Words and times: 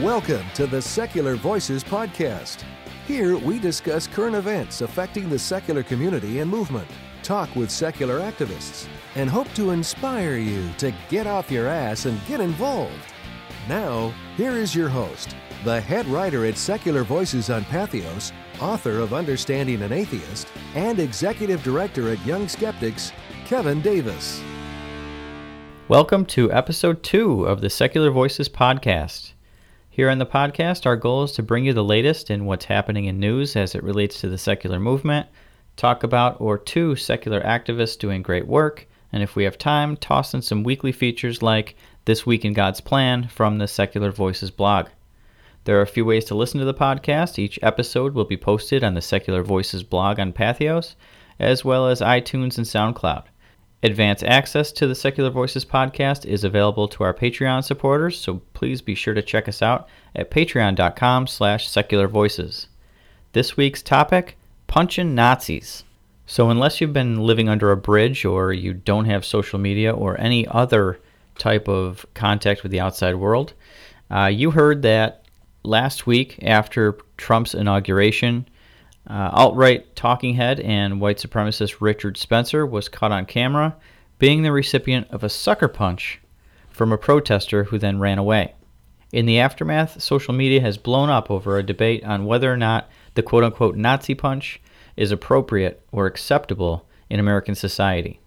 Welcome 0.00 0.44
to 0.54 0.66
the 0.66 0.82
Secular 0.82 1.36
Voices 1.36 1.84
Podcast. 1.84 2.64
Here 3.06 3.36
we 3.38 3.60
discuss 3.60 4.08
current 4.08 4.34
events 4.34 4.80
affecting 4.80 5.30
the 5.30 5.38
secular 5.38 5.84
community 5.84 6.40
and 6.40 6.50
movement, 6.50 6.88
talk 7.22 7.54
with 7.54 7.70
secular 7.70 8.18
activists, 8.18 8.88
and 9.14 9.30
hope 9.30 9.46
to 9.54 9.70
inspire 9.70 10.34
you 10.34 10.68
to 10.78 10.92
get 11.08 11.28
off 11.28 11.48
your 11.48 11.68
ass 11.68 12.06
and 12.06 12.20
get 12.26 12.40
involved. 12.40 13.14
Now, 13.68 14.12
here 14.36 14.50
is 14.50 14.74
your 14.74 14.88
host, 14.88 15.36
the 15.62 15.80
head 15.80 16.08
writer 16.08 16.44
at 16.44 16.58
Secular 16.58 17.04
Voices 17.04 17.48
on 17.48 17.64
Patheos, 17.66 18.32
author 18.60 18.98
of 18.98 19.14
Understanding 19.14 19.80
an 19.80 19.92
Atheist, 19.92 20.48
and 20.74 20.98
executive 20.98 21.62
director 21.62 22.08
at 22.10 22.26
Young 22.26 22.48
Skeptics, 22.48 23.12
Kevin 23.44 23.80
Davis. 23.80 24.42
Welcome 25.86 26.26
to 26.26 26.50
episode 26.52 27.04
two 27.04 27.44
of 27.44 27.60
the 27.60 27.70
Secular 27.70 28.10
Voices 28.10 28.48
podcast. 28.48 29.33
Here 29.94 30.10
on 30.10 30.18
the 30.18 30.26
podcast, 30.26 30.86
our 30.86 30.96
goal 30.96 31.22
is 31.22 31.30
to 31.34 31.42
bring 31.44 31.66
you 31.66 31.72
the 31.72 31.84
latest 31.84 32.28
in 32.28 32.46
what's 32.46 32.64
happening 32.64 33.04
in 33.04 33.20
news 33.20 33.54
as 33.54 33.76
it 33.76 33.84
relates 33.84 34.20
to 34.20 34.28
the 34.28 34.36
secular 34.36 34.80
movement, 34.80 35.28
talk 35.76 36.02
about 36.02 36.40
or 36.40 36.58
two 36.58 36.96
secular 36.96 37.40
activists 37.42 37.96
doing 37.96 38.20
great 38.20 38.48
work, 38.48 38.88
and 39.12 39.22
if 39.22 39.36
we 39.36 39.44
have 39.44 39.56
time, 39.56 39.96
toss 39.96 40.34
in 40.34 40.42
some 40.42 40.64
weekly 40.64 40.90
features 40.90 41.42
like 41.42 41.76
This 42.06 42.26
Week 42.26 42.44
in 42.44 42.54
God's 42.54 42.80
Plan 42.80 43.28
from 43.28 43.58
the 43.58 43.68
Secular 43.68 44.10
Voices 44.10 44.50
blog. 44.50 44.88
There 45.62 45.78
are 45.78 45.82
a 45.82 45.86
few 45.86 46.04
ways 46.04 46.24
to 46.24 46.34
listen 46.34 46.58
to 46.58 46.66
the 46.66 46.74
podcast. 46.74 47.38
Each 47.38 47.60
episode 47.62 48.14
will 48.14 48.24
be 48.24 48.36
posted 48.36 48.82
on 48.82 48.94
the 48.94 49.00
Secular 49.00 49.44
Voices 49.44 49.84
blog 49.84 50.18
on 50.18 50.32
Patheos, 50.32 50.96
as 51.38 51.64
well 51.64 51.86
as 51.86 52.00
iTunes 52.00 52.58
and 52.58 52.66
SoundCloud. 52.66 53.26
Advance 53.84 54.22
access 54.22 54.72
to 54.72 54.86
the 54.86 54.94
Secular 54.94 55.28
Voices 55.28 55.62
podcast 55.62 56.24
is 56.24 56.42
available 56.42 56.88
to 56.88 57.04
our 57.04 57.12
Patreon 57.12 57.62
supporters, 57.62 58.18
so 58.18 58.40
please 58.54 58.80
be 58.80 58.94
sure 58.94 59.12
to 59.12 59.20
check 59.20 59.46
us 59.46 59.60
out 59.60 59.86
at 60.16 60.30
patreon.com 60.30 61.26
slash 61.26 61.68
secularvoices. 61.68 62.68
This 63.32 63.58
week's 63.58 63.82
topic, 63.82 64.38
Punchin' 64.68 65.14
Nazis. 65.14 65.84
So 66.24 66.48
unless 66.48 66.80
you've 66.80 66.94
been 66.94 67.26
living 67.26 67.50
under 67.50 67.70
a 67.70 67.76
bridge 67.76 68.24
or 68.24 68.54
you 68.54 68.72
don't 68.72 69.04
have 69.04 69.22
social 69.22 69.58
media 69.58 69.92
or 69.92 70.18
any 70.18 70.48
other 70.48 70.98
type 71.36 71.68
of 71.68 72.06
contact 72.14 72.62
with 72.62 72.72
the 72.72 72.80
outside 72.80 73.16
world, 73.16 73.52
uh, 74.10 74.30
you 74.32 74.52
heard 74.52 74.80
that 74.80 75.26
last 75.62 76.06
week 76.06 76.38
after 76.40 76.96
Trump's 77.18 77.54
inauguration, 77.54 78.48
uh, 79.08 79.30
alt 79.32 79.54
right 79.54 79.94
talking 79.94 80.34
head 80.34 80.60
and 80.60 81.00
white 81.00 81.18
supremacist 81.18 81.80
Richard 81.80 82.16
Spencer 82.16 82.64
was 82.64 82.88
caught 82.88 83.12
on 83.12 83.26
camera 83.26 83.76
being 84.18 84.42
the 84.42 84.52
recipient 84.52 85.06
of 85.10 85.22
a 85.22 85.28
sucker 85.28 85.68
punch 85.68 86.20
from 86.70 86.92
a 86.92 86.98
protester 86.98 87.64
who 87.64 87.78
then 87.78 87.98
ran 87.98 88.18
away. 88.18 88.54
In 89.12 89.26
the 89.26 89.38
aftermath, 89.38 90.02
social 90.02 90.34
media 90.34 90.60
has 90.60 90.76
blown 90.76 91.08
up 91.08 91.30
over 91.30 91.56
a 91.56 91.62
debate 91.62 92.02
on 92.04 92.24
whether 92.24 92.52
or 92.52 92.56
not 92.56 92.88
the 93.14 93.22
quote 93.22 93.44
unquote 93.44 93.76
Nazi 93.76 94.14
punch 94.14 94.60
is 94.96 95.12
appropriate 95.12 95.82
or 95.92 96.06
acceptable 96.06 96.88
in 97.08 97.20
American 97.20 97.54
society. 97.54 98.20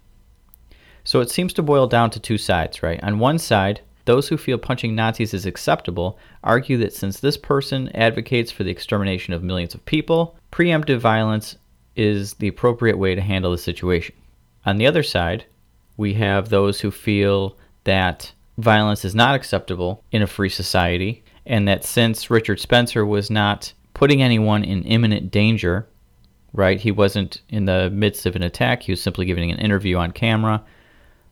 So 1.04 1.20
it 1.20 1.30
seems 1.30 1.52
to 1.54 1.62
boil 1.62 1.86
down 1.86 2.10
to 2.10 2.20
two 2.20 2.38
sides, 2.38 2.82
right? 2.82 3.02
On 3.02 3.18
one 3.18 3.38
side, 3.38 3.80
those 4.08 4.26
who 4.26 4.38
feel 4.38 4.56
punching 4.56 4.94
Nazis 4.94 5.34
is 5.34 5.44
acceptable 5.44 6.18
argue 6.42 6.78
that 6.78 6.94
since 6.94 7.20
this 7.20 7.36
person 7.36 7.94
advocates 7.94 8.50
for 8.50 8.64
the 8.64 8.70
extermination 8.70 9.34
of 9.34 9.42
millions 9.42 9.74
of 9.74 9.84
people, 9.84 10.34
preemptive 10.50 10.98
violence 10.98 11.56
is 11.94 12.32
the 12.34 12.48
appropriate 12.48 12.96
way 12.96 13.14
to 13.14 13.20
handle 13.20 13.50
the 13.50 13.58
situation. 13.58 14.14
On 14.64 14.78
the 14.78 14.86
other 14.86 15.02
side, 15.02 15.44
we 15.98 16.14
have 16.14 16.48
those 16.48 16.80
who 16.80 16.90
feel 16.90 17.58
that 17.84 18.32
violence 18.56 19.04
is 19.04 19.14
not 19.14 19.34
acceptable 19.34 20.02
in 20.10 20.22
a 20.22 20.26
free 20.26 20.48
society, 20.48 21.22
and 21.44 21.68
that 21.68 21.84
since 21.84 22.30
Richard 22.30 22.60
Spencer 22.60 23.04
was 23.04 23.30
not 23.30 23.74
putting 23.92 24.22
anyone 24.22 24.64
in 24.64 24.84
imminent 24.84 25.30
danger, 25.30 25.86
right, 26.54 26.80
he 26.80 26.90
wasn't 26.90 27.42
in 27.50 27.66
the 27.66 27.90
midst 27.90 28.24
of 28.24 28.36
an 28.36 28.42
attack, 28.42 28.84
he 28.84 28.92
was 28.92 29.02
simply 29.02 29.26
giving 29.26 29.50
an 29.50 29.58
interview 29.58 29.98
on 29.98 30.12
camera 30.12 30.64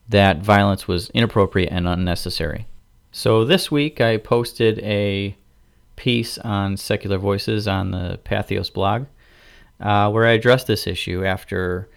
that 0.09 0.39
violence 0.39 0.87
was 0.87 1.11
inappropriate 1.11 1.73
and 1.73 1.89
unnecessary. 1.89 2.67
So 3.13 3.45
this 3.45 3.71
week 3.71 4.01
I 4.01 4.19
posted 4.19 4.79
a 4.81 5.37
piece 5.97 6.39
on 6.39 6.77
Secular 6.77 7.19
Voices 7.19 7.67
on 7.67 7.91
the 7.91 8.21
Patheos 8.25 8.73
blog 8.73 9.07
uh, 9.81 10.11
where 10.11 10.27
I 10.27 10.33
addressed 10.33 10.67
this 10.67 10.87
issue 10.87 11.25
after 11.25 11.89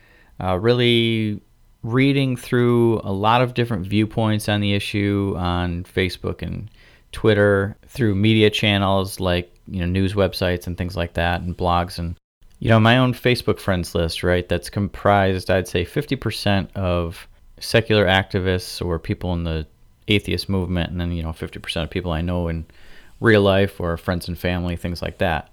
uh, 0.42 0.58
really 0.58 1.42
reading 1.84 2.36
through 2.36 3.00
a 3.03 3.12
lot 3.12 3.42
of 3.42 3.53
different 3.53 3.88
viewpoints 3.88 4.50
on 4.50 4.62
the 4.62 4.74
issue 4.74 5.34
on 5.38 5.84
Facebook 5.84 6.42
and 6.42 6.69
Twitter 7.12 7.78
through 7.88 8.16
media 8.16 8.50
channels 8.50 9.19
like 9.19 9.52
you 9.68 9.80
know 9.80 9.86
news 9.86 10.14
websites 10.14 10.68
and 10.68 10.78
things 10.78 10.98
like 10.98 11.14
that 11.14 11.42
and 11.42 11.58
blogs 11.58 11.98
and 11.98 12.16
you 12.59 12.69
know 12.69 12.80
my 12.80 12.98
own 12.98 13.14
Facebook 13.14 13.59
friends 13.59 13.96
list 13.96 14.24
right 14.24 14.48
that's 14.50 14.69
comprised 14.69 15.50
I'd 15.50 15.68
say 15.68 15.86
50% 15.86 16.69
of 16.75 17.28
secular 17.59 18.06
activists 18.06 18.84
or 18.86 19.00
people 19.00 19.34
in 19.34 19.44
the 19.44 19.66
atheist 20.08 20.50
movement, 20.50 20.92
and 20.92 21.00
then 21.00 21.12
you 21.12 21.24
know 21.24 21.30
50% 21.30 21.84
of 21.84 21.90
people 21.90 22.12
I 22.12 22.22
know 22.22 22.47
in 22.47 22.66
real 23.20 23.42
life 23.42 23.80
or 23.80 23.96
friends 23.97 24.28
and 24.28 24.38
family, 24.38 24.75
things 24.75 25.02
like 25.02 25.18
that. 25.20 25.50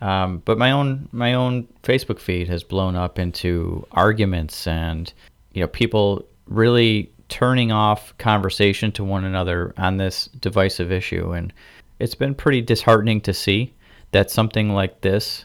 Um, 0.00 0.42
but 0.44 0.58
my 0.58 0.70
own 0.70 1.08
my 1.12 1.34
own 1.34 1.68
Facebook 1.82 2.18
feed 2.18 2.48
has 2.48 2.62
blown 2.62 2.96
up 2.96 3.18
into 3.18 3.86
arguments 3.92 4.66
and 4.66 5.12
you 5.52 5.60
know 5.60 5.68
people 5.68 6.26
really 6.46 7.10
turning 7.28 7.72
off 7.72 8.16
conversation 8.18 8.92
to 8.92 9.02
one 9.02 9.24
another 9.24 9.72
on 9.78 9.96
this 9.96 10.26
divisive 10.40 10.92
issue, 10.92 11.32
and 11.32 11.52
it's 11.98 12.14
been 12.14 12.34
pretty 12.34 12.60
disheartening 12.60 13.20
to 13.22 13.32
see 13.32 13.72
that 14.10 14.30
something 14.30 14.70
like 14.70 15.00
this 15.00 15.44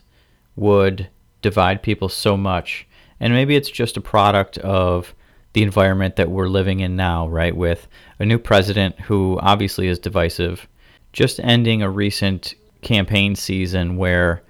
would 0.56 1.08
divide 1.42 1.81
people 1.81 2.09
so 2.09 2.36
much. 2.36 2.86
And 3.19 3.34
maybe 3.34 3.56
it's 3.56 3.69
just 3.69 3.98
a 3.98 4.02
product 4.02 4.58
of 4.59 5.14
the 5.54 5.64
environment 5.64 6.16
that 6.18 6.30
we're 6.30 6.48
living 6.48 6.80
in 6.80 6.96
now, 6.96 7.28
right? 7.28 7.56
With 7.56 7.88
a 8.20 8.26
new 8.26 8.38
president 8.38 9.00
who 9.00 9.40
obviously 9.42 9.88
is 9.88 10.00
divisive, 10.00 10.68
just 11.14 11.40
ending 11.40 11.82
a 11.82 11.90
recent 11.90 12.54
campaign 12.82 13.36
season 13.36 13.98
where, 13.98 14.44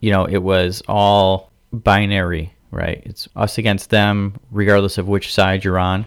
you 0.00 0.10
know, 0.10 0.24
it 0.24 0.38
was 0.38 0.82
all 0.88 1.52
binary, 1.72 2.52
right? 2.70 3.02
It's 3.04 3.28
us 3.36 3.58
against 3.58 3.90
them, 3.90 4.34
regardless 4.50 4.98
of 4.98 5.08
which 5.08 5.32
side 5.32 5.64
you're 5.64 5.78
on. 5.78 6.06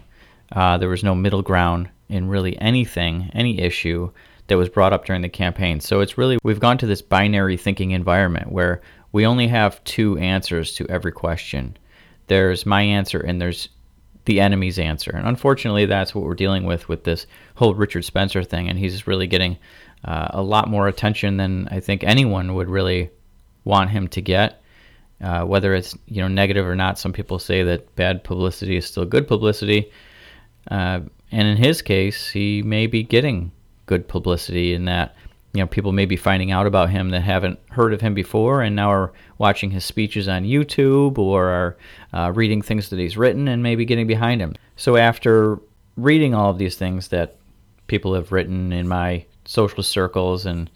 Uh, 0.52 0.78
there 0.78 0.90
was 0.90 1.04
no 1.04 1.16
middle 1.16 1.42
ground 1.42 1.90
in 2.10 2.28
really 2.28 2.60
anything, 2.60 3.30
any 3.34 3.60
issue 3.60 4.12
that 4.48 4.58
was 4.58 4.70
brought 4.70 4.94
up 4.94 5.06
during 5.06 5.22
the 5.22 5.30
campaign. 5.30 5.80
So 5.80 6.02
it's 6.02 6.18
really, 6.18 6.38
we've 6.44 6.60
gone 6.60 6.78
to 6.80 6.88
this 6.88 7.02
binary 7.02 7.58
thinking 7.58 7.92
environment 7.92 8.52
where 8.52 8.81
we 9.12 9.25
only 9.25 9.48
have 9.48 9.84
two 9.84 10.18
answers 10.18 10.74
to 10.75 10.88
every 10.90 11.12
question. 11.12 11.78
There's 12.28 12.66
my 12.66 12.81
answer 12.81 13.20
and 13.20 13.42
there's 13.42 13.70
the 14.25 14.39
enemy's 14.39 14.79
answer. 14.79 15.11
And 15.11 15.28
unfortunately, 15.28 15.85
that's 15.85 16.16
what 16.16 16.23
we're 16.23 16.34
dealing 16.34 16.66
with 16.66 16.88
with 16.88 17.03
this 17.03 17.28
whole 17.56 17.73
Richard 17.73 18.03
Spencer 18.03 18.44
thing. 18.44 18.69
And 18.69 18.79
he's 18.79 19.07
really 19.07 19.28
getting 19.28 19.57
uh, 20.06 20.28
a 20.31 20.41
lot 20.41 20.69
more 20.69 20.88
attention 20.88 21.38
than 21.38 21.67
I 21.69 21.79
think 21.79 22.03
anyone 22.03 22.56
would 22.56 22.69
really 22.69 23.09
want 23.63 23.89
him 23.89 24.07
to 24.09 24.22
get. 24.22 24.62
Uh, 25.22 25.45
whether 25.45 25.73
it's 25.73 25.95
you 26.07 26.22
know 26.22 26.28
negative 26.28 26.66
or 26.66 26.75
not, 26.75 27.00
some 27.00 27.13
people 27.13 27.39
say 27.39 27.63
that 27.63 27.95
bad 27.95 28.23
publicity 28.23 28.75
is 28.75 28.85
still 28.85 29.06
good 29.06 29.28
publicity. 29.28 29.91
Uh, 30.69 31.01
and 31.31 31.47
in 31.47 31.57
his 31.57 31.81
case, 31.81 32.29
he 32.29 32.62
may 32.62 32.88
be 32.88 33.03
getting 33.03 33.51
good 33.85 34.07
publicity 34.07 34.73
in 34.73 34.85
that 34.85 35.16
you 35.53 35.62
know 35.62 35.68
people 35.68 35.91
may 35.91 36.06
be 36.06 36.16
finding 36.16 36.52
out 36.52 36.66
about 36.66 36.90
him 36.90 37.09
that 37.09 37.22
haven't 37.22 37.59
heard 37.69 37.94
of 37.94 38.02
him 38.02 38.14
before 38.16 38.62
and 38.62 38.75
now 38.75 38.91
are 38.91 39.14
watching 39.38 39.69
his 39.69 39.86
speeches 39.86 40.28
on 40.28 40.44
YouTube 40.44 41.18
or 41.19 41.47
are 41.47 41.78
uh, 42.12 42.31
reading 42.31 42.62
things 42.62 42.90
that 42.90 43.00
he's 43.00 43.18
written 43.18 43.47
and 43.47 43.62
maybe 43.62 43.86
getting 43.86 44.08
behind 44.08 44.42
him. 44.42 44.56
So 44.75 44.97
after 44.97 45.59
reading 45.96 46.34
all 46.34 46.50
of 46.50 46.58
these 46.58 46.75
things 46.75 47.09
that 47.09 47.38
people 47.86 48.16
have 48.16 48.31
written 48.31 48.74
in 48.74 48.88
my 48.88 49.25
social 49.46 49.84
circles 49.84 50.45
and 50.48 50.72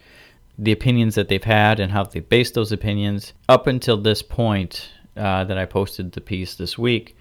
the 0.60 0.72
opinions 0.72 1.16
that 1.16 1.28
they've 1.28 1.44
had 1.44 1.80
and 1.80 1.92
how 1.92 2.04
they've 2.04 2.28
based 2.28 2.54
those 2.54 2.72
opinions 2.72 3.34
up 3.50 3.66
until 3.66 3.98
this 3.98 4.22
point 4.22 4.92
uh, 5.16 5.44
that 5.44 5.58
I 5.58 5.66
posted 5.66 6.12
the 6.12 6.22
piece 6.22 6.54
this 6.54 6.78
week, 6.78 7.18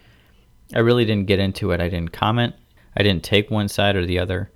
I 0.74 0.80
really 0.80 1.06
didn't 1.06 1.26
get 1.26 1.38
into 1.38 1.70
it. 1.70 1.80
I 1.80 1.88
didn't 1.88 2.12
comment. 2.12 2.54
I 2.96 3.02
didn't 3.02 3.24
take 3.24 3.50
one 3.50 3.68
side 3.68 3.96
or 3.96 4.04
the 4.04 4.18
other. 4.18 4.50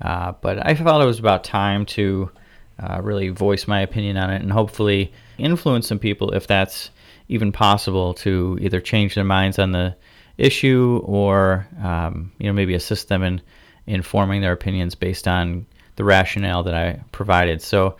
Uh, 0.00 0.32
but 0.40 0.66
I 0.66 0.74
felt 0.74 1.02
it 1.02 1.06
was 1.06 1.18
about 1.18 1.44
time 1.44 1.86
to 1.86 2.30
uh, 2.78 3.00
really 3.02 3.28
voice 3.28 3.66
my 3.66 3.80
opinion 3.80 4.16
on 4.16 4.30
it 4.30 4.42
and 4.42 4.52
hopefully 4.52 5.12
influence 5.38 5.86
some 5.86 5.98
people 5.98 6.32
if 6.32 6.46
that's 6.46 6.90
even 7.28 7.52
possible 7.52 8.14
to 8.14 8.58
either 8.60 8.80
change 8.80 9.14
their 9.14 9.24
minds 9.24 9.58
on 9.58 9.72
the 9.72 9.94
issue 10.36 11.00
or 11.04 11.66
um, 11.82 12.32
you 12.38 12.46
know 12.46 12.52
maybe 12.52 12.74
assist 12.74 13.08
them 13.08 13.22
in 13.22 13.40
in 13.86 14.02
forming 14.02 14.40
their 14.40 14.52
opinions 14.52 14.94
based 14.94 15.28
on 15.28 15.66
the 15.96 16.04
rationale 16.04 16.62
that 16.62 16.74
I 16.74 17.00
provided. 17.12 17.60
So 17.62 17.96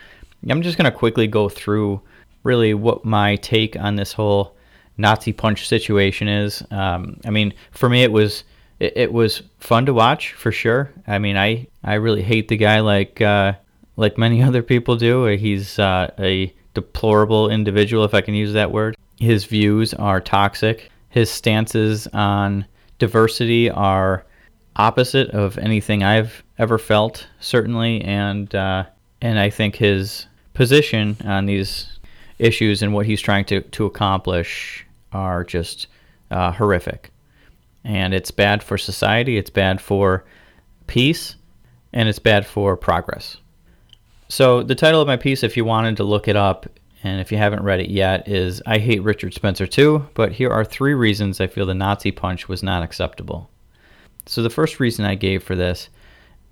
I'm 0.48 0.62
just 0.62 0.78
going 0.78 0.90
to 0.90 0.96
quickly 0.96 1.26
go 1.26 1.48
through 1.48 2.00
really 2.42 2.74
what 2.74 3.04
my 3.04 3.36
take 3.36 3.76
on 3.76 3.96
this 3.96 4.12
whole 4.12 4.56
Nazi 4.96 5.32
punch 5.32 5.68
situation 5.68 6.28
is. 6.28 6.62
Um, 6.70 7.20
I 7.24 7.30
mean, 7.30 7.52
for 7.70 7.88
me, 7.88 8.02
it 8.02 8.12
was 8.12 8.44
it, 8.80 8.92
it, 8.96 9.12
was 9.12 9.42
fun 9.58 9.86
to 9.86 9.94
watch 9.94 10.32
for 10.32 10.52
sure. 10.52 10.90
I 11.06 11.18
mean, 11.18 11.36
I 11.36 11.66
I 11.82 11.94
really 11.94 12.22
hate 12.22 12.48
the 12.48 12.56
guy 12.56 12.80
like 12.80 13.20
uh, 13.20 13.54
like 13.96 14.18
many 14.18 14.42
other 14.48 14.62
people 14.62 14.96
do. 14.96 15.24
He's 15.24 15.78
uh, 15.78 16.12
a 16.18 16.52
deplorable 16.74 17.50
individual, 17.50 18.04
if 18.04 18.14
I 18.14 18.20
can 18.20 18.34
use 18.34 18.52
that 18.52 18.72
word. 18.72 18.96
His 19.18 19.44
views 19.44 19.94
are 19.94 20.20
toxic. 20.20 20.90
His 21.08 21.30
stances 21.30 22.08
on 22.08 22.66
diversity 22.98 23.70
are 23.70 24.24
opposite 24.76 25.30
of 25.30 25.56
anything 25.58 26.02
I've 26.02 26.42
ever 26.58 26.78
felt, 26.78 27.26
certainly, 27.40 28.02
and 28.02 28.52
uh, 28.54 28.84
and 29.20 29.38
I 29.38 29.50
think 29.50 29.76
his 29.76 30.26
position 30.54 31.16
on 31.24 31.46
these 31.46 31.98
issues 32.38 32.82
and 32.82 32.92
what 32.92 33.06
he's 33.06 33.20
trying 33.20 33.44
to, 33.46 33.60
to 33.60 33.86
accomplish 33.86 34.86
are 35.12 35.44
just 35.44 35.86
uh, 36.30 36.52
horrific. 36.52 37.10
And 37.84 38.14
it's 38.14 38.30
bad 38.30 38.62
for 38.62 38.78
society, 38.78 39.36
it's 39.36 39.50
bad 39.50 39.80
for 39.80 40.24
peace, 40.86 41.36
and 41.92 42.08
it's 42.08 42.18
bad 42.18 42.46
for 42.46 42.76
progress. 42.76 43.36
So, 44.34 44.64
the 44.64 44.74
title 44.74 45.00
of 45.00 45.06
my 45.06 45.16
piece, 45.16 45.44
if 45.44 45.56
you 45.56 45.64
wanted 45.64 45.96
to 45.98 46.02
look 46.02 46.26
it 46.26 46.34
up, 46.34 46.66
and 47.04 47.20
if 47.20 47.30
you 47.30 47.38
haven't 47.38 47.62
read 47.62 47.78
it 47.78 47.88
yet, 47.88 48.26
is 48.26 48.60
I 48.66 48.78
Hate 48.78 49.00
Richard 49.04 49.32
Spencer 49.32 49.64
Too, 49.64 50.08
but 50.14 50.32
here 50.32 50.50
are 50.50 50.64
three 50.64 50.92
reasons 50.94 51.40
I 51.40 51.46
feel 51.46 51.66
the 51.66 51.72
Nazi 51.72 52.10
punch 52.10 52.48
was 52.48 52.60
not 52.60 52.82
acceptable. 52.82 53.48
So, 54.26 54.42
the 54.42 54.50
first 54.50 54.80
reason 54.80 55.04
I 55.04 55.14
gave 55.14 55.44
for 55.44 55.54
this 55.54 55.88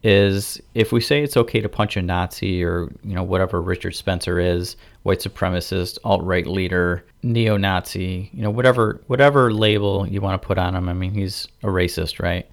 is 0.04 0.60
if 0.74 0.92
we 0.92 1.00
say 1.00 1.24
it's 1.24 1.36
okay 1.36 1.60
to 1.60 1.68
punch 1.68 1.96
a 1.96 2.02
Nazi 2.02 2.62
or 2.62 2.88
you 3.02 3.16
know 3.16 3.24
whatever 3.24 3.60
Richard 3.60 3.96
Spencer 3.96 4.38
is, 4.38 4.76
white 5.02 5.18
supremacist, 5.18 5.98
alt-right 6.04 6.46
leader, 6.46 7.04
neo-Nazi, 7.24 8.30
you 8.32 8.42
know 8.42 8.50
whatever 8.50 9.00
whatever 9.08 9.52
label 9.52 10.06
you 10.06 10.20
want 10.20 10.40
to 10.40 10.46
put 10.46 10.56
on 10.56 10.76
him. 10.76 10.88
I 10.88 10.92
mean, 10.92 11.14
he's 11.14 11.48
a 11.64 11.66
racist, 11.66 12.22
right? 12.22 12.48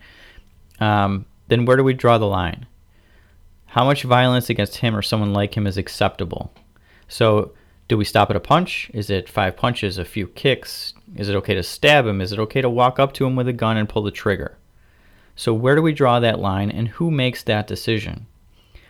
Um, 0.80 1.28
then 1.50 1.66
where 1.66 1.78
do 1.78 1.84
we 1.84 1.94
draw 1.94 2.18
the 2.18 2.26
line? 2.26 2.66
How 3.74 3.86
much 3.86 4.02
violence 4.02 4.50
against 4.50 4.78
him 4.78 4.96
or 4.96 5.04
someone 5.04 5.32
like 5.32 5.56
him 5.56 5.68
is 5.68 5.78
acceptable? 5.78 6.52
So, 7.08 7.54
do 7.88 7.98
we 7.98 8.06
stop 8.06 8.32
at 8.32 8.36
a 8.36 8.40
punch? 8.40 8.90
Is 8.96 9.12
it 9.12 9.30
five 9.30 9.58
punches, 9.58 10.00
a 10.00 10.06
few 10.06 10.28
kicks? 10.28 10.96
Is 11.16 11.30
it 11.30 11.36
okay 11.36 11.54
to 11.54 11.62
stab 11.62 12.08
him? 12.08 12.20
Is 12.20 12.32
it 12.32 12.40
okay 12.40 12.62
to 12.62 12.70
walk 12.70 12.98
up 12.98 13.14
to 13.14 13.28
him 13.28 13.36
with 13.36 13.48
a 13.48 13.54
gun 13.54 13.78
and 13.78 13.88
pull 13.88 14.02
the 14.02 14.10
trigger? 14.10 14.58
So, 15.36 15.54
where 15.54 15.76
do 15.76 15.84
we 15.84 15.94
draw 15.94 16.20
that 16.20 16.40
line 16.40 16.72
and 16.72 16.88
who 16.88 17.12
makes 17.12 17.44
that 17.44 17.68
decision? 17.68 18.26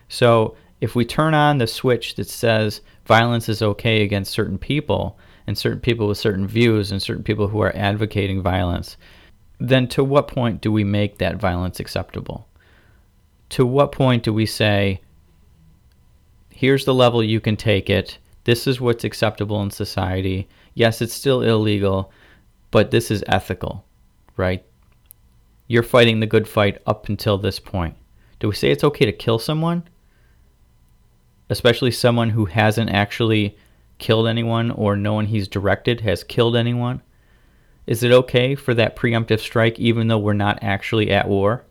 So, 0.07 0.55
if 0.79 0.95
we 0.95 1.03
turn 1.03 1.33
on 1.33 1.57
the 1.57 1.67
switch 1.67 2.15
that 2.15 2.29
says 2.29 2.79
violence 3.05 3.49
is 3.49 3.61
okay 3.61 4.01
against 4.03 4.31
certain 4.31 4.57
people 4.57 5.19
and 5.45 5.57
certain 5.57 5.81
people 5.81 6.07
with 6.07 6.17
certain 6.17 6.47
views 6.47 6.89
and 6.93 7.01
certain 7.01 7.23
people 7.23 7.49
who 7.49 7.59
are 7.59 7.75
advocating 7.75 8.41
violence, 8.41 8.95
then 9.59 9.89
to 9.89 10.05
what 10.05 10.29
point 10.29 10.61
do 10.61 10.71
we 10.71 10.85
make 10.85 11.17
that 11.17 11.35
violence 11.35 11.81
acceptable? 11.81 12.48
To 13.49 13.65
what 13.65 13.91
point 13.91 14.23
do 14.23 14.33
we 14.33 14.45
say, 14.45 15.01
here's 16.49 16.85
the 16.85 16.93
level 16.93 17.23
you 17.23 17.39
can 17.39 17.55
take 17.55 17.89
it, 17.89 18.17
this 18.43 18.67
is 18.67 18.79
what's 18.79 19.03
acceptable 19.03 19.61
in 19.61 19.71
society? 19.71 20.47
Yes, 20.73 21.01
it's 21.01 21.13
still 21.13 21.41
illegal, 21.41 22.11
but 22.71 22.91
this 22.91 23.11
is 23.11 23.23
ethical, 23.27 23.85
right? 24.37 24.63
you're 25.69 25.83
fighting 25.83 26.19
the 26.19 26.25
good 26.25 26.47
fight 26.47 26.81
up 26.85 27.07
until 27.07 27.37
this 27.37 27.59
point. 27.59 27.95
Do 28.39 28.49
we 28.49 28.55
say 28.55 28.71
it's 28.71 28.83
okay 28.83 29.05
to 29.05 29.13
kill 29.13 29.37
someone? 29.37 29.83
Especially 31.47 31.91
someone 31.91 32.31
who 32.31 32.45
hasn't 32.45 32.89
actually 32.89 33.55
killed 33.99 34.27
anyone 34.27 34.71
or 34.71 34.95
no 34.95 35.13
one 35.13 35.27
he's 35.27 35.47
directed 35.47 36.01
has 36.01 36.23
killed 36.23 36.55
anyone? 36.55 37.03
Is 37.85 38.01
it 38.01 38.11
okay 38.11 38.55
for 38.55 38.73
that 38.73 38.95
preemptive 38.95 39.39
strike 39.39 39.79
even 39.79 40.07
though 40.07 40.17
we're 40.17 40.33
not 40.33 40.57
actually 40.63 41.11
at 41.11 41.29
war? 41.29 41.63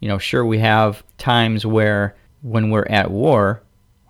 You 0.00 0.08
know, 0.08 0.18
sure, 0.18 0.44
we 0.44 0.58
have 0.58 1.02
times 1.18 1.64
where 1.64 2.14
when 2.42 2.70
we're 2.70 2.86
at 2.90 3.10
war, 3.10 3.62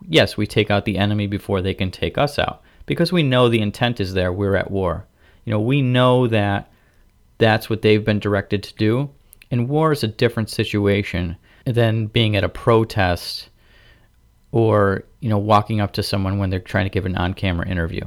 yes, 0.09 0.37
we 0.37 0.47
take 0.47 0.71
out 0.71 0.85
the 0.85 0.99
enemy 0.99 1.27
before 1.27 1.63
they 1.63 1.75
can 1.75 1.91
take 1.91 2.19
us 2.19 2.39
out 2.39 2.63
because 2.87 3.13
we 3.13 3.23
know 3.23 3.49
the 3.49 3.61
intent 3.61 4.01
is 4.01 4.15
there, 4.15 4.33
we're 4.33 4.57
at 4.57 4.71
war. 4.71 5.07
You 5.45 5.53
know, 5.53 5.61
we 5.61 5.83
know 5.83 6.27
that 6.27 6.71
that's 7.39 7.69
what 7.69 7.83
they've 7.83 8.05
been 8.05 8.19
directed 8.19 8.63
to 8.65 8.75
do. 8.75 9.11
And 9.51 9.69
war 9.69 9.93
is 9.93 10.03
a 10.03 10.09
different 10.09 10.51
situation 10.51 11.37
than 11.65 12.07
being 12.07 12.37
at 12.37 12.45
a 12.45 12.49
protest 12.49 13.51
or, 14.53 15.05
you 15.21 15.29
know, 15.29 15.39
walking 15.39 15.81
up 15.81 15.93
to 15.93 16.03
someone 16.03 16.39
when 16.39 16.51
they're 16.51 16.61
trying 16.61 16.87
to 16.87 16.91
give 16.91 17.07
an 17.07 17.17
on-camera 17.17 17.69
interview. 17.69 18.03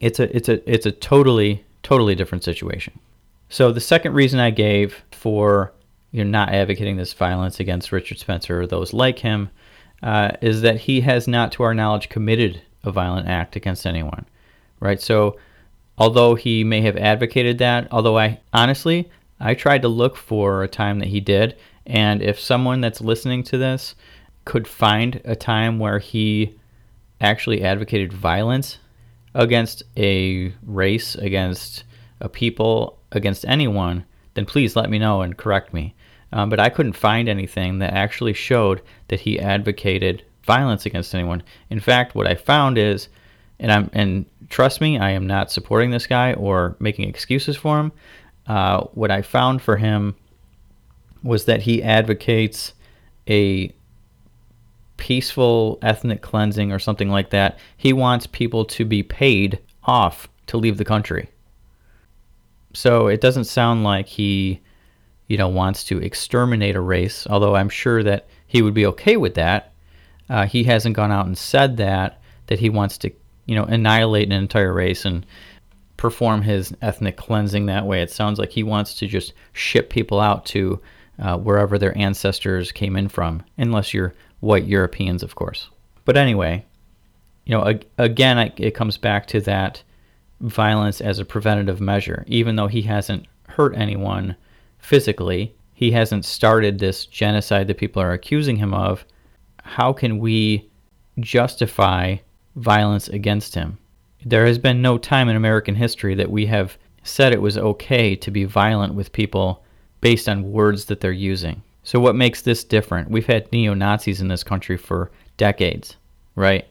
It's 0.00 0.18
a 0.18 0.36
it's 0.36 0.48
a 0.48 0.70
it's 0.70 0.84
a 0.84 0.92
totally 0.92 1.64
totally 1.82 2.14
different 2.14 2.42
situation. 2.42 2.98
So 3.52 3.70
the 3.70 3.82
second 3.82 4.14
reason 4.14 4.40
I 4.40 4.48
gave 4.48 5.04
for 5.10 5.74
you 6.10 6.24
know 6.24 6.30
not 6.30 6.54
advocating 6.54 6.96
this 6.96 7.12
violence 7.12 7.60
against 7.60 7.92
Richard 7.92 8.18
Spencer 8.18 8.62
or 8.62 8.66
those 8.66 8.94
like 8.94 9.18
him 9.18 9.50
uh, 10.02 10.30
is 10.40 10.62
that 10.62 10.80
he 10.80 11.02
has 11.02 11.28
not, 11.28 11.52
to 11.52 11.62
our 11.62 11.74
knowledge, 11.74 12.08
committed 12.08 12.62
a 12.82 12.90
violent 12.90 13.28
act 13.28 13.54
against 13.54 13.86
anyone. 13.86 14.24
Right. 14.80 14.98
So 15.02 15.36
although 15.98 16.34
he 16.34 16.64
may 16.64 16.80
have 16.80 16.96
advocated 16.96 17.58
that, 17.58 17.88
although 17.92 18.16
I 18.18 18.40
honestly, 18.54 19.10
I 19.38 19.52
tried 19.52 19.82
to 19.82 19.88
look 19.88 20.16
for 20.16 20.62
a 20.62 20.68
time 20.68 20.98
that 21.00 21.08
he 21.08 21.20
did. 21.20 21.54
And 21.84 22.22
if 22.22 22.40
someone 22.40 22.80
that's 22.80 23.02
listening 23.02 23.42
to 23.44 23.58
this 23.58 23.94
could 24.46 24.66
find 24.66 25.20
a 25.26 25.36
time 25.36 25.78
where 25.78 25.98
he 25.98 26.58
actually 27.20 27.62
advocated 27.62 28.14
violence 28.14 28.78
against 29.34 29.82
a 29.98 30.54
race, 30.62 31.16
against 31.16 31.84
a 32.18 32.30
people, 32.30 32.98
against 33.12 33.44
anyone, 33.46 34.04
then 34.34 34.46
please 34.46 34.76
let 34.76 34.90
me 34.90 34.98
know 34.98 35.22
and 35.22 35.36
correct 35.36 35.72
me. 35.72 35.94
Um, 36.32 36.48
but 36.48 36.60
I 36.60 36.70
couldn't 36.70 36.94
find 36.94 37.28
anything 37.28 37.78
that 37.78 37.92
actually 37.92 38.32
showed 38.32 38.80
that 39.08 39.20
he 39.20 39.38
advocated 39.38 40.24
violence 40.44 40.86
against 40.86 41.14
anyone. 41.14 41.42
In 41.70 41.78
fact, 41.80 42.14
what 42.14 42.26
I 42.26 42.34
found 42.34 42.78
is, 42.78 43.08
and 43.58 43.70
I'm 43.70 43.90
and 43.92 44.26
trust 44.48 44.80
me, 44.80 44.98
I 44.98 45.10
am 45.10 45.26
not 45.26 45.50
supporting 45.50 45.90
this 45.90 46.06
guy 46.06 46.32
or 46.34 46.76
making 46.78 47.08
excuses 47.08 47.56
for 47.56 47.78
him. 47.78 47.92
Uh, 48.46 48.84
what 48.92 49.10
I 49.10 49.22
found 49.22 49.62
for 49.62 49.76
him 49.76 50.16
was 51.22 51.44
that 51.44 51.62
he 51.62 51.82
advocates 51.82 52.72
a 53.28 53.72
peaceful 54.96 55.78
ethnic 55.82 56.22
cleansing 56.22 56.72
or 56.72 56.78
something 56.78 57.08
like 57.08 57.30
that. 57.30 57.58
He 57.76 57.92
wants 57.92 58.26
people 58.26 58.64
to 58.66 58.84
be 58.84 59.02
paid 59.02 59.58
off 59.84 60.28
to 60.46 60.56
leave 60.56 60.78
the 60.78 60.84
country. 60.84 61.28
So 62.72 63.08
it 63.08 63.20
doesn't 63.20 63.44
sound 63.44 63.84
like 63.84 64.06
he, 64.06 64.60
you 65.26 65.36
know, 65.36 65.48
wants 65.48 65.84
to 65.84 65.98
exterminate 65.98 66.76
a 66.76 66.80
race, 66.80 67.26
although 67.28 67.56
I'm 67.56 67.68
sure 67.68 68.02
that 68.02 68.26
he 68.46 68.62
would 68.62 68.74
be 68.74 68.86
okay 68.86 69.16
with 69.16 69.34
that. 69.34 69.72
Uh, 70.28 70.46
he 70.46 70.64
hasn't 70.64 70.96
gone 70.96 71.12
out 71.12 71.26
and 71.26 71.36
said 71.36 71.76
that, 71.76 72.20
that 72.46 72.58
he 72.58 72.70
wants 72.70 72.98
to 72.98 73.12
you 73.46 73.54
know, 73.54 73.64
annihilate 73.64 74.26
an 74.26 74.32
entire 74.32 74.72
race 74.72 75.04
and 75.04 75.26
perform 75.96 76.42
his 76.42 76.74
ethnic 76.82 77.16
cleansing 77.16 77.66
that 77.66 77.86
way. 77.86 78.02
It 78.02 78.10
sounds 78.10 78.38
like 78.38 78.50
he 78.50 78.62
wants 78.62 78.94
to 78.94 79.06
just 79.06 79.32
ship 79.52 79.90
people 79.90 80.20
out 80.20 80.46
to 80.46 80.80
uh, 81.18 81.36
wherever 81.38 81.78
their 81.78 81.96
ancestors 81.96 82.72
came 82.72 82.96
in 82.96 83.08
from, 83.08 83.42
unless 83.58 83.92
you're 83.92 84.14
white 84.40 84.64
Europeans, 84.64 85.22
of 85.22 85.34
course. 85.34 85.68
But 86.04 86.16
anyway, 86.16 86.64
you 87.44 87.56
know, 87.56 87.64
ag- 87.64 87.86
again, 87.98 88.38
it 88.56 88.74
comes 88.74 88.96
back 88.96 89.26
to 89.28 89.40
that 89.42 89.82
violence 90.42 91.00
as 91.00 91.18
a 91.18 91.24
preventative 91.24 91.80
measure. 91.80 92.24
Even 92.26 92.56
though 92.56 92.68
he 92.68 92.82
hasn't 92.82 93.26
hurt 93.48 93.74
anyone 93.76 94.36
physically, 94.78 95.54
he 95.74 95.90
hasn't 95.90 96.24
started 96.24 96.78
this 96.78 97.06
genocide 97.06 97.66
that 97.68 97.78
people 97.78 98.02
are 98.02 98.12
accusing 98.12 98.56
him 98.56 98.74
of. 98.74 99.04
How 99.62 99.92
can 99.92 100.18
we 100.18 100.68
justify 101.20 102.16
violence 102.56 103.08
against 103.08 103.54
him. 103.54 103.78
There 104.24 104.46
has 104.46 104.58
been 104.58 104.82
no 104.82 104.98
time 104.98 105.28
in 105.28 105.36
American 105.36 105.74
history 105.74 106.14
that 106.14 106.30
we 106.30 106.46
have 106.46 106.78
said 107.02 107.32
it 107.32 107.42
was 107.42 107.58
okay 107.58 108.14
to 108.16 108.30
be 108.30 108.44
violent 108.44 108.94
with 108.94 109.12
people 109.12 109.64
based 110.00 110.28
on 110.28 110.52
words 110.52 110.84
that 110.86 111.00
they're 111.00 111.12
using. 111.12 111.62
So, 111.82 111.98
what 111.98 112.14
makes 112.14 112.42
this 112.42 112.62
different? 112.62 113.10
We've 113.10 113.26
had 113.26 113.50
neo 113.50 113.74
Nazis 113.74 114.20
in 114.20 114.28
this 114.28 114.44
country 114.44 114.76
for 114.76 115.10
decades, 115.36 115.96
right? 116.36 116.66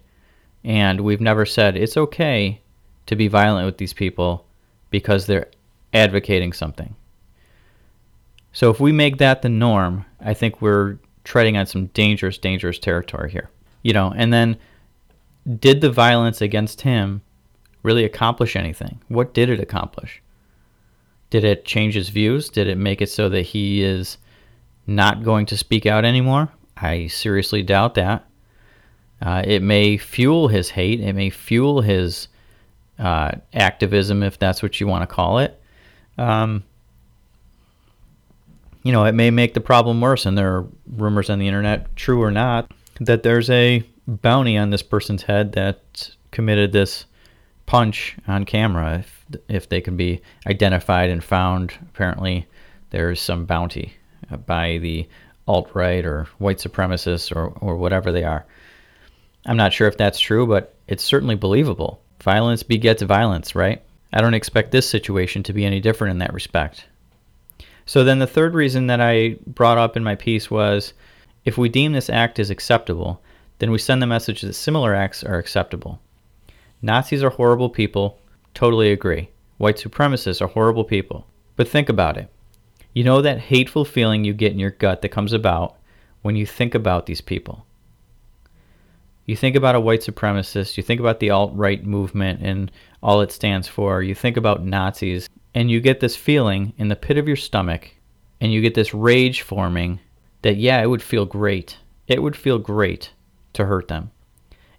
And 0.63 1.01
we've 1.01 1.19
never 1.19 1.45
said 1.45 1.75
it's 1.75 1.97
okay 1.97 2.61
to 3.07 3.15
be 3.15 3.27
violent 3.27 3.65
with 3.65 3.77
these 3.77 3.93
people 3.93 4.45
because 4.89 5.25
they're 5.25 5.49
advocating 5.93 6.53
something. 6.53 6.95
So, 8.53 8.69
if 8.69 8.79
we 8.79 8.91
make 8.91 9.17
that 9.17 9.41
the 9.41 9.49
norm, 9.49 10.05
I 10.19 10.33
think 10.33 10.61
we're 10.61 10.97
treading 11.23 11.57
on 11.57 11.65
some 11.65 11.87
dangerous, 11.87 12.37
dangerous 12.37 12.79
territory 12.79 13.31
here. 13.31 13.49
You 13.83 13.93
know, 13.93 14.13
and 14.15 14.31
then 14.31 14.57
did 15.59 15.81
the 15.81 15.91
violence 15.91 16.41
against 16.41 16.81
him 16.81 17.21
really 17.83 18.03
accomplish 18.03 18.55
anything? 18.55 19.01
What 19.07 19.33
did 19.33 19.49
it 19.49 19.59
accomplish? 19.59 20.21
Did 21.29 21.43
it 21.43 21.65
change 21.65 21.95
his 21.95 22.09
views? 22.09 22.49
Did 22.49 22.67
it 22.67 22.77
make 22.77 23.01
it 23.01 23.09
so 23.09 23.29
that 23.29 23.43
he 23.43 23.81
is 23.81 24.17
not 24.85 25.23
going 25.23 25.45
to 25.47 25.57
speak 25.57 25.85
out 25.85 26.05
anymore? 26.05 26.49
I 26.77 27.07
seriously 27.07 27.63
doubt 27.63 27.95
that. 27.95 28.25
Uh, 29.21 29.43
it 29.45 29.61
may 29.61 29.97
fuel 29.97 30.47
his 30.47 30.71
hate. 30.71 30.99
It 30.99 31.13
may 31.13 31.29
fuel 31.29 31.81
his 31.81 32.27
uh, 33.01 33.31
activism, 33.53 34.23
if 34.23 34.39
that's 34.39 34.61
what 34.63 34.79
you 34.79 34.87
want 34.87 35.01
to 35.01 35.13
call 35.13 35.39
it. 35.39 35.59
Um, 36.17 36.63
you 38.83 38.91
know, 38.91 39.05
it 39.05 39.13
may 39.13 39.31
make 39.31 39.53
the 39.53 39.61
problem 39.61 39.99
worse. 39.99 40.25
And 40.25 40.37
there 40.37 40.55
are 40.55 40.67
rumors 40.95 41.29
on 41.29 41.39
the 41.39 41.47
internet, 41.47 41.93
true 41.95 42.21
or 42.21 42.31
not, 42.31 42.71
that 42.99 43.23
there's 43.23 43.49
a 43.49 43.83
bounty 44.07 44.57
on 44.57 44.69
this 44.69 44.83
person's 44.83 45.23
head 45.23 45.53
that 45.53 46.11
committed 46.31 46.71
this 46.71 47.05
punch 47.65 48.17
on 48.27 48.45
camera. 48.45 48.99
If, 48.99 49.25
if 49.47 49.69
they 49.69 49.81
can 49.81 49.97
be 49.97 50.21
identified 50.47 51.09
and 51.09 51.23
found, 51.23 51.73
apparently 51.89 52.47
there's 52.91 53.21
some 53.21 53.45
bounty 53.45 53.93
by 54.45 54.77
the 54.77 55.07
alt 55.47 55.69
right 55.73 56.05
or 56.05 56.27
white 56.37 56.59
supremacists 56.59 57.35
or, 57.35 57.47
or 57.61 57.77
whatever 57.77 58.11
they 58.11 58.23
are. 58.23 58.45
I'm 59.45 59.57
not 59.57 59.73
sure 59.73 59.87
if 59.87 59.97
that's 59.97 60.19
true, 60.19 60.45
but 60.45 60.75
it's 60.87 61.03
certainly 61.03 61.35
believable. 61.35 62.01
Violence 62.21 62.63
begets 62.63 63.01
violence, 63.01 63.55
right? 63.55 63.81
I 64.13 64.21
don't 64.21 64.33
expect 64.33 64.71
this 64.71 64.89
situation 64.89 65.41
to 65.43 65.53
be 65.53 65.65
any 65.65 65.79
different 65.79 66.11
in 66.11 66.17
that 66.19 66.33
respect. 66.33 66.85
So 67.85 68.03
then 68.03 68.19
the 68.19 68.27
third 68.27 68.53
reason 68.53 68.87
that 68.87 69.01
I 69.01 69.37
brought 69.47 69.77
up 69.77 69.97
in 69.97 70.03
my 70.03 70.15
piece 70.15 70.51
was 70.51 70.93
if 71.45 71.57
we 71.57 71.69
deem 71.69 71.93
this 71.93 72.09
act 72.09 72.39
as 72.39 72.49
acceptable, 72.49 73.21
then 73.59 73.71
we 73.71 73.77
send 73.77 74.01
the 74.01 74.07
message 74.07 74.41
that 74.41 74.53
similar 74.53 74.93
acts 74.93 75.23
are 75.23 75.37
acceptable. 75.37 75.99
Nazis 76.81 77.23
are 77.23 77.29
horrible 77.29 77.69
people, 77.69 78.19
totally 78.53 78.91
agree. 78.91 79.29
White 79.57 79.77
supremacists 79.77 80.41
are 80.41 80.47
horrible 80.47 80.83
people. 80.83 81.25
But 81.55 81.67
think 81.67 81.89
about 81.89 82.17
it. 82.17 82.29
You 82.93 83.03
know 83.03 83.21
that 83.21 83.39
hateful 83.39 83.85
feeling 83.85 84.23
you 84.23 84.33
get 84.33 84.51
in 84.51 84.59
your 84.59 84.71
gut 84.71 85.01
that 85.01 85.09
comes 85.09 85.33
about 85.33 85.77
when 86.21 86.35
you 86.35 86.45
think 86.45 86.75
about 86.75 87.05
these 87.05 87.21
people. 87.21 87.65
You 89.31 89.37
think 89.37 89.55
about 89.55 89.75
a 89.75 89.79
white 89.79 90.01
supremacist, 90.01 90.75
you 90.75 90.83
think 90.83 90.99
about 90.99 91.21
the 91.21 91.29
alt 91.29 91.53
right 91.55 91.81
movement 91.85 92.41
and 92.41 92.69
all 93.01 93.21
it 93.21 93.31
stands 93.31 93.65
for, 93.65 94.03
you 94.03 94.13
think 94.13 94.35
about 94.35 94.65
Nazis, 94.65 95.29
and 95.55 95.71
you 95.71 95.79
get 95.79 96.01
this 96.01 96.17
feeling 96.17 96.73
in 96.77 96.89
the 96.89 96.97
pit 96.97 97.17
of 97.17 97.29
your 97.29 97.37
stomach, 97.37 97.95
and 98.41 98.51
you 98.51 98.59
get 98.59 98.73
this 98.73 98.93
rage 98.93 99.39
forming 99.39 100.01
that, 100.41 100.57
yeah, 100.57 100.81
it 100.81 100.87
would 100.87 101.01
feel 101.01 101.25
great. 101.25 101.77
It 102.09 102.21
would 102.21 102.35
feel 102.35 102.59
great 102.59 103.13
to 103.53 103.63
hurt 103.63 103.87
them. 103.87 104.11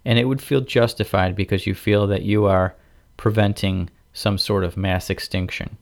And 0.05 0.19
it 0.19 0.25
would 0.25 0.39
feel 0.39 0.61
justified 0.61 1.35
because 1.35 1.65
you 1.65 1.73
feel 1.73 2.05
that 2.05 2.21
you 2.21 2.45
are 2.45 2.75
preventing 3.17 3.89
some 4.13 4.37
sort 4.37 4.63
of 4.63 4.77
mass 4.77 5.09
extinction, 5.09 5.79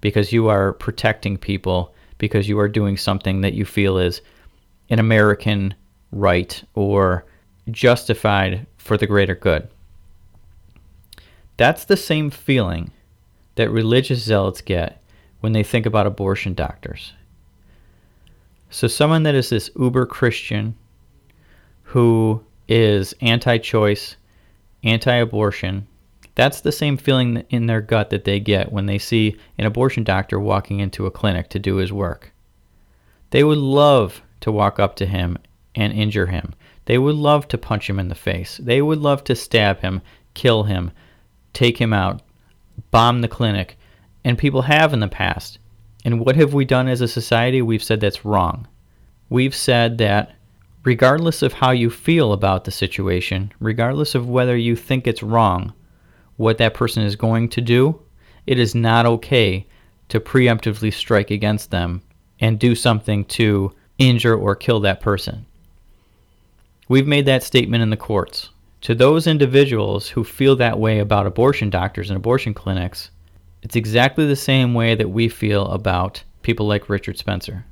because 0.00 0.32
you 0.32 0.46
are 0.46 0.74
protecting 0.74 1.36
people, 1.36 1.92
because 2.18 2.48
you 2.48 2.56
are 2.60 2.68
doing 2.68 2.96
something 2.96 3.40
that 3.40 3.54
you 3.54 3.64
feel 3.64 3.98
is 3.98 4.22
an 4.90 5.00
American 5.00 5.74
right 6.12 6.62
or 6.76 7.24
justified 7.70 8.66
for 8.76 8.96
the 8.96 9.06
greater 9.06 9.34
good. 9.34 9.68
That's 11.56 11.84
the 11.84 11.96
same 11.96 12.30
feeling 12.30 12.92
that 13.54 13.70
religious 13.70 14.22
zealots 14.22 14.60
get 14.60 15.02
when 15.40 15.52
they 15.52 15.62
think 15.62 15.86
about 15.86 16.06
abortion 16.06 16.54
doctors. 16.54 17.12
So, 18.70 18.88
someone 18.88 19.22
that 19.22 19.34
is 19.34 19.50
this 19.50 19.70
uber 19.78 20.06
Christian 20.06 20.74
who 21.84 22.44
is 22.68 23.14
anti 23.20 23.58
choice, 23.58 24.16
anti 24.82 25.14
abortion, 25.14 25.86
that's 26.34 26.60
the 26.60 26.72
same 26.72 26.96
feeling 26.96 27.44
in 27.48 27.66
their 27.66 27.80
gut 27.80 28.10
that 28.10 28.24
they 28.24 28.40
get 28.40 28.72
when 28.72 28.86
they 28.86 28.98
see 28.98 29.36
an 29.56 29.64
abortion 29.64 30.04
doctor 30.04 30.38
walking 30.38 30.80
into 30.80 31.06
a 31.06 31.10
clinic 31.10 31.48
to 31.50 31.58
do 31.58 31.76
his 31.76 31.92
work. 31.92 32.32
They 33.30 33.42
would 33.42 33.58
love 33.58 34.22
to 34.40 34.52
walk 34.52 34.78
up 34.78 34.96
to 34.96 35.06
him 35.06 35.38
and 35.74 35.92
injure 35.92 36.26
him. 36.26 36.54
They 36.86 36.98
would 36.98 37.16
love 37.16 37.46
to 37.48 37.58
punch 37.58 37.88
him 37.88 37.98
in 37.98 38.08
the 38.08 38.14
face. 38.14 38.56
They 38.56 38.80
would 38.80 38.98
love 38.98 39.22
to 39.24 39.36
stab 39.36 39.80
him, 39.80 40.02
kill 40.34 40.64
him, 40.64 40.92
take 41.52 41.78
him 41.78 41.92
out, 41.92 42.22
bomb 42.90 43.20
the 43.20 43.28
clinic. 43.28 43.78
And 44.24 44.38
people 44.38 44.62
have 44.62 44.92
in 44.92 45.00
the 45.00 45.08
past. 45.08 45.58
And 46.04 46.20
what 46.20 46.36
have 46.36 46.54
we 46.54 46.64
done 46.64 46.88
as 46.88 47.00
a 47.00 47.08
society? 47.08 47.60
We've 47.62 47.82
said 47.82 48.00
that's 48.00 48.24
wrong. 48.24 48.66
We've 49.28 49.54
said 49.54 49.98
that 49.98 50.36
regardless 50.84 51.42
of 51.42 51.52
how 51.52 51.72
you 51.72 51.90
feel 51.90 52.32
about 52.32 52.64
the 52.64 52.70
situation, 52.70 53.52
regardless 53.58 54.14
of 54.14 54.28
whether 54.28 54.56
you 54.56 54.76
think 54.76 55.06
it's 55.06 55.22
wrong, 55.22 55.72
what 56.36 56.58
that 56.58 56.74
person 56.74 57.02
is 57.02 57.16
going 57.16 57.48
to 57.48 57.60
do, 57.60 58.00
it 58.46 58.58
is 58.60 58.74
not 58.74 59.06
okay 59.06 59.66
to 60.08 60.20
preemptively 60.20 60.94
strike 60.94 61.32
against 61.32 61.72
them 61.72 62.02
and 62.38 62.60
do 62.60 62.76
something 62.76 63.24
to 63.24 63.72
injure 63.98 64.36
or 64.36 64.54
kill 64.54 64.78
that 64.80 65.00
person. 65.00 65.44
We've 66.88 67.06
made 67.06 67.26
that 67.26 67.42
statement 67.42 67.82
in 67.82 67.90
the 67.90 67.96
courts. 67.96 68.50
To 68.82 68.94
those 68.94 69.26
individuals 69.26 70.08
who 70.08 70.22
feel 70.22 70.54
that 70.56 70.78
way 70.78 71.00
about 71.00 71.26
abortion 71.26 71.68
doctors 71.68 72.10
and 72.10 72.16
abortion 72.16 72.54
clinics, 72.54 73.10
it's 73.62 73.74
exactly 73.74 74.24
the 74.24 74.36
same 74.36 74.72
way 74.72 74.94
that 74.94 75.10
we 75.10 75.28
feel 75.28 75.66
about 75.66 76.22
people 76.42 76.64
like 76.68 76.88
Richard 76.88 77.18
Spencer. 77.18 77.64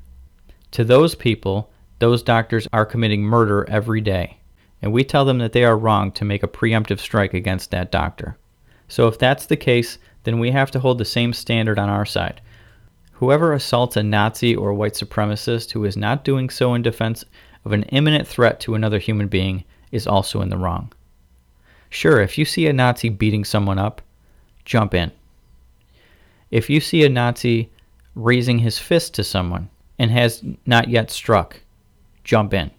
To 0.72 0.82
those 0.82 1.14
people, 1.14 1.70
those 2.00 2.24
doctors 2.24 2.66
are 2.72 2.84
committing 2.84 3.22
murder 3.22 3.64
every 3.70 4.00
day, 4.00 4.38
and 4.82 4.92
we 4.92 5.04
tell 5.04 5.24
them 5.24 5.38
that 5.38 5.52
they 5.52 5.62
are 5.62 5.78
wrong 5.78 6.10
to 6.10 6.24
make 6.24 6.42
a 6.42 6.48
preemptive 6.48 6.98
strike 6.98 7.34
against 7.34 7.70
that 7.70 7.92
doctor. 7.92 8.36
So 8.88 9.06
if 9.06 9.16
that's 9.16 9.46
the 9.46 9.56
case, 9.56 9.98
then 10.24 10.40
we 10.40 10.50
have 10.50 10.72
to 10.72 10.80
hold 10.80 10.98
the 10.98 11.04
same 11.04 11.32
standard 11.32 11.78
on 11.78 11.88
our 11.88 12.04
side. 12.04 12.40
Whoever 13.12 13.52
assaults 13.52 13.96
a 13.96 14.02
Nazi 14.02 14.56
or 14.56 14.74
white 14.74 14.94
supremacist 14.94 15.70
who 15.70 15.84
is 15.84 15.96
not 15.96 16.24
doing 16.24 16.50
so 16.50 16.74
in 16.74 16.82
defense 16.82 17.24
of 17.64 17.72
an 17.72 17.84
imminent 17.84 18.26
threat 18.26 18.60
to 18.60 18.74
another 18.74 18.98
human 18.98 19.28
being 19.28 19.64
is 19.90 20.06
also 20.06 20.40
in 20.40 20.50
the 20.50 20.58
wrong. 20.58 20.92
Sure, 21.88 22.20
if 22.20 22.36
you 22.36 22.44
see 22.44 22.66
a 22.66 22.72
Nazi 22.72 23.08
beating 23.08 23.44
someone 23.44 23.78
up, 23.78 24.02
jump 24.64 24.94
in. 24.94 25.12
If 26.50 26.68
you 26.68 26.80
see 26.80 27.04
a 27.04 27.08
Nazi 27.08 27.70
raising 28.14 28.58
his 28.58 28.78
fist 28.78 29.14
to 29.14 29.24
someone 29.24 29.68
and 29.98 30.10
has 30.10 30.42
not 30.66 30.88
yet 30.88 31.10
struck, 31.10 31.60
jump 32.24 32.52
in. 32.52 32.70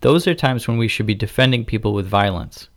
Those 0.00 0.26
are 0.26 0.34
times 0.34 0.68
when 0.68 0.78
we 0.78 0.88
should 0.88 1.06
be 1.06 1.14
defending 1.14 1.64
people 1.64 1.94
with 1.94 2.06
violence. 2.06 2.68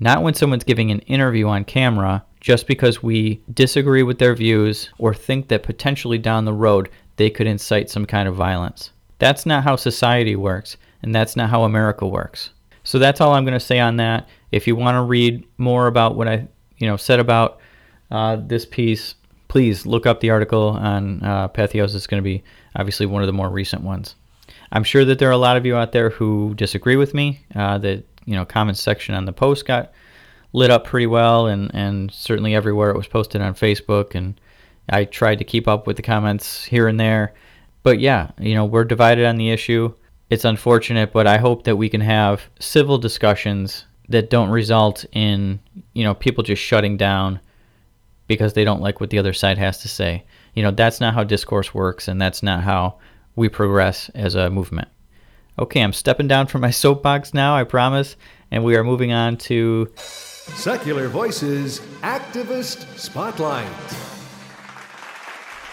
Not 0.00 0.22
when 0.22 0.34
someone's 0.34 0.64
giving 0.64 0.90
an 0.90 1.00
interview 1.00 1.46
on 1.48 1.64
camera 1.64 2.24
just 2.40 2.66
because 2.66 3.02
we 3.02 3.40
disagree 3.52 4.02
with 4.02 4.18
their 4.18 4.34
views 4.34 4.90
or 4.98 5.14
think 5.14 5.48
that 5.48 5.62
potentially 5.62 6.18
down 6.18 6.44
the 6.44 6.52
road 6.52 6.90
they 7.16 7.30
could 7.30 7.46
incite 7.46 7.88
some 7.88 8.04
kind 8.04 8.28
of 8.28 8.34
violence. 8.34 8.90
That's 9.24 9.46
not 9.46 9.64
how 9.64 9.76
society 9.76 10.36
works, 10.36 10.76
and 11.02 11.14
that's 11.14 11.34
not 11.34 11.48
how 11.48 11.64
America 11.64 12.06
works. 12.06 12.50
So 12.82 12.98
that's 12.98 13.22
all 13.22 13.32
I'm 13.32 13.46
going 13.46 13.58
to 13.58 13.66
say 13.72 13.80
on 13.80 13.96
that. 13.96 14.28
If 14.52 14.66
you 14.66 14.76
want 14.76 14.96
to 14.96 15.00
read 15.02 15.46
more 15.56 15.86
about 15.86 16.14
what 16.14 16.28
I, 16.28 16.46
you 16.76 16.86
know, 16.86 16.98
said 16.98 17.20
about 17.20 17.58
uh, 18.10 18.36
this 18.36 18.66
piece, 18.66 19.14
please 19.48 19.86
look 19.86 20.04
up 20.04 20.20
the 20.20 20.28
article 20.28 20.68
on 20.68 21.22
uh, 21.22 21.48
Patheos. 21.48 21.94
It's 21.94 22.06
going 22.06 22.22
to 22.22 22.22
be 22.22 22.44
obviously 22.76 23.06
one 23.06 23.22
of 23.22 23.26
the 23.26 23.32
more 23.32 23.48
recent 23.48 23.80
ones. 23.80 24.14
I'm 24.70 24.84
sure 24.84 25.06
that 25.06 25.18
there 25.18 25.30
are 25.30 25.32
a 25.32 25.38
lot 25.38 25.56
of 25.56 25.64
you 25.64 25.74
out 25.74 25.92
there 25.92 26.10
who 26.10 26.52
disagree 26.54 26.96
with 26.96 27.14
me. 27.14 27.46
Uh, 27.54 27.78
the 27.78 28.02
you 28.26 28.34
know 28.34 28.44
comments 28.44 28.82
section 28.82 29.14
on 29.14 29.24
the 29.24 29.32
post 29.32 29.64
got 29.64 29.90
lit 30.52 30.70
up 30.70 30.84
pretty 30.84 31.06
well, 31.06 31.46
and 31.46 31.70
and 31.72 32.12
certainly 32.12 32.54
everywhere 32.54 32.90
it 32.90 32.96
was 32.98 33.06
posted 33.06 33.40
on 33.40 33.54
Facebook, 33.54 34.14
and 34.14 34.38
I 34.90 35.06
tried 35.06 35.38
to 35.38 35.44
keep 35.44 35.66
up 35.66 35.86
with 35.86 35.96
the 35.96 36.02
comments 36.02 36.64
here 36.64 36.88
and 36.88 37.00
there 37.00 37.32
but 37.84 38.00
yeah, 38.00 38.30
you 38.40 38.54
know, 38.54 38.64
we're 38.64 38.84
divided 38.84 39.24
on 39.26 39.36
the 39.36 39.50
issue. 39.50 39.94
It's 40.30 40.44
unfortunate, 40.44 41.12
but 41.12 41.28
I 41.28 41.36
hope 41.36 41.62
that 41.64 41.76
we 41.76 41.88
can 41.88 42.00
have 42.00 42.42
civil 42.58 42.98
discussions 42.98 43.84
that 44.08 44.30
don't 44.30 44.50
result 44.50 45.04
in, 45.12 45.60
you 45.92 46.02
know, 46.02 46.14
people 46.14 46.42
just 46.42 46.62
shutting 46.62 46.96
down 46.96 47.38
because 48.26 48.54
they 48.54 48.64
don't 48.64 48.80
like 48.80 49.00
what 49.00 49.10
the 49.10 49.18
other 49.18 49.34
side 49.34 49.58
has 49.58 49.80
to 49.82 49.88
say. 49.88 50.24
You 50.54 50.62
know, 50.62 50.70
that's 50.70 51.00
not 51.00 51.14
how 51.14 51.24
discourse 51.24 51.74
works, 51.74 52.08
and 52.08 52.20
that's 52.20 52.42
not 52.42 52.64
how 52.64 52.98
we 53.36 53.48
progress 53.50 54.08
as 54.14 54.34
a 54.34 54.50
movement. 54.50 54.88
Okay, 55.58 55.82
I'm 55.82 55.92
stepping 55.92 56.26
down 56.26 56.46
from 56.46 56.62
my 56.62 56.70
soapbox 56.82 57.34
now, 57.34 57.54
I 57.54 57.64
promise, 57.64 58.16
and 58.50 58.64
we 58.64 58.76
are 58.76 58.84
moving 58.84 59.12
on 59.12 59.36
to 59.38 59.92
Secular 59.96 61.08
Voices 61.08 61.80
Activist 62.02 62.98
Spotlight. 62.98 64.13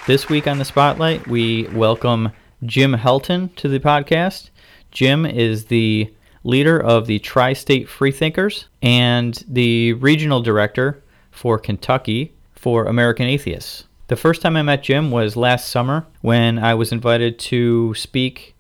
This 0.08 0.29
week 0.29 0.48
on 0.48 0.58
the 0.58 0.65
Spotlight, 0.65 1.27
we 1.27 1.67
welcome 1.67 2.31
Jim 2.65 2.93
Helton 2.96 3.55
to 3.58 3.67
the 3.67 3.79
podcast. 3.79 4.50
Jim 4.89 5.27
is 5.27 5.65
the 5.65 6.12
leader 6.43 6.81
of 6.81 7.05
the 7.05 7.20
Tri 7.20 7.53
State 7.53 7.88
Freethinkers 7.88 8.65
and 8.81 9.46
the 9.48 9.93
regional 9.93 10.41
director 10.41 11.03
for 11.29 11.60
Kentucky 11.60 12.34
for 12.55 12.86
American 12.86 13.27
Atheists. 13.27 13.84
The 14.08 14.15
first 14.15 14.41
time 14.41 14.58
I 14.58 14.63
met 14.63 14.81
Jim 14.81 15.12
was 15.12 15.36
last 15.36 15.70
summer 15.70 16.08
when 16.22 16.58
I 16.58 16.74
was 16.74 16.91
invited 16.91 17.38
to 17.38 17.93
speak 17.93 18.55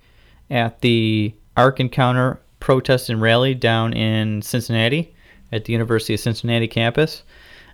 at 0.51 0.81
the 0.81 1.33
Ark 1.57 1.79
Encounter 1.79 2.39
protest 2.59 3.09
and 3.09 3.19
rally 3.19 3.55
down 3.55 3.93
in 3.93 4.43
Cincinnati 4.43 5.15
at 5.51 5.65
the 5.65 5.73
University 5.73 6.13
of 6.13 6.19
Cincinnati 6.19 6.67
campus. 6.67 7.23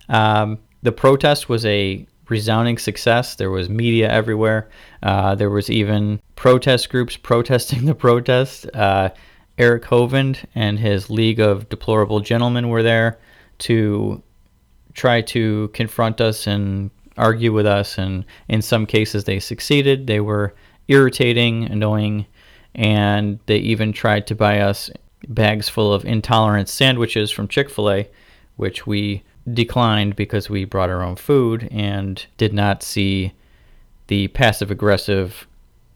Um, 0.07 0.59
the 0.83 0.93
protest 0.93 1.50
was 1.50 1.65
a 1.65 2.07
resounding 2.29 2.77
success. 2.77 3.36
There 3.36 3.50
was 3.50 3.69
media 3.69 4.10
everywhere. 4.10 4.69
Uh, 5.03 5.36
there 5.36 5.50
was 5.50 5.69
even 5.69 6.22
protest 6.36 6.89
groups 6.89 7.17
protesting 7.31 7.86
the 7.86 7.96
protest. 7.96 8.67
Uh, 8.74 9.10
Eric 9.57 9.84
Hovind 9.84 10.46
and 10.53 10.77
his 10.77 11.10
League 11.10 11.39
of 11.39 11.67
Deplorable 11.69 12.19
Gentlemen 12.19 12.69
were 12.69 12.84
there 12.84 13.17
to 13.60 14.22
try 14.93 15.22
to 15.22 15.69
confront 15.74 16.22
us 16.22 16.48
and 16.48 16.91
argue 17.17 17.51
with 17.51 17.65
us, 17.65 17.98
and 17.98 18.25
in 18.48 18.62
some 18.62 18.86
cases 18.86 19.24
they 19.24 19.39
succeeded. 19.39 20.05
They 20.07 20.19
were 20.19 20.53
irritating, 20.88 21.65
annoying, 21.65 22.27
and 22.75 23.39
they 23.48 23.57
even 23.57 23.93
tried 23.93 24.27
to 24.27 24.36
buy 24.36 24.60
us 24.60 24.89
bags 25.27 25.67
full 25.67 25.93
of 25.93 26.05
intolerance 26.05 26.72
sandwiches 26.72 27.31
from 27.31 27.48
Chick 27.48 27.69
fil 27.69 27.89
A, 27.89 28.10
which 28.55 28.86
we 28.86 29.24
declined 29.54 30.16
because 30.16 30.50
we 30.50 30.66
brought 30.66 30.89
our 30.89 31.01
own 31.01 31.16
food 31.16 31.68
and 31.72 32.25
did 32.38 32.54
not 32.54 32.84
see 32.84 33.34
the 34.08 34.27
passive 34.30 34.72
aggressive 34.72 35.48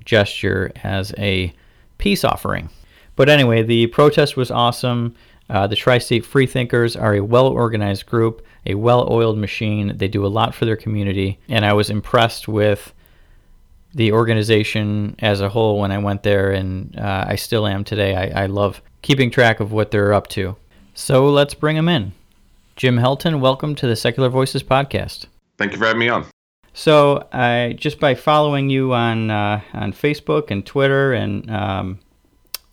gesture 0.03 0.71
as 0.83 1.13
a 1.17 1.53
peace 1.97 2.23
offering. 2.23 2.69
But 3.15 3.29
anyway, 3.29 3.63
the 3.63 3.87
protest 3.87 4.35
was 4.37 4.51
awesome. 4.51 5.15
Uh, 5.49 5.67
the 5.67 5.75
Tri 5.75 5.97
State 5.97 6.25
Freethinkers 6.25 6.95
are 6.95 7.15
a 7.15 7.23
well 7.23 7.47
organized 7.47 8.05
group, 8.05 8.45
a 8.65 8.75
well 8.75 9.07
oiled 9.11 9.37
machine. 9.37 9.97
They 9.97 10.07
do 10.07 10.25
a 10.25 10.27
lot 10.27 10.55
for 10.55 10.65
their 10.65 10.77
community, 10.77 11.39
and 11.49 11.65
I 11.65 11.73
was 11.73 11.89
impressed 11.89 12.47
with 12.47 12.93
the 13.93 14.13
organization 14.13 15.15
as 15.19 15.41
a 15.41 15.49
whole 15.49 15.77
when 15.79 15.91
I 15.91 15.97
went 15.97 16.23
there, 16.23 16.51
and 16.51 16.97
uh, 16.97 17.25
I 17.27 17.35
still 17.35 17.67
am 17.67 17.83
today. 17.83 18.15
I, 18.15 18.43
I 18.43 18.45
love 18.45 18.81
keeping 19.01 19.29
track 19.29 19.59
of 19.59 19.73
what 19.73 19.91
they're 19.91 20.13
up 20.13 20.27
to. 20.27 20.55
So 20.93 21.29
let's 21.29 21.53
bring 21.53 21.75
them 21.75 21.89
in. 21.89 22.13
Jim 22.81 22.97
Helton, 22.97 23.39
welcome 23.39 23.75
to 23.75 23.85
the 23.85 23.95
Secular 23.95 24.27
Voices 24.27 24.63
podcast. 24.63 25.27
Thank 25.59 25.71
you 25.71 25.77
for 25.77 25.85
having 25.85 25.99
me 25.99 26.09
on. 26.09 26.25
So, 26.73 27.27
I 27.31 27.75
just 27.77 27.99
by 27.99 28.15
following 28.15 28.71
you 28.71 28.91
on 28.91 29.29
uh, 29.29 29.61
on 29.73 29.93
Facebook 29.93 30.49
and 30.49 30.65
Twitter, 30.65 31.13
and 31.13 31.47
um, 31.51 31.99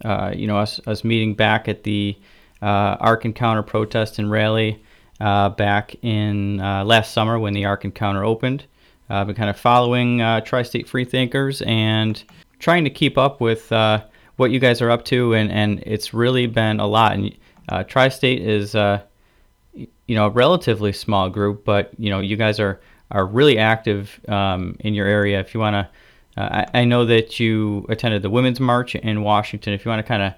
uh, 0.02 0.32
you 0.34 0.46
know 0.46 0.56
us 0.56 0.80
us 0.86 1.04
meeting 1.04 1.34
back 1.34 1.68
at 1.68 1.82
the 1.82 2.16
uh, 2.62 2.96
Ark 2.98 3.26
Encounter 3.26 3.62
protest 3.62 4.18
and 4.18 4.30
rally 4.30 4.82
uh, 5.20 5.50
back 5.50 5.94
in 6.00 6.58
uh, 6.62 6.86
last 6.86 7.12
summer 7.12 7.38
when 7.38 7.52
the 7.52 7.66
Ark 7.66 7.84
Encounter 7.84 8.24
opened, 8.24 8.64
I've 9.10 9.26
been 9.26 9.36
kind 9.36 9.50
of 9.50 9.60
following 9.60 10.22
uh, 10.22 10.40
Tri-State 10.40 10.88
Freethinkers 10.88 11.60
and 11.66 12.24
trying 12.58 12.84
to 12.84 12.90
keep 12.90 13.18
up 13.18 13.42
with 13.42 13.68
what 14.36 14.50
you 14.52 14.58
guys 14.58 14.80
are 14.80 14.90
up 14.90 15.04
to, 15.04 15.34
and 15.34 15.52
and 15.52 15.82
it's 15.84 16.14
really 16.14 16.46
been 16.46 16.80
a 16.80 16.86
lot. 16.86 17.12
And 17.12 17.36
Tri-State 17.90 18.40
is 18.40 18.74
you 20.06 20.14
know 20.14 20.26
a 20.26 20.30
relatively 20.30 20.92
small 20.92 21.28
group, 21.28 21.64
but 21.64 21.92
you 21.98 22.10
know 22.10 22.20
you 22.20 22.36
guys 22.36 22.58
are 22.58 22.80
are 23.10 23.26
really 23.26 23.58
active 23.58 24.20
um, 24.28 24.76
in 24.80 24.94
your 24.94 25.06
area. 25.06 25.40
If 25.40 25.54
you 25.54 25.60
want 25.60 25.74
to, 25.74 26.40
uh, 26.40 26.64
I, 26.74 26.80
I, 26.80 26.84
know 26.84 27.06
that 27.06 27.40
you 27.40 27.86
attended 27.88 28.20
the 28.20 28.30
Women's 28.30 28.60
March 28.60 28.94
in 28.94 29.22
Washington. 29.22 29.72
If 29.72 29.84
you 29.84 29.88
want 29.88 30.04
to 30.04 30.08
kind 30.08 30.22
of 30.22 30.34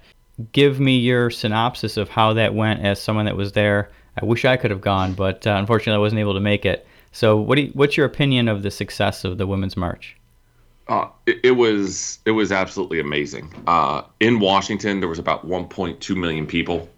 give 0.53 0.79
me 0.79 0.97
your 0.97 1.29
synopsis 1.29 1.97
of 1.97 2.07
how 2.07 2.33
that 2.33 2.55
went 2.55 2.81
as 2.81 3.01
someone 3.01 3.25
that 3.25 3.35
was 3.35 3.51
there, 3.51 3.91
I 4.21 4.25
wish 4.25 4.45
I 4.45 4.57
could 4.57 4.71
have 4.71 4.81
gone, 4.81 5.13
but 5.13 5.45
uh, 5.45 5.51
unfortunately 5.51 5.95
I 5.95 5.99
wasn't 5.99 6.19
able 6.19 6.33
to 6.33 6.39
make 6.39 6.65
it. 6.65 6.87
So, 7.11 7.37
what 7.37 7.57
you, 7.57 7.71
what's 7.73 7.97
your 7.97 8.05
opinion 8.05 8.47
of 8.47 8.63
the 8.63 8.71
success 8.71 9.25
of 9.25 9.37
the 9.37 9.45
Women's 9.45 9.75
March? 9.75 10.15
Uh, 10.87 11.07
it, 11.25 11.39
it, 11.43 11.51
was 11.51 12.19
it 12.25 12.31
was 12.31 12.51
absolutely 12.51 12.99
amazing. 12.99 13.53
Uh, 13.67 14.03
in 14.19 14.39
Washington, 14.39 14.99
there 14.99 15.09
was 15.09 15.19
about 15.19 15.47
1.2 15.47 16.15
million 16.15 16.45
people 16.45 16.89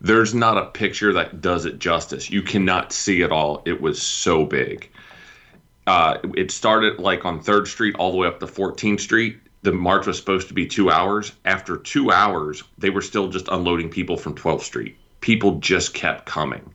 there's 0.00 0.34
not 0.34 0.58
a 0.58 0.66
picture 0.66 1.12
that 1.14 1.40
does 1.40 1.64
it 1.64 1.78
justice. 1.78 2.30
You 2.30 2.42
cannot 2.42 2.92
see 2.92 3.22
it 3.22 3.32
all. 3.32 3.62
It 3.64 3.80
was 3.80 4.00
so 4.00 4.44
big. 4.44 4.90
Uh, 5.86 6.18
it 6.36 6.50
started 6.50 6.98
like 6.98 7.24
on 7.24 7.40
Third 7.40 7.68
Street 7.68 7.94
all 7.96 8.10
the 8.10 8.18
way 8.18 8.26
up 8.28 8.40
to 8.40 8.46
14th 8.46 9.00
Street. 9.00 9.38
The 9.62 9.72
march 9.72 10.06
was 10.06 10.16
supposed 10.16 10.48
to 10.48 10.54
be 10.54 10.66
two 10.66 10.90
hours. 10.90 11.32
After 11.44 11.76
two 11.76 12.10
hours, 12.10 12.62
they 12.78 12.90
were 12.90 13.02
still 13.02 13.28
just 13.28 13.48
unloading 13.48 13.88
people 13.88 14.16
from 14.16 14.34
12th 14.34 14.62
Street. 14.62 14.96
People 15.20 15.58
just 15.60 15.94
kept 15.94 16.26
coming. 16.26 16.74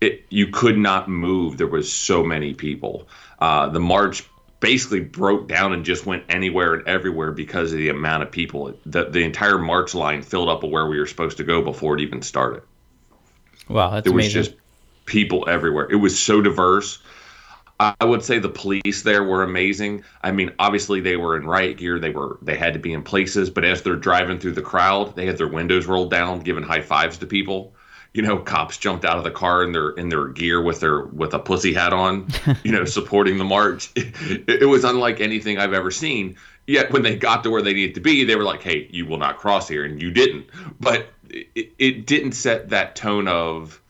It, 0.00 0.26
you 0.28 0.48
could 0.48 0.76
not 0.76 1.08
move. 1.08 1.56
There 1.56 1.66
was 1.66 1.90
so 1.92 2.22
many 2.22 2.52
people. 2.54 3.08
Uh, 3.38 3.68
the 3.68 3.80
march 3.80 4.24
basically 4.64 5.00
broke 5.00 5.46
down 5.46 5.74
and 5.74 5.84
just 5.84 6.06
went 6.06 6.24
anywhere 6.30 6.72
and 6.72 6.88
everywhere 6.88 7.32
because 7.32 7.70
of 7.70 7.76
the 7.76 7.90
amount 7.90 8.22
of 8.22 8.30
people. 8.30 8.72
The, 8.86 9.10
the 9.10 9.22
entire 9.22 9.58
march 9.58 9.94
line 9.94 10.22
filled 10.22 10.48
up 10.48 10.62
of 10.62 10.70
where 10.70 10.86
we 10.86 10.98
were 10.98 11.06
supposed 11.06 11.36
to 11.36 11.44
go 11.44 11.60
before 11.60 11.94
it 11.94 12.00
even 12.00 12.22
started. 12.22 12.62
Wow, 13.68 13.90
that's 13.90 14.04
there 14.04 14.14
was 14.14 14.32
just 14.32 14.54
people 15.04 15.46
everywhere. 15.48 15.86
It 15.90 15.96
was 15.96 16.18
so 16.18 16.40
diverse. 16.40 16.98
I 17.78 18.04
would 18.04 18.22
say 18.22 18.38
the 18.38 18.48
police 18.48 19.02
there 19.02 19.22
were 19.22 19.42
amazing. 19.42 20.02
I 20.22 20.30
mean, 20.30 20.52
obviously 20.58 21.00
they 21.00 21.16
were 21.16 21.36
in 21.36 21.44
riot 21.44 21.76
gear. 21.76 21.98
They 21.98 22.10
were 22.10 22.38
they 22.40 22.56
had 22.56 22.72
to 22.72 22.78
be 22.78 22.94
in 22.94 23.02
places, 23.02 23.50
but 23.50 23.64
as 23.64 23.82
they're 23.82 23.96
driving 23.96 24.38
through 24.38 24.52
the 24.52 24.62
crowd, 24.62 25.14
they 25.14 25.26
had 25.26 25.36
their 25.36 25.48
windows 25.48 25.84
rolled 25.84 26.10
down, 26.10 26.40
giving 26.40 26.62
high 26.62 26.80
fives 26.80 27.18
to 27.18 27.26
people 27.26 27.74
you 28.14 28.22
know, 28.22 28.38
cops 28.38 28.78
jumped 28.78 29.04
out 29.04 29.18
of 29.18 29.24
the 29.24 29.30
car 29.30 29.64
in 29.64 29.72
their 29.72 29.90
in 29.90 30.08
their 30.08 30.28
gear 30.28 30.62
with 30.62 30.78
their 30.78 31.02
with 31.02 31.34
a 31.34 31.38
pussy 31.38 31.74
hat 31.74 31.92
on, 31.92 32.28
you 32.62 32.70
know, 32.70 32.84
supporting 32.84 33.36
the 33.38 33.44
march. 33.44 33.90
It, 34.26 34.62
it, 34.62 34.66
was 34.66 34.84
unlike 34.84 35.20
anything 35.20 35.58
I've 35.58 35.72
ever 35.72 35.90
seen. 35.90 36.36
Yet 36.66 36.92
when 36.92 37.02
they 37.02 37.16
got 37.16 37.42
to 37.44 37.50
where 37.50 37.60
they 37.60 37.74
needed 37.74 37.94
to 37.96 38.00
be, 38.00 38.24
they 38.24 38.36
were 38.36 38.44
like, 38.44 38.62
"Hey, 38.62 38.88
you 38.90 39.04
will 39.06 39.18
not 39.18 39.38
cross 39.38 39.68
here," 39.68 39.84
and 39.84 40.00
you 40.00 40.10
didn't. 40.10 40.46
But 40.80 41.08
it, 41.28 41.72
it 41.78 42.06
didn't 42.06 42.32
set 42.32 42.70
that 42.70 42.96
tone 42.96 43.28
of, 43.28 43.80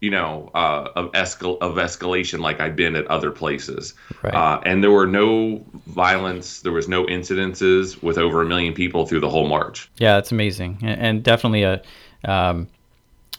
you 0.00 0.10
know, 0.10 0.50
uh, 0.54 0.90
of 0.94 1.12
escal 1.12 1.58
of 1.60 1.76
escalation 1.76 2.40
like 2.40 2.60
I've 2.60 2.76
been 2.76 2.94
at 2.94 3.06
other 3.06 3.30
places. 3.30 3.94
Right. 4.22 4.34
Uh, 4.34 4.60
and 4.64 4.82
there 4.82 4.92
were 4.92 5.06
no 5.06 5.64
violence. 5.86 6.60
There 6.60 6.72
was 6.72 6.88
no 6.88 7.06
incidences 7.06 8.02
with 8.02 8.18
over 8.18 8.42
a 8.42 8.46
million 8.46 8.74
people 8.74 9.06
through 9.06 9.20
the 9.20 9.30
whole 9.30 9.48
march. 9.48 9.90
Yeah, 9.96 10.18
it's 10.18 10.30
amazing, 10.30 10.78
and, 10.82 11.00
and 11.00 11.22
definitely 11.22 11.62
a. 11.62 11.82
Um, 12.24 12.68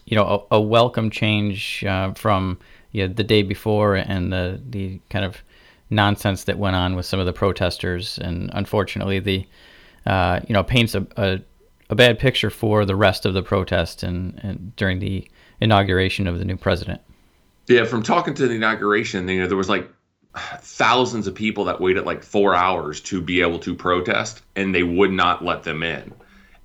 you 0.06 0.16
know, 0.16 0.46
a, 0.52 0.56
a 0.56 0.62
welcome 0.62 1.10
change 1.10 1.84
uh, 1.86 2.14
from 2.14 2.60
you 2.92 3.08
know, 3.08 3.14
the 3.14 3.24
day 3.24 3.44
before 3.44 3.96
and 3.96 4.32
the 4.32 4.62
the 4.70 5.00
kind 5.10 5.26
of 5.26 5.44
nonsense 5.90 6.46
that 6.46 6.58
went 6.58 6.76
on 6.76 6.96
with 6.96 7.06
some 7.06 7.20
of 7.20 7.26
the 7.26 7.34
protesters, 7.34 8.18
and 8.20 8.50
unfortunately, 8.54 9.20
the 9.20 9.46
uh, 10.06 10.40
you 10.48 10.54
know 10.54 10.64
paints 10.64 10.96
a, 10.96 11.06
a, 11.18 11.40
a 11.90 11.96
bad 11.96 12.20
picture 12.20 12.50
for 12.50 12.86
the 12.86 12.96
rest 12.96 13.26
of 13.26 13.34
the 13.34 13.44
protest 13.44 14.04
and, 14.04 14.40
and 14.44 14.76
during 14.76 15.00
the 15.00 15.28
inauguration 15.62 16.28
of 16.28 16.40
the 16.40 16.46
new 16.46 16.58
president. 16.58 17.02
Yeah, 17.68 17.86
from 17.86 18.04
talking 18.04 18.34
to 18.34 18.48
the 18.48 18.56
inauguration, 18.56 19.28
you 19.28 19.42
know, 19.42 19.48
there 19.48 19.58
was 19.58 19.70
like 19.70 19.90
thousands 20.60 21.28
of 21.28 21.36
people 21.36 21.64
that 21.66 21.80
waited 21.80 22.06
like 22.06 22.24
four 22.24 22.56
hours 22.56 23.00
to 23.02 23.22
be 23.22 23.42
able 23.42 23.60
to 23.60 23.74
protest, 23.74 24.42
and 24.56 24.76
they 24.76 24.84
would 24.84 25.12
not 25.12 25.44
let 25.44 25.64
them 25.64 25.84
in, 25.84 26.14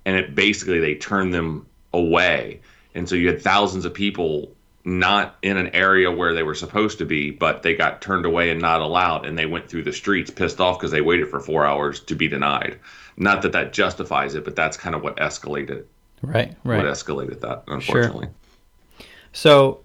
and 0.05 0.15
it 0.17 0.35
basically 0.35 0.79
they 0.79 0.95
turned 0.95 1.33
them 1.33 1.65
away 1.93 2.61
and 2.95 3.07
so 3.07 3.15
you 3.15 3.27
had 3.27 3.41
thousands 3.41 3.85
of 3.85 3.93
people 3.93 4.53
not 4.85 5.37
in 5.41 5.57
an 5.57 5.67
area 5.75 6.11
where 6.11 6.33
they 6.33 6.43
were 6.43 6.55
supposed 6.55 6.97
to 6.99 7.05
be, 7.05 7.31
but 7.31 7.63
they 7.63 7.75
got 7.75 8.01
turned 8.01 8.25
away 8.25 8.49
and 8.49 8.61
not 8.61 8.81
allowed, 8.81 9.25
and 9.25 9.37
they 9.37 9.45
went 9.45 9.69
through 9.69 9.83
the 9.83 9.93
streets 9.93 10.31
pissed 10.31 10.59
off 10.59 10.79
because 10.79 10.91
they 10.91 11.01
waited 11.01 11.29
for 11.29 11.39
four 11.39 11.65
hours 11.65 11.99
to 11.99 12.15
be 12.15 12.27
denied. 12.27 12.79
Not 13.17 13.41
that 13.41 13.51
that 13.51 13.73
justifies 13.73 14.35
it, 14.35 14.45
but 14.45 14.55
that's 14.55 14.77
kind 14.77 14.95
of 14.95 15.03
what 15.03 15.17
escalated. 15.17 15.85
Right, 16.21 16.55
right. 16.63 16.77
What 16.77 16.85
escalated 16.85 17.41
that, 17.41 17.63
unfortunately. 17.67 18.27
Sure. 18.27 19.07
So, 19.33 19.81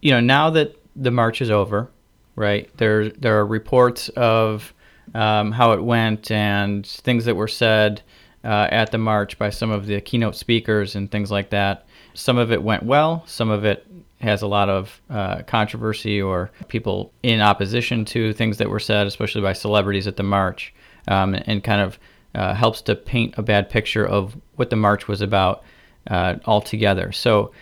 you 0.00 0.12
know, 0.12 0.20
now 0.20 0.50
that 0.50 0.76
the 0.94 1.10
march 1.10 1.40
is 1.40 1.50
over, 1.50 1.90
right? 2.36 2.70
There, 2.76 3.08
there 3.08 3.38
are 3.38 3.46
reports 3.46 4.08
of 4.10 4.72
um, 5.14 5.52
how 5.52 5.72
it 5.72 5.82
went 5.82 6.30
and 6.30 6.86
things 6.86 7.24
that 7.24 7.34
were 7.34 7.48
said 7.48 8.02
uh, 8.44 8.68
at 8.70 8.92
the 8.92 8.98
march 8.98 9.38
by 9.38 9.50
some 9.50 9.70
of 9.70 9.86
the 9.86 10.00
keynote 10.00 10.36
speakers 10.36 10.94
and 10.94 11.10
things 11.10 11.30
like 11.30 11.50
that 11.50 11.87
some 12.18 12.36
of 12.36 12.50
it 12.50 12.62
went 12.62 12.82
well, 12.82 13.22
some 13.26 13.48
of 13.48 13.64
it 13.64 13.86
has 14.20 14.42
a 14.42 14.46
lot 14.48 14.68
of 14.68 15.00
uh, 15.08 15.42
controversy 15.42 16.20
or 16.20 16.50
people 16.66 17.12
in 17.22 17.40
opposition 17.40 18.04
to 18.04 18.32
things 18.32 18.58
that 18.58 18.68
were 18.68 18.80
said, 18.80 19.06
especially 19.06 19.40
by 19.40 19.52
celebrities 19.52 20.08
at 20.08 20.16
the 20.16 20.24
march, 20.24 20.74
um, 21.06 21.34
and 21.46 21.62
kind 21.62 21.80
of 21.80 21.96
uh, 22.34 22.54
helps 22.54 22.82
to 22.82 22.96
paint 22.96 23.34
a 23.38 23.42
bad 23.42 23.70
picture 23.70 24.04
of 24.04 24.36
what 24.56 24.68
the 24.68 24.76
march 24.76 25.06
was 25.06 25.20
about 25.20 25.62
uh, 26.10 26.34
altogether. 26.44 27.12
So, 27.12 27.52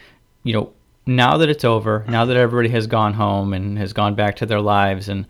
you 0.42 0.54
know, 0.54 0.72
now 1.04 1.36
that 1.36 1.50
it's 1.50 1.64
over, 1.64 2.06
now 2.08 2.24
that 2.24 2.36
everybody 2.38 2.70
has 2.70 2.86
gone 2.86 3.12
home 3.12 3.52
and 3.52 3.76
has 3.76 3.92
gone 3.92 4.14
back 4.14 4.36
to 4.36 4.46
their 4.46 4.62
lives, 4.62 5.10
and 5.10 5.26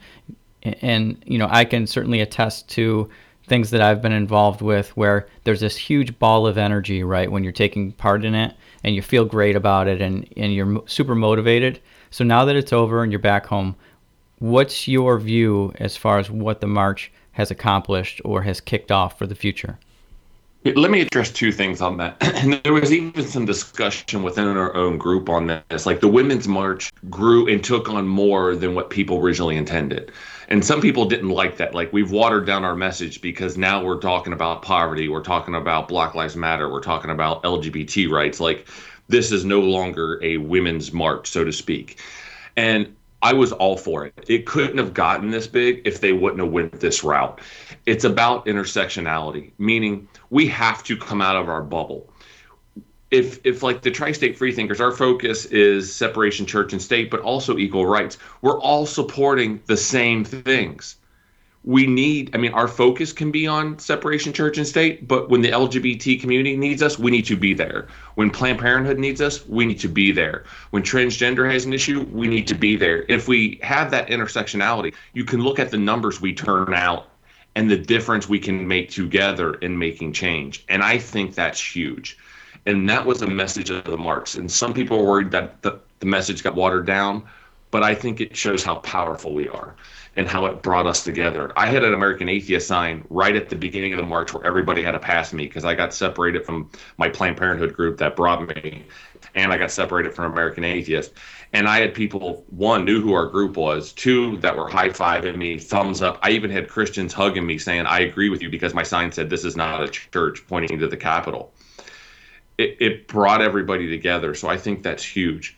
and 0.63 1.21
you 1.27 1.39
know, 1.39 1.49
I 1.51 1.65
can 1.65 1.89
certainly 1.89 2.21
attest 2.21 2.69
to 2.71 3.11
things 3.49 3.71
that 3.71 3.81
I've 3.81 4.01
been 4.01 4.13
involved 4.13 4.63
with 4.63 4.97
where 4.97 5.27
there's 5.43 5.61
this 5.61 5.77
huge 5.77 6.17
ball 6.21 6.47
of 6.47 6.57
energy, 6.59 7.03
right, 7.03 7.31
when 7.31 7.43
you're 7.43 7.53
taking 7.53 7.91
part 7.93 8.25
in 8.25 8.37
it 8.37 8.55
and 8.87 8.95
you 8.95 9.03
feel 9.03 9.25
great 9.25 9.57
about 9.57 9.89
it 9.89 10.01
and, 10.01 10.27
and 10.37 10.55
you're 10.55 10.81
super 10.87 11.17
motivated. 11.17 11.81
So 12.11 12.25
now 12.25 12.45
that 12.45 12.55
it's 12.55 12.73
over 12.73 13.03
and 13.03 13.11
you're 13.11 13.19
back 13.19 13.45
home, 13.45 13.75
what's 14.39 14.87
your 14.87 15.19
view 15.19 15.75
as 15.81 15.97
far 15.97 16.21
as 16.21 16.31
what 16.31 16.61
the 16.61 16.69
march 16.69 17.11
has 17.33 17.51
accomplished 17.51 18.23
or 18.25 18.43
has 18.43 18.61
kicked 18.61 18.93
off 18.93 19.19
for 19.19 19.27
the 19.27 19.35
future? 19.35 19.77
Let 20.65 20.91
me 20.91 21.01
address 21.01 21.31
two 21.31 21.53
things 21.53 21.81
on 21.81 21.97
that. 21.99 22.17
And 22.37 22.61
there 22.63 22.73
was 22.73 22.93
even 22.93 23.27
some 23.27 23.45
discussion 23.45 24.23
within 24.23 24.47
our 24.47 24.75
own 24.75 24.99
group 24.99 25.29
on 25.29 25.63
this. 25.69 25.85
Like 25.85 26.01
the 26.01 26.09
Women's 26.09 26.47
March 26.47 26.93
grew 27.11 27.49
and 27.49 27.63
took 27.63 27.89
on 27.89 28.07
more 28.07 28.55
than 28.55 28.75
what 28.75 28.91
people 28.91 29.19
originally 29.19 29.57
intended. 29.57 30.13
And 30.49 30.65
some 30.65 30.81
people 30.81 31.07
didn't 31.07 31.31
like 31.31 31.57
that. 31.57 31.75
Like 31.75 31.93
we've 31.93 32.11
watered 32.11 32.47
down 32.47 32.65
our 32.65 32.77
message 32.77 33.21
because 33.21 33.57
now 33.57 33.83
we're 33.83 34.01
talking 34.01 34.33
about 34.33 34.63
poverty, 34.63 35.09
we're 35.09 35.23
talking 35.23 35.55
about 35.55 35.89
Black 35.89 36.15
Lives 36.15 36.37
Matter, 36.37 36.71
we're 36.71 36.81
talking 36.81 37.11
about 37.11 37.43
LGBT 37.43 38.11
rights. 38.11 38.39
Like 38.39 38.67
this 39.09 39.33
is 39.33 39.45
no 39.45 39.61
longer 39.61 40.23
a 40.23 40.37
women's 40.37 40.93
march, 40.93 41.29
so 41.29 41.45
to 41.45 41.53
speak. 41.53 42.01
And 42.57 42.95
I 43.23 43.33
was 43.33 43.51
all 43.53 43.77
for 43.77 44.07
it. 44.07 44.15
It 44.29 44.47
couldn't 44.47 44.79
have 44.79 44.95
gotten 44.95 45.31
this 45.31 45.47
big 45.47 45.83
if 45.85 46.01
they 46.01 46.13
wouldn't 46.13 46.41
have 46.41 46.53
went 46.53 46.79
this 46.81 47.03
route. 47.03 47.41
It's 47.87 48.05
about 48.05 48.47
intersectionality, 48.47 49.53
meaning 49.59 50.07
we 50.31 50.47
have 50.49 50.85
to 50.85 50.97
come 50.97 51.21
out 51.21 51.37
of 51.37 51.49
our 51.49 51.63
bubble. 51.63 52.09
If 53.11 53.39
if 53.45 53.63
like 53.63 53.83
the 53.83 53.91
tri-state 53.91 54.37
freethinkers, 54.37 54.81
our 54.81 54.91
focus 54.91 55.45
is 55.47 55.95
separation 55.95 56.45
church 56.45 56.73
and 56.73 56.83
state, 56.83 57.09
but 57.09 57.21
also 57.21 57.57
equal 57.57 57.87
rights. 57.87 58.19
We're 58.43 58.59
all 58.59 58.85
supporting 58.85 59.61
the 59.67 59.77
same 59.77 60.25
things. 60.25 60.97
We 61.63 61.87
need 61.87 62.35
i 62.35 62.39
mean 62.39 62.53
our 62.53 62.69
focus 62.69 63.13
can 63.13 63.31
be 63.31 63.47
on 63.47 63.79
separation 63.79 64.33
church 64.33 64.57
and 64.57 64.67
state 64.67 65.09
but 65.09 65.31
when 65.31 65.41
the 65.41 65.51
lgbt 65.51 66.21
community 66.21 66.57
needs 66.57 66.81
us 66.81 66.97
we 66.97 67.11
need 67.11 67.27
to 67.27 67.37
be 67.37 67.55
there. 67.55 67.89
When 68.15 68.31
planned 68.31 68.61
parenthood 68.61 68.99
needs 68.99 69.21
us 69.21 69.47
we 69.47 69.67
need 69.67 69.81
to 69.81 69.89
be 69.89 70.11
there. 70.13 70.45
When 70.71 70.83
transgender 70.83 71.51
has 71.51 71.65
an 71.65 71.73
issue 71.73 72.03
we 72.13 72.27
need 72.29 72.47
to 72.49 72.55
be 72.55 72.77
there. 72.77 73.05
If 73.09 73.29
we 73.29 73.59
have 73.63 73.91
that 73.93 74.09
intersectionality 74.09 74.95
you 75.13 75.25
can 75.25 75.43
look 75.43 75.59
at 75.59 75.71
the 75.71 75.79
numbers 75.79 76.21
we 76.21 76.33
turn 76.35 76.75
out 76.75 77.09
and 77.55 77.71
the 77.71 77.79
difference 77.79 78.29
we 78.29 78.39
can 78.39 78.69
make 78.69 78.91
together 78.91 79.55
in 79.55 79.79
making 79.79 80.13
change. 80.13 80.65
And 80.69 80.83
i 80.83 80.99
think 80.99 81.35
that's 81.35 81.61
huge 81.61 82.17
and 82.67 82.89
that 82.89 83.05
was 83.05 83.23
a 83.23 83.27
message 83.27 83.71
of 83.71 83.85
the 83.85 83.97
marks 83.97 84.35
and 84.35 84.51
some 84.51 84.75
people 84.75 84.99
are 84.99 85.05
worried 85.05 85.31
that 85.31 85.63
the, 85.63 85.79
the 86.01 86.07
message 86.07 86.43
got 86.43 86.55
watered 86.55 86.87
down 86.87 87.23
but 87.71 87.83
i 87.83 87.95
think 87.95 88.21
it 88.21 88.37
shows 88.37 88.63
how 88.63 88.77
powerful 88.77 89.33
we 89.33 89.49
are 89.49 89.75
and 90.17 90.27
how 90.27 90.47
it 90.47 90.63
brought 90.63 90.87
us 90.87 91.05
together. 91.05 91.53
I 91.57 91.67
had 91.67 91.85
an 91.85 91.93
American 91.93 92.29
Atheist 92.29 92.67
sign 92.67 93.05
right 93.11 93.37
at 93.37 93.51
the 93.51 93.57
beginning 93.57 93.93
of 93.93 93.99
the 93.99 94.07
march 94.07 94.33
where 94.33 94.45
everybody 94.45 94.83
had 94.83 94.93
to 94.93 94.99
pass 94.99 95.33
me 95.33 95.47
because 95.47 95.65
I 95.65 95.75
got 95.75 95.93
separated 95.93 96.45
from 96.45 96.71
my 96.97 97.09
Planned 97.11 97.37
Parenthood 97.37 97.75
group 97.75 97.99
that 97.99 98.17
brought 98.17 98.49
me, 98.49 98.87
and 99.35 99.53
I 99.53 99.59
got 99.59 99.71
separated 99.71 100.15
from 100.15 100.33
American 100.33 100.65
Atheist. 100.65 101.13
And 101.53 101.69
I 101.69 101.81
had 101.81 101.95
people, 101.95 102.45
one, 102.49 102.85
knew 102.85 103.01
who 103.03 103.13
our 103.13 103.27
group 103.27 103.57
was, 103.57 103.93
two, 103.93 104.39
that 104.39 104.57
were 104.57 104.69
high 104.69 104.89
fiving 104.89 105.37
me, 105.37 105.59
thumbs 105.59 106.01
up. 106.03 106.19
I 106.23 106.31
even 106.31 106.51
had 106.51 106.69
Christians 106.69 107.13
hugging 107.13 107.47
me 107.47 107.59
saying, 107.59 107.85
I 107.87 108.01
agree 108.01 108.31
with 108.31 108.43
you 108.43 108.49
because 108.49 108.75
my 108.75 108.83
sign 108.83 109.13
said, 109.13 109.29
This 109.29 109.45
is 109.45 109.55
not 109.55 109.83
a 109.83 109.89
church, 109.89 110.47
pointing 110.49 110.79
to 110.79 110.89
the 110.89 110.97
Capitol. 110.97 111.53
It, 112.59 112.77
it 112.81 113.09
brought 113.09 113.43
everybody 113.43 113.89
together. 113.89 114.35
So 114.35 114.49
I 114.49 114.57
think 114.57 114.83
that's 114.83 115.05
huge. 115.05 115.57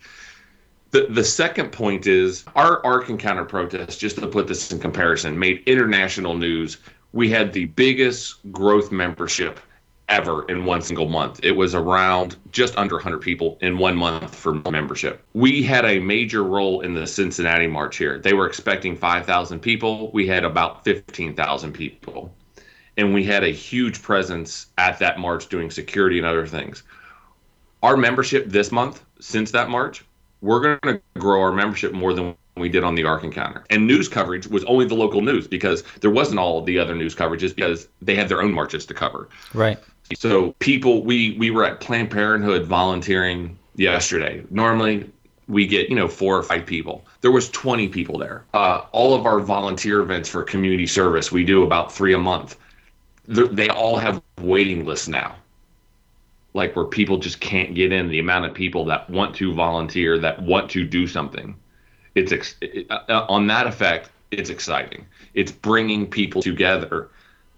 The, 0.90 1.06
the 1.10 1.24
second 1.24 1.70
point 1.70 2.06
is 2.06 2.44
our 2.56 2.84
Ark 2.84 3.10
Encounter 3.10 3.44
protest, 3.44 4.00
just 4.00 4.16
to 4.18 4.26
put 4.26 4.46
this 4.46 4.72
in 4.72 4.78
comparison, 4.78 5.38
made 5.38 5.62
international 5.66 6.34
news. 6.34 6.78
We 7.12 7.28
had 7.30 7.52
the 7.52 7.66
biggest 7.66 8.36
growth 8.52 8.90
membership 8.90 9.60
ever 10.08 10.44
in 10.46 10.64
one 10.64 10.80
single 10.80 11.08
month. 11.08 11.40
It 11.42 11.52
was 11.52 11.74
around 11.74 12.36
just 12.50 12.76
under 12.76 12.94
100 12.94 13.18
people 13.18 13.58
in 13.60 13.78
one 13.78 13.96
month 13.96 14.34
for 14.34 14.54
membership. 14.70 15.22
We 15.34 15.62
had 15.62 15.84
a 15.84 15.98
major 15.98 16.42
role 16.42 16.80
in 16.80 16.94
the 16.94 17.06
Cincinnati 17.06 17.66
March 17.66 17.96
here. 17.96 18.18
They 18.18 18.32
were 18.32 18.46
expecting 18.46 18.96
5,000 18.96 19.60
people. 19.60 20.10
We 20.12 20.26
had 20.26 20.44
about 20.44 20.84
15,000 20.84 21.72
people. 21.72 22.34
And 22.98 23.14
we 23.14 23.24
had 23.24 23.44
a 23.44 23.50
huge 23.50 24.02
presence 24.02 24.66
at 24.76 24.98
that 24.98 25.18
march 25.18 25.48
doing 25.48 25.70
security 25.70 26.18
and 26.18 26.26
other 26.26 26.46
things. 26.46 26.82
Our 27.82 27.96
membership 27.96 28.50
this 28.50 28.70
month, 28.70 29.04
since 29.20 29.52
that 29.52 29.70
march, 29.70 30.04
we're 30.40 30.60
going 30.60 30.96
to 30.96 31.00
grow 31.18 31.40
our 31.40 31.52
membership 31.52 31.92
more 31.92 32.12
than 32.12 32.34
we 32.56 32.68
did 32.68 32.84
on 32.84 32.94
the 32.94 33.04
Ark 33.04 33.24
Encounter. 33.24 33.64
And 33.70 33.86
news 33.86 34.08
coverage 34.08 34.46
was 34.46 34.64
only 34.64 34.84
the 34.84 34.94
local 34.94 35.20
news 35.20 35.46
because 35.46 35.82
there 36.00 36.10
wasn't 36.10 36.38
all 36.38 36.58
of 36.58 36.66
the 36.66 36.78
other 36.78 36.94
news 36.94 37.14
coverages 37.14 37.54
because 37.54 37.88
they 38.02 38.14
had 38.14 38.28
their 38.28 38.42
own 38.42 38.52
marches 38.52 38.84
to 38.86 38.94
cover. 38.94 39.28
Right. 39.54 39.78
So 40.16 40.52
people, 40.58 41.04
we 41.04 41.36
we 41.38 41.50
were 41.50 41.64
at 41.64 41.80
Planned 41.80 42.10
Parenthood 42.10 42.66
volunteering 42.66 43.58
yesterday. 43.76 44.42
Normally 44.50 45.10
we 45.48 45.66
get 45.66 45.88
you 45.88 45.96
know 45.96 46.08
four 46.08 46.36
or 46.36 46.42
five 46.42 46.66
people. 46.66 47.04
There 47.20 47.30
was 47.30 47.50
20 47.50 47.88
people 47.88 48.18
there. 48.18 48.44
Uh, 48.54 48.82
all 48.92 49.14
of 49.14 49.26
our 49.26 49.40
volunteer 49.40 50.00
events 50.00 50.28
for 50.28 50.42
community 50.42 50.86
service, 50.86 51.30
we 51.32 51.44
do 51.44 51.62
about 51.62 51.92
three 51.92 52.14
a 52.14 52.18
month. 52.18 52.56
They're, 53.28 53.70
all 53.72 53.98
have 53.98 54.22
waiting 54.40 54.84
lists 54.84 55.06
now. 55.06 55.36
Like 56.54 56.74
where 56.74 56.86
people 56.86 57.18
just 57.18 57.40
can't 57.40 57.74
get 57.74 57.92
in. 57.92 58.08
The 58.08 58.18
amount 58.18 58.46
of 58.46 58.54
people 58.54 58.84
that 58.86 59.08
want 59.08 59.36
to 59.36 59.54
volunteer 59.54 60.18
that 60.18 60.42
want 60.42 60.70
to 60.70 60.84
do 60.84 61.06
something. 61.06 61.54
It's 62.14 62.32
ex- 62.32 62.56
it, 62.60 62.86
uh, 62.90 63.26
on 63.28 63.46
that 63.46 63.66
effect 63.66 64.10
it's 64.30 64.50
exciting. 64.50 65.06
It's 65.34 65.52
bringing 65.52 66.06
people 66.06 66.42
together 66.42 67.08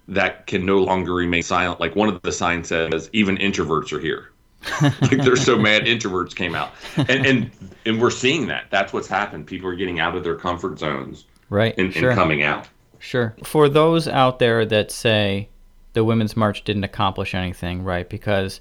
that 0.09 0.47
can 0.47 0.65
no 0.65 0.79
longer 0.79 1.15
remain 1.15 1.43
silent. 1.43 1.81
Like 1.81 1.97
one 1.97 2.09
of 2.09 2.21
the 2.23 2.33
signs 2.33 2.69
says 2.69 3.11
even 3.13 3.37
introverts 3.39 3.93
are 3.93 4.01
here. 4.01 4.31
Like 4.83 5.23
they're 5.23 5.37
so 5.37 5.59
mad 5.59 5.85
introverts 5.85 6.35
came 6.35 6.55
out. 6.55 6.73
And 6.97 7.27
and 7.27 7.51
and 7.87 8.01
we're 8.01 8.11
seeing 8.11 8.47
that. 8.49 8.67
That's 8.71 8.93
what's 8.93 9.09
happened. 9.09 9.47
People 9.47 9.69
are 9.71 9.75
getting 9.75 10.01
out 10.01 10.15
of 10.15 10.23
their 10.23 10.37
comfort 10.37 10.79
zones 10.79 11.25
right. 11.49 11.77
and, 11.79 11.93
sure. 11.93 12.11
and 12.11 12.19
coming 12.19 12.43
out. 12.43 12.69
Sure. 12.99 13.35
For 13.45 13.69
those 13.69 14.07
out 14.07 14.39
there 14.39 14.67
that 14.67 14.91
say 14.91 15.49
the 15.93 16.05
women's 16.05 16.37
march 16.37 16.65
didn't 16.65 16.85
accomplish 16.85 17.35
anything 17.35 17.83
right 17.83 18.09
because 18.09 18.61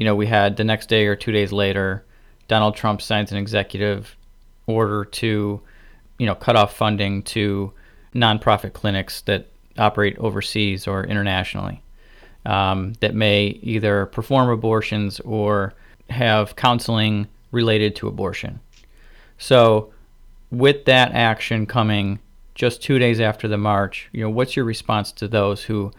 you 0.00 0.06
know, 0.06 0.16
we 0.16 0.26
had 0.26 0.56
the 0.56 0.64
next 0.64 0.88
day 0.88 1.06
or 1.08 1.14
two 1.14 1.30
days 1.30 1.52
later, 1.52 2.06
Donald 2.48 2.74
Trump 2.74 3.02
signs 3.02 3.32
an 3.32 3.36
executive 3.36 4.16
order 4.66 5.04
to, 5.04 5.60
you 6.18 6.24
know, 6.24 6.34
cut 6.34 6.56
off 6.56 6.74
funding 6.74 7.22
to 7.24 7.70
nonprofit 8.14 8.72
clinics 8.72 9.20
that 9.20 9.48
operate 9.76 10.16
overseas 10.16 10.86
or 10.86 11.04
internationally 11.04 11.82
um, 12.46 12.94
that 13.00 13.14
may 13.14 13.48
either 13.60 14.06
perform 14.06 14.48
abortions 14.48 15.20
or 15.20 15.74
have 16.08 16.56
counseling 16.56 17.28
related 17.52 17.94
to 17.96 18.08
abortion. 18.08 18.58
So, 19.36 19.92
with 20.50 20.86
that 20.86 21.12
action 21.12 21.66
coming 21.66 22.20
just 22.54 22.82
two 22.82 22.98
days 22.98 23.20
after 23.20 23.46
the 23.48 23.58
march, 23.58 24.08
you 24.12 24.22
know, 24.22 24.30
what's 24.30 24.56
your 24.56 24.64
response 24.64 25.12
to 25.12 25.28
those 25.28 25.62
who 25.62 25.92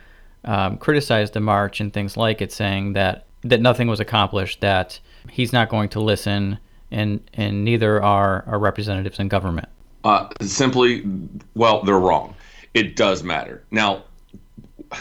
um, 0.45 0.77
criticize 0.77 1.31
the 1.31 1.39
march 1.39 1.79
and 1.79 1.93
things 1.93 2.17
like 2.17 2.41
it, 2.41 2.51
saying 2.51 2.93
that 2.93 3.25
that 3.43 3.61
nothing 3.61 3.87
was 3.87 3.99
accomplished, 3.99 4.61
that 4.61 4.99
he's 5.29 5.51
not 5.51 5.69
going 5.69 5.89
to 5.89 5.99
listen, 5.99 6.57
and 6.91 7.21
and 7.33 7.63
neither 7.63 8.01
are 8.01 8.43
our 8.47 8.59
representatives 8.59 9.19
in 9.19 9.27
government. 9.27 9.69
Uh, 10.03 10.27
simply, 10.41 11.05
well, 11.55 11.83
they're 11.83 11.99
wrong. 11.99 12.35
It 12.73 12.95
does 12.95 13.23
matter. 13.23 13.63
Now, 13.69 14.03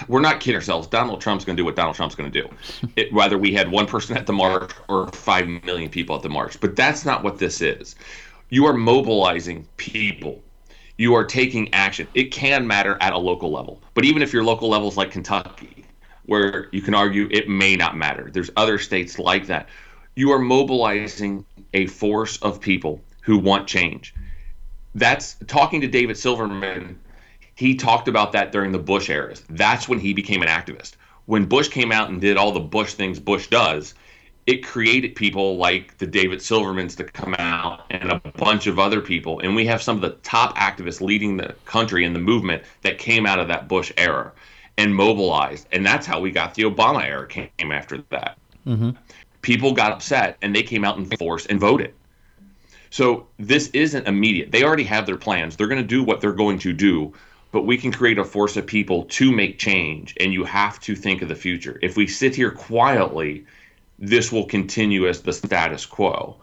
we're 0.09 0.21
not 0.21 0.41
kidding 0.41 0.57
ourselves. 0.57 0.87
Donald 0.87 1.21
Trump's 1.21 1.45
going 1.45 1.57
to 1.57 1.61
do 1.61 1.65
what 1.65 1.77
Donald 1.77 1.97
Trump's 1.97 2.15
going 2.15 2.31
to 2.31 2.43
do, 2.43 2.49
it, 2.97 3.13
whether 3.13 3.39
we 3.39 3.53
had 3.53 3.71
one 3.71 3.87
person 3.87 4.17
at 4.17 4.27
the 4.27 4.33
march 4.33 4.73
or 4.89 5.09
five 5.09 5.49
million 5.65 5.91
people 5.91 6.17
at 6.17 6.23
the 6.23 6.29
march. 6.29 6.61
But 6.61 6.77
that's 6.77 7.05
not 7.05 7.23
what 7.23 7.39
this 7.39 7.61
is. 7.61 7.97
You 8.51 8.67
are 8.67 8.75
mobilizing 8.75 9.67
people. 9.77 10.43
You 11.01 11.15
are 11.15 11.25
taking 11.25 11.73
action. 11.73 12.07
It 12.13 12.25
can 12.25 12.67
matter 12.67 12.99
at 13.01 13.15
a 13.15 13.19
local 13.19 13.51
level, 13.51 13.81
but 13.95 14.05
even 14.05 14.21
if 14.21 14.35
your 14.35 14.45
local 14.45 14.69
level 14.69 14.87
is 14.87 14.99
like 14.99 15.11
Kentucky, 15.11 15.87
where 16.27 16.69
you 16.73 16.83
can 16.83 16.93
argue 16.93 17.27
it 17.31 17.49
may 17.49 17.75
not 17.75 17.97
matter. 17.97 18.29
There's 18.31 18.51
other 18.55 18.79
states 18.79 19.19
like 19.19 19.47
that. 19.47 19.71
You 20.15 20.31
are 20.33 20.39
mobilizing 20.39 21.47
a 21.73 21.87
force 21.87 22.37
of 22.43 22.61
people 22.61 23.01
who 23.23 23.39
want 23.39 23.67
change. 23.67 24.15
That's 24.95 25.37
talking 25.47 25.81
to 25.81 25.89
David 25.89 26.19
Silverman. 26.19 27.01
He 27.55 27.77
talked 27.77 28.07
about 28.07 28.33
that 28.33 28.53
during 28.53 28.71
the 28.71 28.79
Bush 28.79 29.09
eras. 29.09 29.43
That's 29.49 29.89
when 29.89 30.01
he 30.01 30.13
became 30.13 30.43
an 30.43 30.49
activist. 30.49 30.97
When 31.25 31.47
Bush 31.47 31.69
came 31.69 31.93
out 31.93 32.11
and 32.11 32.21
did 32.21 32.37
all 32.37 32.53
the 32.53 32.61
Bush 32.61 32.93
things 32.93 33.19
Bush 33.19 33.47
does, 33.47 33.95
it 34.47 34.67
created 34.67 35.15
people 35.15 35.57
like 35.57 35.97
the 35.97 36.07
David 36.07 36.41
Silvermans 36.41 36.95
to 36.99 37.05
come 37.05 37.35
out 37.39 37.90
and 38.01 38.11
a 38.11 38.19
bunch 38.37 38.67
of 38.67 38.79
other 38.79 39.01
people. 39.01 39.41
And 39.41 39.55
we 39.55 39.67
have 39.67 39.83
some 39.83 39.97
of 39.97 40.03
the 40.03 40.17
top 40.23 40.57
activists 40.57 41.01
leading 41.01 41.37
the 41.37 41.55
country 41.67 42.05
in 42.05 42.13
the 42.15 42.19
movement 42.19 42.63
that 42.83 42.99
came 42.99 43.27
out 43.27 43.39
of 43.39 43.49
that 43.49 43.69
Bush 43.69 43.93
era 43.97 44.33
and 44.79 44.95
mobilized. 44.95 45.69
And 45.71 45.85
that's 45.85 46.07
how 46.07 46.19
we 46.21 46.31
got 46.31 46.55
the 46.55 46.63
Obama 46.63 47.05
era 47.05 47.27
came 47.29 47.51
after 47.71 47.99
that. 48.11 48.39
Mm-hmm. 48.67 48.91
People 49.43 49.73
got 49.73 49.93
upset 49.93 50.39
and 50.43 50.57
they 50.57 50.63
came 50.63 50.85
out 50.85 50.97
in 50.97 51.05
force 51.05 51.47
and 51.47 51.61
voted. 51.61 51.95
So 52.89 53.29
this 53.39 53.69
isn't 53.69 54.09
immediate. 54.09 54.51
They 54.51 54.65
already 54.65 54.85
have 54.85 55.07
their 55.07 55.17
plans. 55.17 55.57
They're 55.57 55.69
going 55.69 55.83
to 55.83 55.87
do 55.87 56.03
what 56.03 56.21
they're 56.21 56.33
going 56.33 56.59
to 56.61 56.73
do, 56.73 57.13
but 57.53 57.63
we 57.63 57.77
can 57.77 57.93
create 57.93 58.19
a 58.19 58.25
force 58.25 58.57
of 58.57 58.67
people 58.67 59.05
to 59.05 59.31
make 59.31 59.59
change. 59.59 60.15
And 60.19 60.33
you 60.33 60.45
have 60.45 60.81
to 60.81 60.97
think 60.97 61.23
of 61.23 61.29
the 61.29 61.37
future. 61.37 61.79
If 61.83 61.97
we 61.97 62.07
sit 62.07 62.35
here 62.35 62.51
quietly, 62.51 63.45
this 63.99 64.33
will 64.33 64.47
continue 64.47 65.07
as 65.07 65.21
the 65.21 65.33
status 65.33 65.87
quo. 65.87 66.37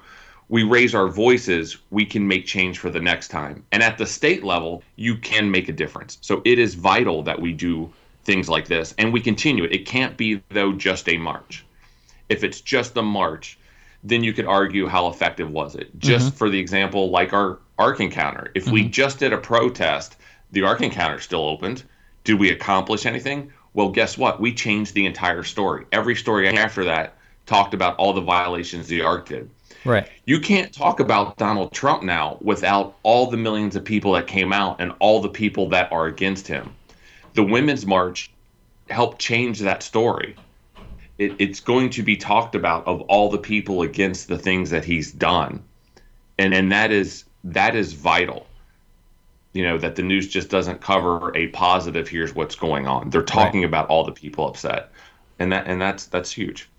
We 0.50 0.64
raise 0.64 0.96
our 0.96 1.08
voices, 1.08 1.78
we 1.90 2.06
can 2.06 2.28
make 2.28 2.46
change 2.46 2.80
for 2.80 2.90
the 2.90 3.02
next 3.02 3.28
time. 3.28 3.64
And 3.72 3.84
at 3.84 3.98
the 3.98 4.06
state 4.06 4.44
level, 4.44 4.82
you 4.96 5.18
can 5.18 5.52
make 5.52 5.68
a 5.68 5.74
difference. 5.74 6.18
So 6.22 6.42
it 6.46 6.58
is 6.58 6.76
vital 6.76 7.24
that 7.24 7.42
we 7.42 7.52
do 7.54 7.92
things 8.24 8.50
like 8.50 8.68
this, 8.68 8.94
and 8.98 9.12
we 9.12 9.22
continue 9.22 9.64
it. 9.64 9.74
It 9.74 9.86
can't 9.86 10.16
be 10.18 10.42
though 10.50 10.74
just 10.74 11.10
a 11.10 11.18
march. 11.18 11.66
If 12.30 12.44
it's 12.44 12.62
just 12.62 12.98
a 12.98 13.02
march, 13.02 13.58
then 14.04 14.24
you 14.24 14.34
could 14.34 14.46
argue 14.46 14.88
how 14.88 15.08
effective 15.08 15.50
was 15.50 15.76
it. 15.76 15.98
Just 15.98 16.28
mm-hmm. 16.28 16.38
for 16.38 16.50
the 16.50 16.60
example, 16.60 17.10
like 17.10 17.34
our 17.34 17.60
Ark 17.78 18.00
Encounter, 18.00 18.52
if 18.56 18.66
mm-hmm. 18.66 18.74
we 18.74 18.90
just 18.90 19.20
did 19.20 19.34
a 19.34 19.38
protest, 19.38 20.18
the 20.52 20.64
Ark 20.64 20.82
Encounter 20.82 21.20
still 21.20 21.48
opened. 21.48 21.84
Did 22.24 22.40
we 22.40 22.52
accomplish 22.52 23.06
anything? 23.06 23.52
Well, 23.74 23.90
guess 23.90 24.18
what? 24.18 24.42
We 24.42 24.54
changed 24.54 24.94
the 24.94 25.06
entire 25.06 25.44
story. 25.44 25.86
Every 25.92 26.16
story 26.16 26.50
after 26.50 26.84
that 26.86 27.16
talked 27.46 27.74
about 27.74 27.96
all 27.98 28.14
the 28.14 28.22
violations 28.22 28.88
the 28.88 29.02
Ark 29.02 29.30
did. 29.30 29.50
Right. 29.88 30.10
You 30.26 30.42
can't 30.42 30.74
talk 30.74 31.00
about 31.00 31.38
Donald 31.38 31.72
Trump 31.72 32.04
now 32.04 32.38
without 32.42 32.98
all 33.04 33.32
the 33.32 33.38
millions 33.38 33.78
of 33.78 33.86
people 33.86 34.12
that 34.14 34.28
came 34.28 34.52
out 34.52 34.82
and 34.82 34.92
all 35.00 35.22
the 35.22 35.30
people 35.30 35.70
that 35.70 35.94
are 35.94 36.08
against 36.08 36.46
him. 36.46 36.76
The 37.36 37.44
Women's 37.44 37.86
March 37.86 38.30
helped 38.90 39.18
change 39.20 39.60
that 39.60 39.82
story. 39.82 40.36
It, 41.18 41.36
it's 41.40 41.62
going 41.62 41.90
to 41.92 42.04
be 42.04 42.18
talked 42.18 42.54
about 42.54 42.86
of 42.86 43.00
all 43.04 43.30
the 43.30 43.38
people 43.38 43.82
against 43.82 44.28
the 44.28 44.38
things 44.38 44.72
that 44.72 44.84
he's 44.84 45.12
done, 45.12 45.64
and 46.38 46.54
and 46.54 46.72
that 46.74 46.92
is 46.92 47.24
that 47.46 47.74
is 47.76 47.94
vital. 47.94 48.46
You 49.54 49.64
know 49.64 49.78
that 49.78 49.96
the 49.96 50.04
news 50.04 50.28
just 50.28 50.50
doesn't 50.50 50.82
cover 50.82 51.36
a 51.36 51.48
positive. 51.48 52.10
Here's 52.10 52.36
what's 52.36 52.56
going 52.56 52.88
on. 52.88 53.10
They're 53.10 53.24
talking 53.24 53.62
right. 53.62 53.68
about 53.68 53.88
all 53.88 54.04
the 54.04 54.12
people 54.12 54.48
upset, 54.48 54.92
and 55.40 55.52
that 55.54 55.66
and 55.66 55.82
that's 55.82 56.06
that's 56.08 56.32
huge. 56.32 56.70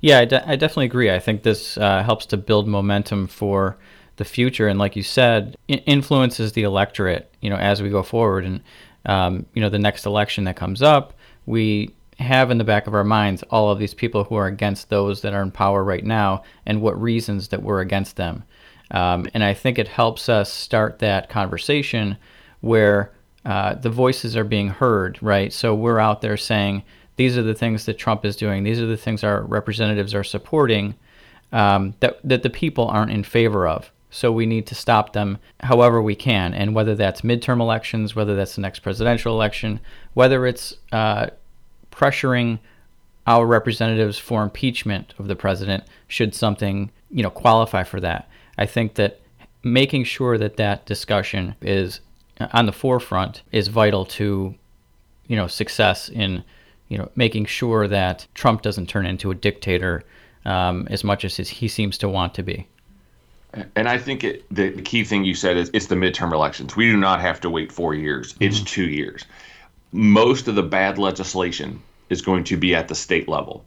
Yeah, 0.00 0.20
I, 0.20 0.24
de- 0.24 0.48
I 0.48 0.56
definitely 0.56 0.86
agree. 0.86 1.10
I 1.10 1.18
think 1.18 1.42
this 1.42 1.76
uh, 1.78 2.02
helps 2.02 2.26
to 2.26 2.36
build 2.36 2.68
momentum 2.68 3.26
for 3.26 3.78
the 4.16 4.24
future, 4.24 4.68
and 4.68 4.78
like 4.78 4.96
you 4.96 5.02
said, 5.02 5.56
influences 5.68 6.52
the 6.52 6.62
electorate. 6.62 7.32
You 7.40 7.50
know, 7.50 7.56
as 7.56 7.82
we 7.82 7.90
go 7.90 8.02
forward, 8.02 8.44
and 8.44 8.62
um, 9.04 9.46
you 9.54 9.60
know, 9.60 9.68
the 9.68 9.78
next 9.78 10.06
election 10.06 10.44
that 10.44 10.56
comes 10.56 10.82
up, 10.82 11.14
we 11.46 11.94
have 12.18 12.50
in 12.50 12.58
the 12.58 12.64
back 12.64 12.86
of 12.86 12.94
our 12.94 13.04
minds 13.04 13.42
all 13.50 13.70
of 13.70 13.78
these 13.78 13.92
people 13.92 14.24
who 14.24 14.36
are 14.36 14.46
against 14.46 14.88
those 14.88 15.20
that 15.20 15.34
are 15.34 15.42
in 15.42 15.50
power 15.50 15.84
right 15.84 16.04
now, 16.04 16.42
and 16.64 16.80
what 16.80 17.00
reasons 17.00 17.48
that 17.48 17.62
we're 17.62 17.80
against 17.80 18.16
them. 18.16 18.44
Um, 18.90 19.26
and 19.34 19.42
I 19.42 19.52
think 19.52 19.78
it 19.78 19.88
helps 19.88 20.28
us 20.28 20.52
start 20.52 21.00
that 21.00 21.28
conversation 21.28 22.16
where 22.60 23.12
uh, 23.44 23.74
the 23.74 23.90
voices 23.90 24.36
are 24.36 24.44
being 24.44 24.68
heard, 24.68 25.18
right? 25.22 25.52
So 25.52 25.74
we're 25.74 25.98
out 25.98 26.20
there 26.20 26.36
saying, 26.36 26.84
these 27.16 27.36
are 27.36 27.42
the 27.42 27.54
things 27.54 27.86
that 27.86 27.98
Trump 27.98 28.24
is 28.24 28.36
doing. 28.36 28.62
These 28.62 28.80
are 28.80 28.86
the 28.86 28.96
things 28.96 29.24
our 29.24 29.42
representatives 29.42 30.14
are 30.14 30.24
supporting 30.24 30.94
um, 31.52 31.94
that, 32.00 32.20
that 32.22 32.42
the 32.42 32.50
people 32.50 32.88
aren't 32.88 33.10
in 33.10 33.24
favor 33.24 33.66
of. 33.66 33.90
So 34.10 34.32
we 34.32 34.46
need 34.46 34.66
to 34.68 34.74
stop 34.74 35.12
them 35.12 35.38
however 35.60 36.00
we 36.00 36.14
can. 36.14 36.54
And 36.54 36.74
whether 36.74 36.94
that's 36.94 37.22
midterm 37.22 37.60
elections, 37.60 38.14
whether 38.14 38.34
that's 38.34 38.54
the 38.54 38.62
next 38.62 38.80
presidential 38.80 39.34
election, 39.34 39.80
whether 40.14 40.46
it's 40.46 40.74
uh, 40.92 41.28
pressuring 41.90 42.58
our 43.26 43.44
representatives 43.46 44.18
for 44.18 44.42
impeachment 44.42 45.14
of 45.18 45.26
the 45.26 45.36
president, 45.36 45.84
should 46.06 46.34
something 46.34 46.90
you 47.10 47.22
know 47.22 47.30
qualify 47.30 47.82
for 47.82 48.00
that. 48.00 48.28
I 48.56 48.66
think 48.66 48.94
that 48.94 49.20
making 49.62 50.04
sure 50.04 50.38
that 50.38 50.56
that 50.56 50.86
discussion 50.86 51.54
is 51.60 52.00
on 52.52 52.66
the 52.66 52.72
forefront 52.72 53.42
is 53.52 53.68
vital 53.68 54.04
to 54.04 54.54
you 55.26 55.36
know 55.36 55.46
success 55.46 56.08
in 56.08 56.44
you 56.88 56.98
know, 56.98 57.10
making 57.16 57.46
sure 57.46 57.88
that 57.88 58.26
Trump 58.34 58.62
doesn't 58.62 58.88
turn 58.88 59.06
into 59.06 59.30
a 59.30 59.34
dictator 59.34 60.02
um, 60.44 60.86
as 60.90 61.02
much 61.02 61.24
as 61.24 61.36
he 61.36 61.68
seems 61.68 61.98
to 61.98 62.08
want 62.08 62.34
to 62.34 62.42
be. 62.42 62.66
And 63.74 63.88
I 63.88 63.98
think 63.98 64.22
it, 64.22 64.44
the 64.50 64.70
key 64.82 65.04
thing 65.04 65.24
you 65.24 65.34
said 65.34 65.56
is 65.56 65.70
it's 65.72 65.86
the 65.86 65.94
midterm 65.94 66.32
elections. 66.32 66.76
We 66.76 66.90
do 66.90 66.96
not 66.96 67.20
have 67.20 67.40
to 67.40 67.50
wait 67.50 67.72
four 67.72 67.94
years. 67.94 68.34
It's 68.38 68.56
mm-hmm. 68.56 68.66
two 68.66 68.88
years. 68.88 69.24
Most 69.92 70.46
of 70.46 70.54
the 70.54 70.62
bad 70.62 70.98
legislation 70.98 71.80
is 72.10 72.22
going 72.22 72.44
to 72.44 72.56
be 72.56 72.74
at 72.74 72.88
the 72.88 72.94
state 72.94 73.28
level. 73.28 73.64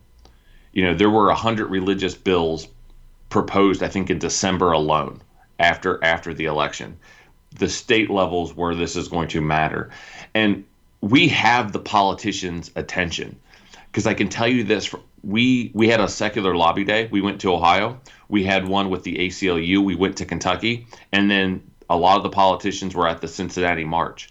You 0.73 0.84
know, 0.84 0.93
there 0.93 1.10
were 1.10 1.25
100 1.27 1.69
religious 1.69 2.13
bills 2.13 2.67
proposed, 3.29 3.82
I 3.82 3.88
think, 3.88 4.10
in 4.10 4.19
December 4.19 4.71
alone 4.71 5.21
after 5.58 6.03
after 6.03 6.34
the 6.34 6.45
election. 6.45 6.97
The 7.55 7.69
state 7.69 8.12
levels 8.12 8.55
where 8.55 8.75
this 8.75 8.95
is 8.95 9.08
going 9.08 9.29
to 9.29 9.41
matter. 9.41 9.89
And 10.36 10.65
we 11.01 11.27
have 11.29 11.71
the 11.71 11.79
politicians' 11.79 12.71
attention 12.75 13.39
because 13.88 14.05
I 14.05 14.13
can 14.13 14.29
tell 14.29 14.47
you 14.47 14.63
this: 14.63 14.93
we 15.23 15.71
we 15.73 15.88
had 15.88 15.99
a 15.99 16.07
secular 16.07 16.55
lobby 16.55 16.83
day. 16.83 17.07
We 17.12 17.21
went 17.21 17.41
to 17.41 17.53
Ohio. 17.53 17.99
We 18.27 18.43
had 18.43 18.67
one 18.67 18.89
with 18.89 19.03
the 19.03 19.15
ACLU. 19.15 19.83
We 19.83 19.95
went 19.95 20.17
to 20.17 20.25
Kentucky, 20.25 20.88
and 21.12 21.29
then 21.29 21.63
a 21.89 21.97
lot 21.97 22.17
of 22.17 22.23
the 22.23 22.29
politicians 22.29 22.95
were 22.95 23.07
at 23.07 23.21
the 23.21 23.27
Cincinnati 23.27 23.83
March. 23.83 24.29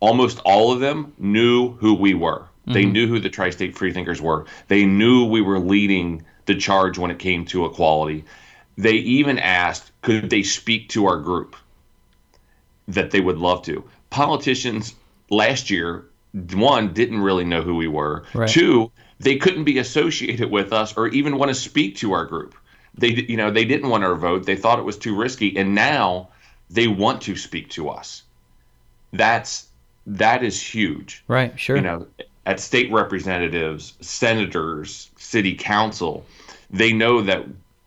Almost 0.00 0.40
all 0.44 0.72
of 0.72 0.80
them 0.80 1.14
knew 1.18 1.72
who 1.76 1.94
we 1.94 2.12
were. 2.14 2.40
Mm-hmm. 2.40 2.72
They 2.72 2.84
knew 2.84 3.06
who 3.06 3.20
the 3.20 3.30
Tri-State 3.30 3.76
Freethinkers 3.76 4.20
were. 4.20 4.46
They 4.68 4.84
knew 4.84 5.24
we 5.24 5.40
were 5.40 5.58
leading 5.58 6.24
the 6.46 6.56
charge 6.56 6.98
when 6.98 7.10
it 7.10 7.18
came 7.18 7.44
to 7.46 7.64
equality. 7.64 8.24
They 8.76 8.94
even 8.94 9.38
asked, 9.38 9.90
could 10.02 10.28
they 10.28 10.42
speak 10.42 10.88
to 10.90 11.06
our 11.06 11.18
group? 11.18 11.56
That 12.88 13.10
they 13.12 13.20
would 13.20 13.38
love 13.38 13.62
to. 13.62 13.84
Politicians 14.10 14.94
last 15.32 15.70
year, 15.70 16.04
one, 16.52 16.92
didn't 16.92 17.20
really 17.20 17.44
know 17.44 17.62
who 17.62 17.74
we 17.74 17.88
were. 17.88 18.24
Right. 18.34 18.48
Two, 18.48 18.92
they 19.18 19.36
couldn't 19.36 19.64
be 19.64 19.78
associated 19.78 20.50
with 20.50 20.72
us 20.72 20.96
or 20.96 21.08
even 21.08 21.38
want 21.38 21.48
to 21.48 21.54
speak 21.54 21.96
to 21.96 22.12
our 22.12 22.24
group. 22.24 22.54
They, 22.94 23.08
you 23.08 23.36
know, 23.36 23.50
they 23.50 23.64
didn't 23.64 23.88
want 23.88 24.04
our 24.04 24.14
vote. 24.14 24.44
They 24.44 24.56
thought 24.56 24.78
it 24.78 24.84
was 24.84 24.98
too 24.98 25.16
risky, 25.16 25.56
and 25.56 25.74
now 25.74 26.28
they 26.68 26.88
want 26.88 27.22
to 27.22 27.36
speak 27.36 27.70
to 27.70 27.88
us. 27.88 28.22
That's 29.12 29.68
that 30.06 30.42
is 30.42 30.60
huge. 30.60 31.24
Right. 31.28 31.58
Sure. 31.58 31.76
You 31.76 31.82
know, 31.82 32.06
at 32.44 32.60
state 32.60 32.92
representatives, 32.92 33.94
senators, 34.00 35.10
city 35.16 35.54
council, 35.54 36.26
they 36.70 36.92
know 36.92 37.22
that 37.22 37.46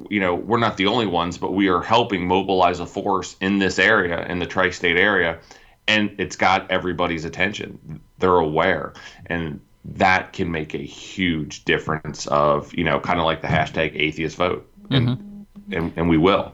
you 0.09 0.19
know 0.19 0.33
we're 0.33 0.59
not 0.59 0.77
the 0.77 0.87
only 0.87 1.07
ones, 1.07 1.37
but 1.37 1.53
we 1.53 1.67
are 1.67 1.81
helping 1.81 2.27
mobilize 2.27 2.79
a 2.79 2.85
force 2.87 3.35
in 3.41 3.59
this 3.59 3.77
area, 3.77 4.25
in 4.25 4.39
the 4.39 4.47
tri-state 4.47 4.97
area, 4.97 5.39
and 5.87 6.13
it's 6.17 6.35
got 6.35 6.69
everybody's 6.71 7.25
attention. 7.25 8.01
They're 8.19 8.37
aware, 8.37 8.93
and 9.27 9.59
that 9.83 10.33
can 10.33 10.51
make 10.51 10.73
a 10.73 10.79
huge 10.79 11.65
difference. 11.65 12.27
Of 12.27 12.73
you 12.73 12.83
know, 12.83 12.99
kind 12.99 13.19
of 13.19 13.25
like 13.25 13.41
the 13.41 13.47
hashtag 13.47 13.95
atheist 13.95 14.37
vote, 14.37 14.69
and 14.89 15.09
mm-hmm. 15.09 15.73
and, 15.73 15.93
and 15.95 16.09
we 16.09 16.17
will. 16.17 16.53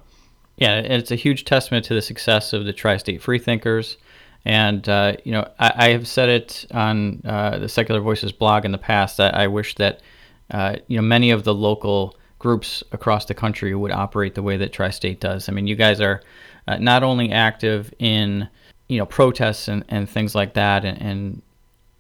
Yeah, 0.58 0.76
and 0.76 0.94
it's 0.94 1.12
a 1.12 1.16
huge 1.16 1.46
testament 1.46 1.86
to 1.86 1.94
the 1.94 2.02
success 2.02 2.54
of 2.54 2.66
the 2.66 2.74
tri-state 2.74 3.22
freethinkers. 3.22 3.98
And 4.46 4.88
uh, 4.88 5.18
you 5.24 5.32
know, 5.32 5.48
I, 5.60 5.74
I, 5.76 5.90
have 5.90 6.08
said 6.08 6.30
it 6.30 6.66
on 6.72 7.22
uh, 7.26 7.60
the 7.60 7.70
Secular 7.70 8.02
Voices 8.02 8.32
blog 8.32 8.66
in 8.66 8.72
the 8.72 8.78
past. 8.78 9.18
that 9.18 9.36
I 9.36 9.48
wish 9.48 9.76
that 9.76 10.02
uh, 10.50 10.78
you 10.88 10.98
know 10.98 11.04
many 11.04 11.32
of 11.32 11.44
the 11.44 11.54
local 11.54 12.16
groups 12.40 12.84
across 12.92 13.26
the 13.26 13.36
country 13.36 13.74
would 13.76 13.92
operate 13.92 14.34
the 14.34 14.42
way 14.42 14.58
that 14.58 14.74
Tri-State 14.74 15.20
does. 15.20 15.48
I 15.48 15.52
mean, 15.52 15.68
you 15.68 15.76
guys 15.76 16.02
are 16.02 16.22
uh, 16.68 16.78
not 16.78 17.04
only 17.04 17.32
active 17.32 17.94
in 18.00 18.50
you 18.92 18.98
know 18.98 19.06
protests 19.06 19.70
and, 19.70 19.86
and 19.88 20.10
things 20.10 20.36
like 20.36 20.54
that. 20.56 20.84
And, 20.84 21.02
and 21.02 21.42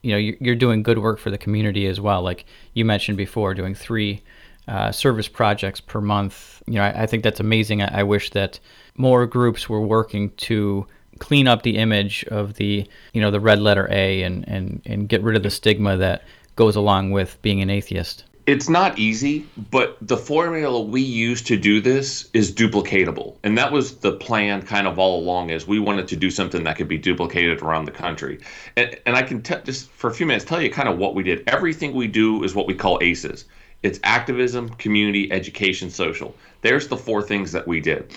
you 0.01 0.11
know 0.11 0.17
you're 0.17 0.55
doing 0.55 0.83
good 0.83 0.97
work 0.97 1.19
for 1.19 1.31
the 1.31 1.37
community 1.37 1.87
as 1.87 2.01
well. 2.01 2.21
Like 2.21 2.45
you 2.73 2.83
mentioned 2.83 3.17
before 3.17 3.53
doing 3.53 3.73
three 3.73 4.21
uh, 4.67 4.91
service 4.91 5.29
projects 5.29 5.79
per 5.79 6.01
month. 6.01 6.61
You 6.67 6.73
know 6.75 6.83
I, 6.83 7.03
I 7.03 7.05
think 7.05 7.23
that's 7.23 7.39
amazing. 7.39 7.81
I, 7.81 8.01
I, 8.01 8.03
wish 8.03 8.31
that 8.31 8.59
more 8.97 9.25
groups 9.25 9.69
were 9.69 9.79
working 9.79 10.31
to 10.31 10.85
clean 11.19 11.47
up 11.47 11.63
the 11.63 11.77
image 11.77 12.25
of 12.25 12.55
the 12.55 12.85
you 13.13 13.21
know 13.21 13.31
the 13.31 13.39
red 13.39 13.59
letter 13.59 13.87
a 13.89 14.23
and 14.23 14.45
and 14.49 14.81
and 14.85 15.07
get 15.07 15.23
rid 15.23 15.37
of 15.37 15.43
the 15.43 15.49
stigma 15.49 15.95
that 15.95 16.23
goes 16.57 16.75
along 16.75 17.11
with 17.11 17.41
being 17.41 17.61
an 17.61 17.69
atheist 17.69 18.25
it's 18.45 18.69
not 18.69 18.97
easy, 18.97 19.45
but 19.69 19.97
the 20.01 20.17
formula 20.17 20.81
we 20.81 21.01
use 21.01 21.41
to 21.43 21.57
do 21.57 21.79
this 21.79 22.29
is 22.33 22.51
duplicatable. 22.51 23.35
And 23.43 23.57
that 23.57 23.71
was 23.71 23.97
the 23.97 24.13
plan 24.13 24.63
kind 24.63 24.87
of 24.87 24.97
all 24.97 25.19
along 25.19 25.51
is 25.51 25.67
we 25.67 25.79
wanted 25.79 26.07
to 26.09 26.15
do 26.15 26.31
something 26.31 26.63
that 26.63 26.77
could 26.77 26.87
be 26.87 26.97
duplicated 26.97 27.61
around 27.61 27.85
the 27.85 27.91
country. 27.91 28.39
And, 28.75 28.99
and 29.05 29.15
I 29.15 29.21
can 29.21 29.41
t- 29.41 29.55
just 29.63 29.89
for 29.91 30.09
a 30.09 30.13
few 30.13 30.25
minutes 30.25 30.45
tell 30.45 30.61
you 30.61 30.71
kind 30.71 30.89
of 30.89 30.97
what 30.97 31.13
we 31.13 31.23
did. 31.23 31.47
Everything 31.47 31.93
we 31.93 32.07
do 32.07 32.43
is 32.43 32.55
what 32.55 32.67
we 32.67 32.73
call 32.73 32.99
ACEs. 33.01 33.45
It's 33.83 33.99
activism, 34.03 34.69
community, 34.69 35.31
education, 35.31 35.89
social. 35.89 36.35
There's 36.61 36.87
the 36.87 36.97
four 36.97 37.21
things 37.23 37.51
that 37.51 37.67
we 37.67 37.79
did. 37.79 38.13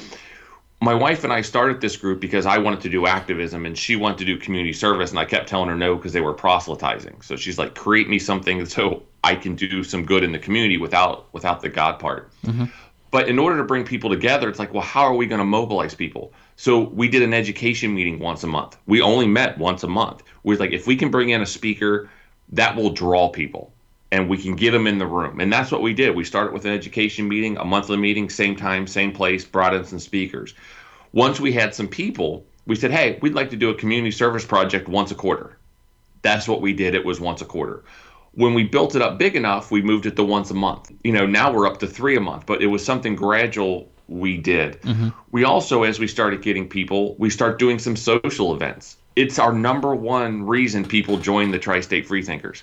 My 0.85 0.93
wife 0.93 1.25
and 1.25 1.33
I 1.33 1.41
started 1.41 1.81
this 1.81 1.97
group 1.97 2.21
because 2.21 2.45
I 2.45 2.59
wanted 2.59 2.83
to 2.83 2.91
do 2.91 3.07
activism 3.07 3.65
and 3.65 3.77
she 3.77 3.97
wanted 3.97 4.19
to 4.19 4.27
do 4.27 4.37
community 4.37 4.75
service 4.75 5.09
and 5.09 5.19
I 5.19 5.25
kept 5.25 5.49
telling 5.49 5.71
her 5.71 5.75
no 5.75 5.97
because 5.97 6.13
they 6.13 6.21
were 6.21 6.35
proselytizing. 6.35 7.23
So 7.23 7.37
she's 7.37 7.59
like 7.59 7.75
create 7.75 8.07
me 8.07 8.19
something 8.19 8.67
so 8.77 9.03
I 9.25 9.35
can 9.35 9.55
do 9.55 9.83
some 9.83 10.05
good 10.05 10.23
in 10.23 10.33
the 10.33 10.39
community 10.39 10.77
without 10.77 11.33
without 11.33 11.63
the 11.63 11.71
God 11.71 11.99
part. 11.99 12.31
Mm-hmm. 12.43 12.67
But 13.11 13.31
in 13.31 13.39
order 13.39 13.57
to 13.57 13.65
bring 13.65 13.85
people 13.85 14.11
together, 14.11 14.47
it's 14.51 14.59
like, 14.59 14.75
well, 14.75 14.83
how 14.83 15.03
are 15.03 15.15
we 15.15 15.27
going 15.27 15.39
to 15.39 15.45
mobilize 15.45 15.95
people? 15.95 16.35
So 16.57 16.81
we 16.81 17.09
did 17.09 17.23
an 17.23 17.33
education 17.33 17.95
meeting 17.95 18.19
once 18.19 18.43
a 18.43 18.47
month. 18.47 18.77
We 18.87 19.01
only 19.01 19.27
met 19.27 19.57
once 19.57 19.85
a 19.85 19.89
month. 19.89 20.23
We're 20.43 20.59
like, 20.59 20.73
if 20.73 20.87
we 20.87 20.97
can 20.97 21.11
bring 21.11 21.31
in 21.31 21.41
a 21.41 21.47
speaker, 21.47 22.11
that 22.51 22.77
will 22.77 22.91
draw 22.91 23.31
people 23.31 23.74
and 24.15 24.29
we 24.29 24.39
can 24.39 24.55
get 24.55 24.71
them 24.71 24.87
in 24.87 24.99
the 24.99 25.07
room. 25.07 25.41
And 25.41 25.53
that's 25.53 25.73
what 25.73 25.83
we 25.83 25.93
did. 25.93 26.15
We 26.15 26.23
started 26.23 26.53
with 26.53 26.65
an 26.67 26.71
education 26.71 27.27
meeting, 27.27 27.57
a 27.57 27.65
monthly 27.65 27.97
meeting, 27.97 28.31
same 28.31 28.55
time, 28.55 28.87
same 28.87 29.11
place, 29.11 29.45
brought 29.45 29.75
in 29.75 29.85
some 29.85 29.99
speakers. 29.99 30.55
Once 31.13 31.41
we 31.41 31.53
had 31.53 31.75
some 31.75 31.89
people, 31.89 32.47
we 32.65 32.77
said, 32.77 32.93
hey, 32.93 33.19
we'd 33.23 33.35
like 33.35 33.51
to 33.51 33.57
do 33.57 33.71
a 33.71 33.75
community 33.75 34.13
service 34.13 34.45
project 34.45 34.87
once 34.87 35.11
a 35.11 35.17
quarter. 35.17 35.59
That's 36.23 36.47
what 36.47 36.61
we 36.61 36.73
did. 36.73 36.95
It 36.95 37.05
was 37.05 37.19
once 37.19 37.43
a 37.43 37.45
quarter. 37.45 37.83
When 38.35 38.55
we 38.55 38.63
built 38.63 38.95
it 38.95 39.03
up 39.03 39.19
big 39.19 39.35
enough, 39.35 39.73
we 39.73 39.83
moved 39.83 40.07
it 40.07 40.15
to 40.15 40.23
once 40.23 40.53
a 40.53 40.55
month. 40.55 40.93
You 41.03 41.11
know, 41.11 41.27
now 41.27 41.53
we're 41.53 41.67
up 41.67 41.81
to 41.81 41.89
three 41.89 42.17
a 42.17 42.21
month, 42.21 42.47
but 42.47 42.63
it 42.63 42.69
was 42.69 42.85
something 42.85 43.17
gradual 43.17 43.91
we 44.07 44.37
did. 44.37 44.81
Mm-hmm. 44.83 45.09
We 45.33 45.43
also, 45.43 45.83
as 45.83 45.99
we 45.99 46.07
started 46.07 46.41
getting 46.41 46.69
people, 46.69 47.17
we 47.19 47.31
start 47.31 47.59
doing 47.59 47.81
some 47.81 47.97
social 47.97 48.55
events. 48.55 48.97
It's 49.17 49.41
our 49.41 49.53
number 49.53 49.93
one 49.93 50.45
reason 50.45 50.85
people 50.85 51.17
join 51.17 51.51
the 51.51 51.59
Tri 51.59 51.81
State 51.81 52.07
Freethinkers. 52.07 52.63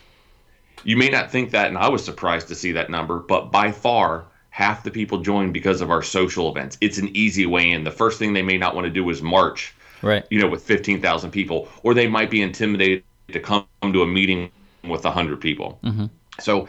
You 0.84 0.98
may 0.98 1.10
not 1.10 1.32
think 1.32 1.52
that, 1.52 1.68
and 1.68 1.78
I 1.78 1.90
was 1.90 2.04
surprised 2.04 2.48
to 2.50 2.56
see 2.56 2.74
that 2.74 2.90
number, 2.90 3.20
but 3.20 3.52
by 3.52 3.72
far, 3.72 4.26
half 4.52 4.84
the 4.84 4.92
people 4.92 5.20
join 5.20 5.52
because 5.52 5.82
of 5.82 5.90
our 5.90 6.04
social 6.04 6.50
events. 6.52 6.78
It's 6.82 6.98
an 6.98 7.16
easy 7.16 7.46
way 7.46 7.72
in. 7.72 7.84
The 7.84 7.92
first 7.92 8.20
thing 8.20 8.34
they 8.34 8.42
may 8.42 8.58
not 8.58 8.76
want 8.76 8.86
to 8.86 8.92
do 8.92 9.10
is 9.10 9.22
march, 9.22 9.74
right? 10.02 10.26
You 10.30 10.40
know, 10.40 10.48
with 10.48 10.64
fifteen 10.64 11.02
thousand 11.02 11.32
people, 11.32 11.68
or 11.84 11.94
they 11.94 12.08
might 12.08 12.30
be 12.30 12.42
intimidated 12.42 13.04
to 13.30 13.40
come 13.40 13.66
to 13.82 14.04
a 14.04 14.08
meeting 14.08 14.52
with 14.84 15.04
hundred 15.04 15.42
people. 15.42 15.80
Mm-hmm. 15.84 16.06
So, 16.40 16.68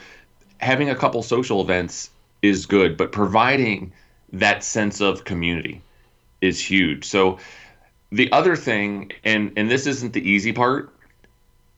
having 0.59 0.91
a 0.91 0.95
couple 0.95 1.23
social 1.23 1.61
events 1.61 2.11
is 2.41 2.67
good, 2.67 2.97
but 2.97 3.13
providing 3.13 3.93
that 4.33 4.65
sense 4.65 5.01
of 5.01 5.25
community 5.25 5.83
is 6.41 6.65
huge. 6.65 7.05
So, 7.05 7.39
the 8.11 8.31
other 8.33 8.57
thing, 8.57 9.13
and 9.25 9.53
and 9.57 9.71
this 9.71 9.87
isn't 9.87 10.13
the 10.13 10.29
easy 10.29 10.53
part, 10.53 10.92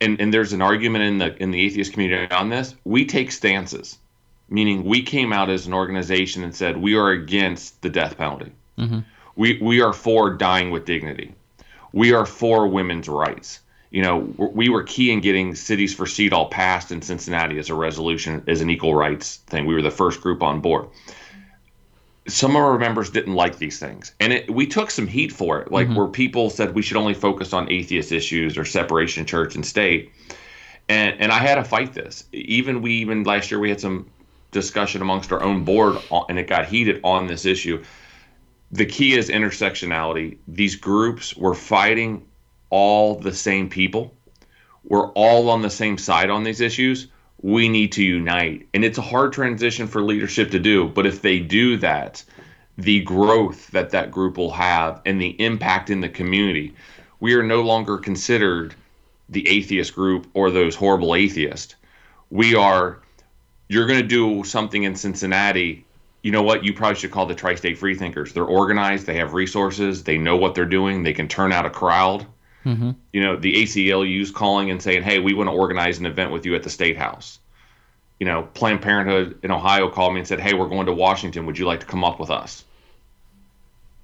and 0.00 0.20
and 0.20 0.32
there's 0.32 0.52
an 0.52 0.62
argument 0.62 1.04
in 1.04 1.18
the 1.18 1.42
in 1.42 1.50
the 1.50 1.64
atheist 1.64 1.92
community 1.92 2.32
on 2.34 2.48
this. 2.48 2.74
We 2.84 3.06
take 3.06 3.32
stances, 3.32 3.98
meaning 4.48 4.84
we 4.84 5.02
came 5.02 5.32
out 5.32 5.50
as 5.50 5.66
an 5.66 5.74
organization 5.74 6.44
and 6.44 6.54
said 6.54 6.76
we 6.76 6.94
are 6.94 7.10
against 7.10 7.80
the 7.82 7.90
death 7.90 8.16
penalty. 8.16 8.52
Mm-hmm. 8.78 9.00
We 9.36 9.58
we 9.60 9.80
are 9.80 9.92
for 9.92 10.30
dying 10.30 10.70
with 10.70 10.84
dignity. 10.84 11.34
We 11.92 12.12
are 12.12 12.26
for 12.26 12.66
women's 12.66 13.08
rights. 13.08 13.60
You 13.90 14.02
know, 14.02 14.34
we 14.36 14.68
were 14.68 14.82
key 14.82 15.12
in 15.12 15.20
getting 15.20 15.54
cities 15.54 15.94
for 15.94 16.04
CEDAW 16.04 16.50
passed 16.50 16.90
in 16.90 17.00
Cincinnati 17.00 17.58
as 17.60 17.70
a 17.70 17.74
resolution 17.76 18.42
as 18.48 18.60
an 18.60 18.68
equal 18.68 18.92
rights 18.92 19.36
thing. 19.46 19.66
We 19.66 19.74
were 19.74 19.82
the 19.82 19.92
first 19.92 20.20
group 20.20 20.42
on 20.42 20.60
board 20.60 20.88
some 22.26 22.52
of 22.52 22.62
our 22.62 22.78
members 22.78 23.10
didn't 23.10 23.34
like 23.34 23.58
these 23.58 23.78
things. 23.78 24.14
And 24.18 24.32
it, 24.32 24.50
we 24.50 24.66
took 24.66 24.90
some 24.90 25.06
heat 25.06 25.30
for 25.32 25.60
it 25.60 25.70
like 25.70 25.88
mm-hmm. 25.88 25.96
where 25.96 26.06
people 26.06 26.48
said 26.50 26.74
we 26.74 26.82
should 26.82 26.96
only 26.96 27.14
focus 27.14 27.52
on 27.52 27.70
atheist 27.70 28.12
issues 28.12 28.56
or 28.56 28.64
separation 28.64 29.26
church 29.26 29.54
and 29.54 29.64
state. 29.64 30.10
And 30.88 31.20
and 31.20 31.32
i 31.32 31.38
had 31.38 31.56
to 31.56 31.64
fight 31.64 31.92
this. 31.92 32.24
Even 32.32 32.82
we 32.82 32.92
even 32.94 33.24
last 33.24 33.50
year 33.50 33.60
we 33.60 33.68
had 33.68 33.80
some 33.80 34.10
discussion 34.52 35.02
amongst 35.02 35.32
our 35.32 35.42
own 35.42 35.64
board 35.64 36.00
and 36.28 36.38
it 36.38 36.46
got 36.46 36.66
heated 36.66 37.00
on 37.04 37.26
this 37.26 37.44
issue. 37.44 37.82
The 38.72 38.86
key 38.86 39.14
is 39.14 39.28
intersectionality. 39.28 40.38
These 40.48 40.76
groups 40.76 41.36
were 41.36 41.54
fighting 41.54 42.26
all 42.70 43.16
the 43.16 43.32
same 43.32 43.68
people. 43.68 44.14
We're 44.82 45.10
all 45.12 45.50
on 45.50 45.62
the 45.62 45.70
same 45.70 45.98
side 45.98 46.30
on 46.30 46.44
these 46.44 46.60
issues 46.60 47.08
we 47.44 47.68
need 47.68 47.92
to 47.92 48.02
unite. 48.02 48.66
And 48.72 48.82
it's 48.82 48.96
a 48.96 49.02
hard 49.02 49.34
transition 49.34 49.86
for 49.86 50.00
leadership 50.00 50.52
to 50.52 50.58
do, 50.58 50.88
but 50.88 51.04
if 51.04 51.20
they 51.20 51.40
do 51.40 51.76
that, 51.76 52.24
the 52.78 53.00
growth 53.00 53.70
that 53.72 53.90
that 53.90 54.10
group 54.10 54.38
will 54.38 54.52
have 54.52 55.02
and 55.04 55.20
the 55.20 55.38
impact 55.38 55.90
in 55.90 56.00
the 56.00 56.08
community, 56.08 56.74
we 57.20 57.34
are 57.34 57.42
no 57.42 57.60
longer 57.60 57.98
considered 57.98 58.74
the 59.28 59.46
atheist 59.46 59.94
group 59.94 60.26
or 60.32 60.50
those 60.50 60.74
horrible 60.74 61.14
atheists. 61.14 61.74
We 62.30 62.54
are, 62.54 63.00
you're 63.68 63.86
going 63.86 64.00
to 64.00 64.08
do 64.08 64.42
something 64.44 64.84
in 64.84 64.96
Cincinnati. 64.96 65.84
You 66.22 66.32
know 66.32 66.42
what? 66.42 66.64
You 66.64 66.72
probably 66.72 66.96
should 66.96 67.10
call 67.10 67.26
the 67.26 67.34
Tri 67.34 67.56
State 67.56 67.76
Freethinkers. 67.76 68.32
They're 68.32 68.44
organized, 68.44 69.04
they 69.04 69.18
have 69.18 69.34
resources, 69.34 70.02
they 70.02 70.16
know 70.16 70.38
what 70.38 70.54
they're 70.54 70.64
doing, 70.64 71.02
they 71.02 71.12
can 71.12 71.28
turn 71.28 71.52
out 71.52 71.66
a 71.66 71.70
crowd. 71.70 72.26
Mm-hmm. 72.64 72.92
You 73.12 73.20
know, 73.20 73.36
the 73.36 73.54
ACLU's 73.62 74.30
calling 74.30 74.70
and 74.70 74.82
saying, 74.82 75.02
"Hey, 75.02 75.18
we 75.18 75.34
want 75.34 75.48
to 75.48 75.54
organize 75.54 75.98
an 75.98 76.06
event 76.06 76.32
with 76.32 76.46
you 76.46 76.54
at 76.54 76.62
the 76.62 76.70
State 76.70 76.96
House." 76.96 77.38
You 78.20 78.26
know, 78.26 78.48
Planned 78.54 78.80
Parenthood 78.80 79.38
in 79.42 79.50
Ohio 79.50 79.88
called 79.90 80.14
me 80.14 80.20
and 80.20 80.28
said, 80.28 80.40
"Hey, 80.40 80.54
we're 80.54 80.68
going 80.68 80.86
to 80.86 80.92
Washington. 80.92 81.46
Would 81.46 81.58
you 81.58 81.66
like 81.66 81.80
to 81.80 81.86
come 81.86 82.04
up 82.04 82.18
with 82.18 82.30
us?" 82.30 82.64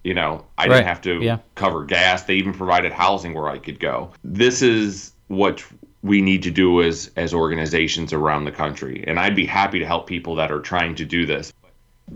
You 0.03 0.15
know, 0.15 0.45
I 0.57 0.63
right. 0.63 0.77
didn't 0.77 0.87
have 0.87 1.03
to 1.03 1.23
yeah. 1.23 1.39
cover 1.55 1.85
gas. 1.85 2.25
They 2.25 2.35
even 2.35 2.55
provided 2.55 2.93
housing 2.93 3.35
where 3.35 3.49
I 3.49 3.59
could 3.59 3.79
go. 3.79 4.11
This 4.25 4.63
is 4.63 5.13
what 5.29 5.63
we 6.03 6.23
need 6.23 6.43
to 6.43 6.51
do 6.51 6.83
as 6.83 7.11
as 7.17 7.35
organizations 7.35 8.13
around 8.13 8.45
the 8.45 8.53
country, 8.53 9.05
and 9.07 9.19
I'd 9.19 9.37
be 9.37 9.47
happy 9.47 9.79
to 9.79 9.87
help 9.87 10.07
people 10.07 10.35
that 10.37 10.51
are 10.51 10.61
trying 10.61 10.95
to 10.97 11.05
do 11.05 11.27
this. 11.27 11.53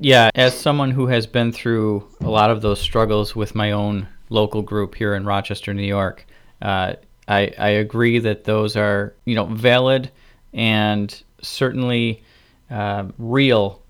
Yeah, 0.01 0.31
as 0.35 0.59
someone 0.59 0.91
who 0.91 1.07
has 1.07 1.27
been 1.27 1.53
through 1.53 2.09
a 2.21 2.29
lot 2.29 2.51
of 2.51 2.63
those 2.63 2.81
struggles 2.81 3.37
with 3.37 3.55
my 3.55 3.73
own 3.73 4.09
local 4.29 4.63
group 4.63 4.95
here 4.95 5.15
in 5.15 5.25
Rochester, 5.25 5.73
New 5.73 5.85
York, 5.85 6.27
uh, 6.65 6.95
I, 7.29 7.53
I 7.59 7.69
agree 7.69 8.19
that 8.19 8.45
those 8.45 8.75
are 8.77 9.15
you 9.25 9.35
know 9.35 9.47
valid 9.47 10.11
and 10.53 11.23
certainly 11.43 12.23
uh, 12.71 13.07
real 13.19 13.81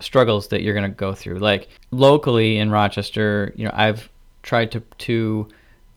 struggles 0.00 0.48
that 0.48 0.62
you're 0.62 0.74
going 0.74 0.90
to 0.90 0.96
go 0.96 1.14
through. 1.14 1.38
Like 1.38 1.68
locally 1.90 2.58
in 2.58 2.70
Rochester, 2.70 3.52
you 3.56 3.64
know, 3.64 3.72
I've 3.74 4.08
tried 4.42 4.70
to 4.72 4.80
to 4.80 5.48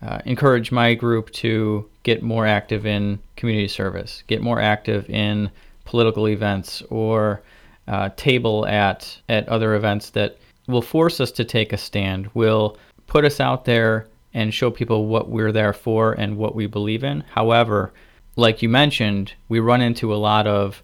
uh, 0.01 0.19
encourage 0.25 0.71
my 0.71 0.93
group 0.93 1.29
to 1.31 1.87
get 2.03 2.23
more 2.23 2.47
active 2.47 2.85
in 2.85 3.19
community 3.35 3.67
service, 3.67 4.23
get 4.27 4.41
more 4.41 4.61
active 4.61 5.09
in 5.09 5.51
political 5.83 6.29
events, 6.29 6.81
or 6.89 7.41
uh, 7.89 8.09
table 8.15 8.65
at 8.67 9.17
at 9.27 9.47
other 9.49 9.75
events 9.75 10.11
that 10.11 10.37
will 10.67 10.81
force 10.81 11.19
us 11.19 11.31
to 11.31 11.43
take 11.43 11.73
a 11.73 11.77
stand, 11.77 12.29
will 12.33 12.77
put 13.07 13.25
us 13.25 13.39
out 13.39 13.65
there 13.65 14.07
and 14.33 14.53
show 14.53 14.69
people 14.69 15.07
what 15.07 15.29
we're 15.29 15.51
there 15.51 15.73
for 15.73 16.13
and 16.13 16.37
what 16.37 16.55
we 16.55 16.67
believe 16.67 17.03
in. 17.03 17.21
However, 17.31 17.91
like 18.35 18.61
you 18.61 18.69
mentioned, 18.69 19.33
we 19.47 19.59
run 19.59 19.81
into 19.81 20.13
a 20.13 20.17
lot 20.17 20.47
of 20.47 20.81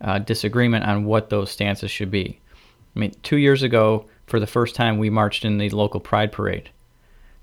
uh, 0.00 0.18
disagreement 0.18 0.84
on 0.84 1.04
what 1.04 1.30
those 1.30 1.50
stances 1.50 1.90
should 1.90 2.10
be. 2.10 2.40
I 2.94 2.98
mean, 2.98 3.14
two 3.22 3.36
years 3.36 3.62
ago, 3.62 4.06
for 4.26 4.40
the 4.40 4.46
first 4.46 4.74
time, 4.74 4.98
we 4.98 5.10
marched 5.10 5.44
in 5.44 5.58
the 5.58 5.70
local 5.70 6.00
pride 6.00 6.32
parade. 6.32 6.70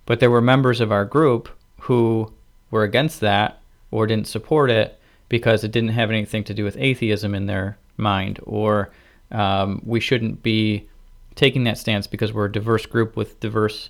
But 0.05 0.19
there 0.19 0.31
were 0.31 0.41
members 0.41 0.81
of 0.81 0.91
our 0.91 1.05
group 1.05 1.49
who 1.81 2.33
were 2.71 2.83
against 2.83 3.19
that 3.21 3.61
or 3.91 4.07
didn't 4.07 4.27
support 4.27 4.69
it 4.69 4.99
because 5.29 5.63
it 5.63 5.71
didn't 5.71 5.89
have 5.89 6.09
anything 6.09 6.43
to 6.45 6.53
do 6.53 6.63
with 6.63 6.77
atheism 6.77 7.33
in 7.33 7.45
their 7.45 7.77
mind, 7.97 8.39
or 8.43 8.91
um, 9.31 9.81
we 9.85 9.99
shouldn't 9.99 10.43
be 10.43 10.87
taking 11.35 11.63
that 11.63 11.77
stance 11.77 12.07
because 12.07 12.33
we're 12.33 12.45
a 12.45 12.51
diverse 12.51 12.85
group 12.85 13.15
with 13.15 13.39
diverse 13.39 13.89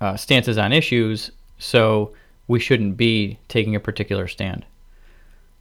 uh, 0.00 0.16
stances 0.16 0.58
on 0.58 0.72
issues, 0.72 1.30
so 1.58 2.12
we 2.46 2.58
shouldn't 2.58 2.96
be 2.96 3.38
taking 3.48 3.74
a 3.74 3.80
particular 3.80 4.26
stand. 4.26 4.64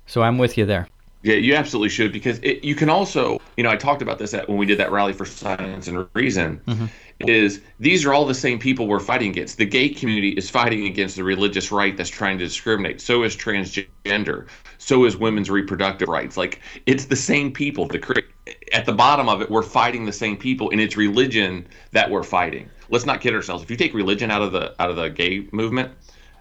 So 0.06 0.24
I'm 0.24 0.38
with 0.38 0.58
you 0.58 0.66
there. 0.66 0.88
Yeah, 1.24 1.36
you 1.36 1.56
absolutely 1.56 1.90
should 1.90 2.14
because 2.14 2.40
it, 2.40 2.64
you 2.64 2.76
can 2.76 2.90
also, 2.90 3.42
you 3.58 3.64
know, 3.64 3.70
I 3.70 3.76
talked 3.76 4.02
about 4.02 4.20
this 4.20 4.34
at, 4.34 4.48
when 4.48 4.58
we 4.58 4.66
did 4.66 4.80
that 4.80 4.92
rally 4.92 5.14
for 5.14 5.26
science 5.26 5.88
and 5.88 6.08
reason. 6.14 6.62
Mm-hmm. 6.68 6.86
Is 7.22 7.62
these 7.80 8.06
are 8.06 8.14
all 8.14 8.26
the 8.26 8.36
same 8.36 8.60
people 8.60 8.88
we're 8.88 9.00
fighting 9.00 9.32
against. 9.32 9.58
The 9.58 9.66
gay 9.66 9.90
community 9.90 10.30
is 10.30 10.52
fighting 10.52 10.86
against 10.86 11.16
the 11.16 11.24
religious 11.24 11.72
right 11.72 11.98
that's 11.98 12.12
trying 12.12 12.38
to 12.38 12.46
discriminate. 12.46 13.02
So 13.02 13.24
is 13.24 13.36
transgender. 13.36 14.48
So 14.78 15.04
is 15.04 15.18
women's 15.18 15.50
reproductive 15.50 16.10
rights. 16.10 16.38
Like 16.38 16.62
it's 16.86 17.06
the 17.06 17.16
same 17.16 17.52
people. 17.52 17.88
The 17.88 18.24
at 18.72 18.86
the 18.86 18.94
bottom 18.94 19.28
of 19.28 19.42
it, 19.42 19.50
we're 19.50 19.64
fighting 19.64 20.06
the 20.06 20.14
same 20.14 20.38
people, 20.38 20.70
and 20.70 20.80
it's 20.80 20.96
religion 20.96 21.68
that 21.92 22.12
we're 22.12 22.24
fighting 22.24 22.70
let's 22.90 23.06
not 23.06 23.22
kid 23.22 23.34
ourselves. 23.34 23.64
If 23.64 23.72
you 23.72 23.78
take 23.78 23.94
religion 23.94 24.32
out 24.32 24.42
of 24.42 24.52
the 24.52 24.82
out 24.82 24.90
of 24.90 24.96
the 24.96 25.10
gay 25.10 25.48
movement 25.52 25.92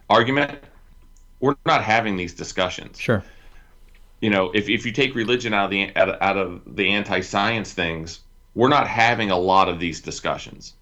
argument, 0.08 0.58
we're 1.40 1.56
not 1.64 1.82
having 1.82 2.16
these 2.16 2.34
discussions. 2.34 2.98
Sure. 2.98 3.22
You 4.20 4.30
know, 4.30 4.50
if, 4.54 4.68
if 4.68 4.86
you 4.86 4.92
take 4.92 5.14
religion 5.14 5.52
out 5.52 5.66
of 5.66 5.70
the 5.70 5.94
out, 5.96 6.22
out 6.22 6.36
of 6.38 6.76
the 6.76 6.90
anti-science 6.90 7.72
things, 7.72 8.20
we're 8.54 8.68
not 8.68 8.86
having 8.88 9.30
a 9.30 9.38
lot 9.38 9.68
of 9.68 9.78
these 9.78 10.00
discussions 10.00 10.74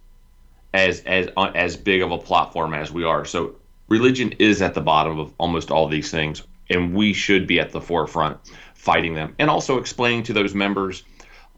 as 0.72 1.00
as 1.00 1.29
uh, 1.37 1.50
as 1.55 1.77
big 1.77 2.03
of 2.03 2.12
a 2.12 2.18
platform 2.18 2.74
as 2.74 2.92
we 2.92 3.05
are. 3.05 3.24
So 3.24 3.57
religion 3.88 4.33
is 4.38 4.62
at 4.62 4.74
the 4.74 4.81
bottom 4.81 5.18
of 5.18 5.33
almost 5.38 5.70
all 5.70 5.88
these 5.88 6.11
things, 6.11 6.42
and 6.70 6.94
we 6.94 7.12
should 7.12 7.46
be 7.46 7.59
at 7.59 7.72
the 7.72 7.81
forefront 7.81 8.38
fighting 8.74 9.14
them, 9.14 9.35
and 9.38 9.48
also 9.48 9.79
explaining 9.79 10.22
to 10.24 10.33
those 10.35 10.55
members, 10.55 11.05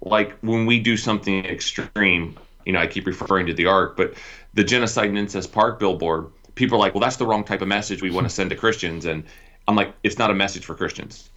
like 0.01 0.33
when 0.41 0.65
we 0.65 0.79
do 0.79 0.97
something 0.97 1.45
extreme, 1.45 2.37
you 2.67 2.73
know, 2.73 2.81
I 2.81 2.87
keep 2.87 3.07
referring 3.07 3.47
to 3.47 3.55
the 3.55 3.67
ark, 3.67 3.97
but 3.97 4.15
the 4.55 4.65
genocide 4.65 5.09
and 5.09 5.17
incest 5.17 5.53
park 5.53 5.79
billboard, 5.79 6.27
people 6.57 6.77
are 6.77 6.81
like, 6.81 6.95
well, 6.95 7.01
that's 7.01 7.17
the 7.17 7.27
wrong 7.27 7.45
type 7.45 7.63
of 7.63 7.69
message 7.69 8.03
we 8.03 8.11
want 8.11 8.27
to 8.29 8.35
send 8.35 8.51
to 8.51 8.57
Christians. 8.57 9.07
And 9.07 9.25
I'm 9.69 9.77
like, 9.77 9.95
it's 10.03 10.19
not 10.19 10.31
a 10.31 10.35
message 10.35 10.65
for 10.65 10.75
Christians. 10.75 11.31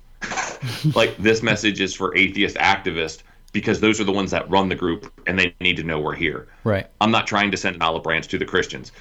like 0.95 1.15
this 1.17 1.41
message 1.41 1.79
is 1.79 1.93
for 1.93 2.15
atheist 2.17 2.57
activists 2.57 3.23
because 3.53 3.79
those 3.79 4.01
are 4.01 4.03
the 4.03 4.11
ones 4.11 4.31
that 4.31 4.49
run 4.49 4.67
the 4.67 4.75
group 4.75 5.11
and 5.25 5.39
they 5.39 5.55
need 5.61 5.77
to 5.77 5.83
know 5.83 5.99
we're 5.99 6.15
here. 6.15 6.47
Right. 6.63 6.87
I'm 6.99 7.11
not 7.11 7.25
trying 7.25 7.51
to 7.51 7.57
send 7.57 7.75
an 7.75 7.81
olive 7.81 8.03
branch 8.03 8.27
to 8.29 8.37
the 8.37 8.45
Christians. 8.45 8.91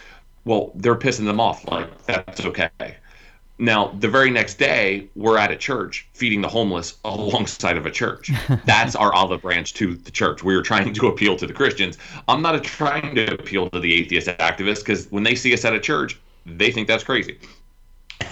Well, 0.45 0.71
they're 0.75 0.97
pissing 0.97 1.25
them 1.25 1.41
off. 1.41 1.69
Like 1.69 2.07
that's 2.07 2.45
okay. 2.45 2.71
Now, 3.59 3.89
the 3.99 4.09
very 4.09 4.31
next 4.31 4.59
day, 4.59 5.09
we're 5.17 5.37
at 5.37 5.51
a 5.51 5.57
church 5.57 6.07
feeding 6.13 6.41
the 6.41 6.49
homeless 6.49 6.99
alongside 7.05 7.77
of 7.77 7.87
a 7.87 7.91
church. 7.91 8.31
That's 8.65 8.95
our 8.95 9.13
olive 9.13 9.43
branch 9.43 9.75
to 9.75 9.97
the 9.97 10.13
church. 10.13 10.45
We 10.45 10.55
are 10.55 10.63
trying 10.63 10.93
to 10.93 11.07
appeal 11.09 11.37
to 11.37 11.47
the 11.47 11.53
Christians. 11.53 11.99
I'm 12.29 12.41
not 12.41 12.63
trying 12.63 13.17
to 13.17 13.35
appeal 13.35 13.69
to 13.71 13.81
the 13.81 13.93
atheist 13.95 14.29
activists 14.29 14.79
because 14.79 15.11
when 15.11 15.25
they 15.25 15.35
see 15.35 15.53
us 15.53 15.65
at 15.65 15.75
a 15.75 15.81
church, 15.81 16.19
they 16.47 16.71
think 16.71 16.87
that's 16.87 17.03
crazy. 17.03 17.39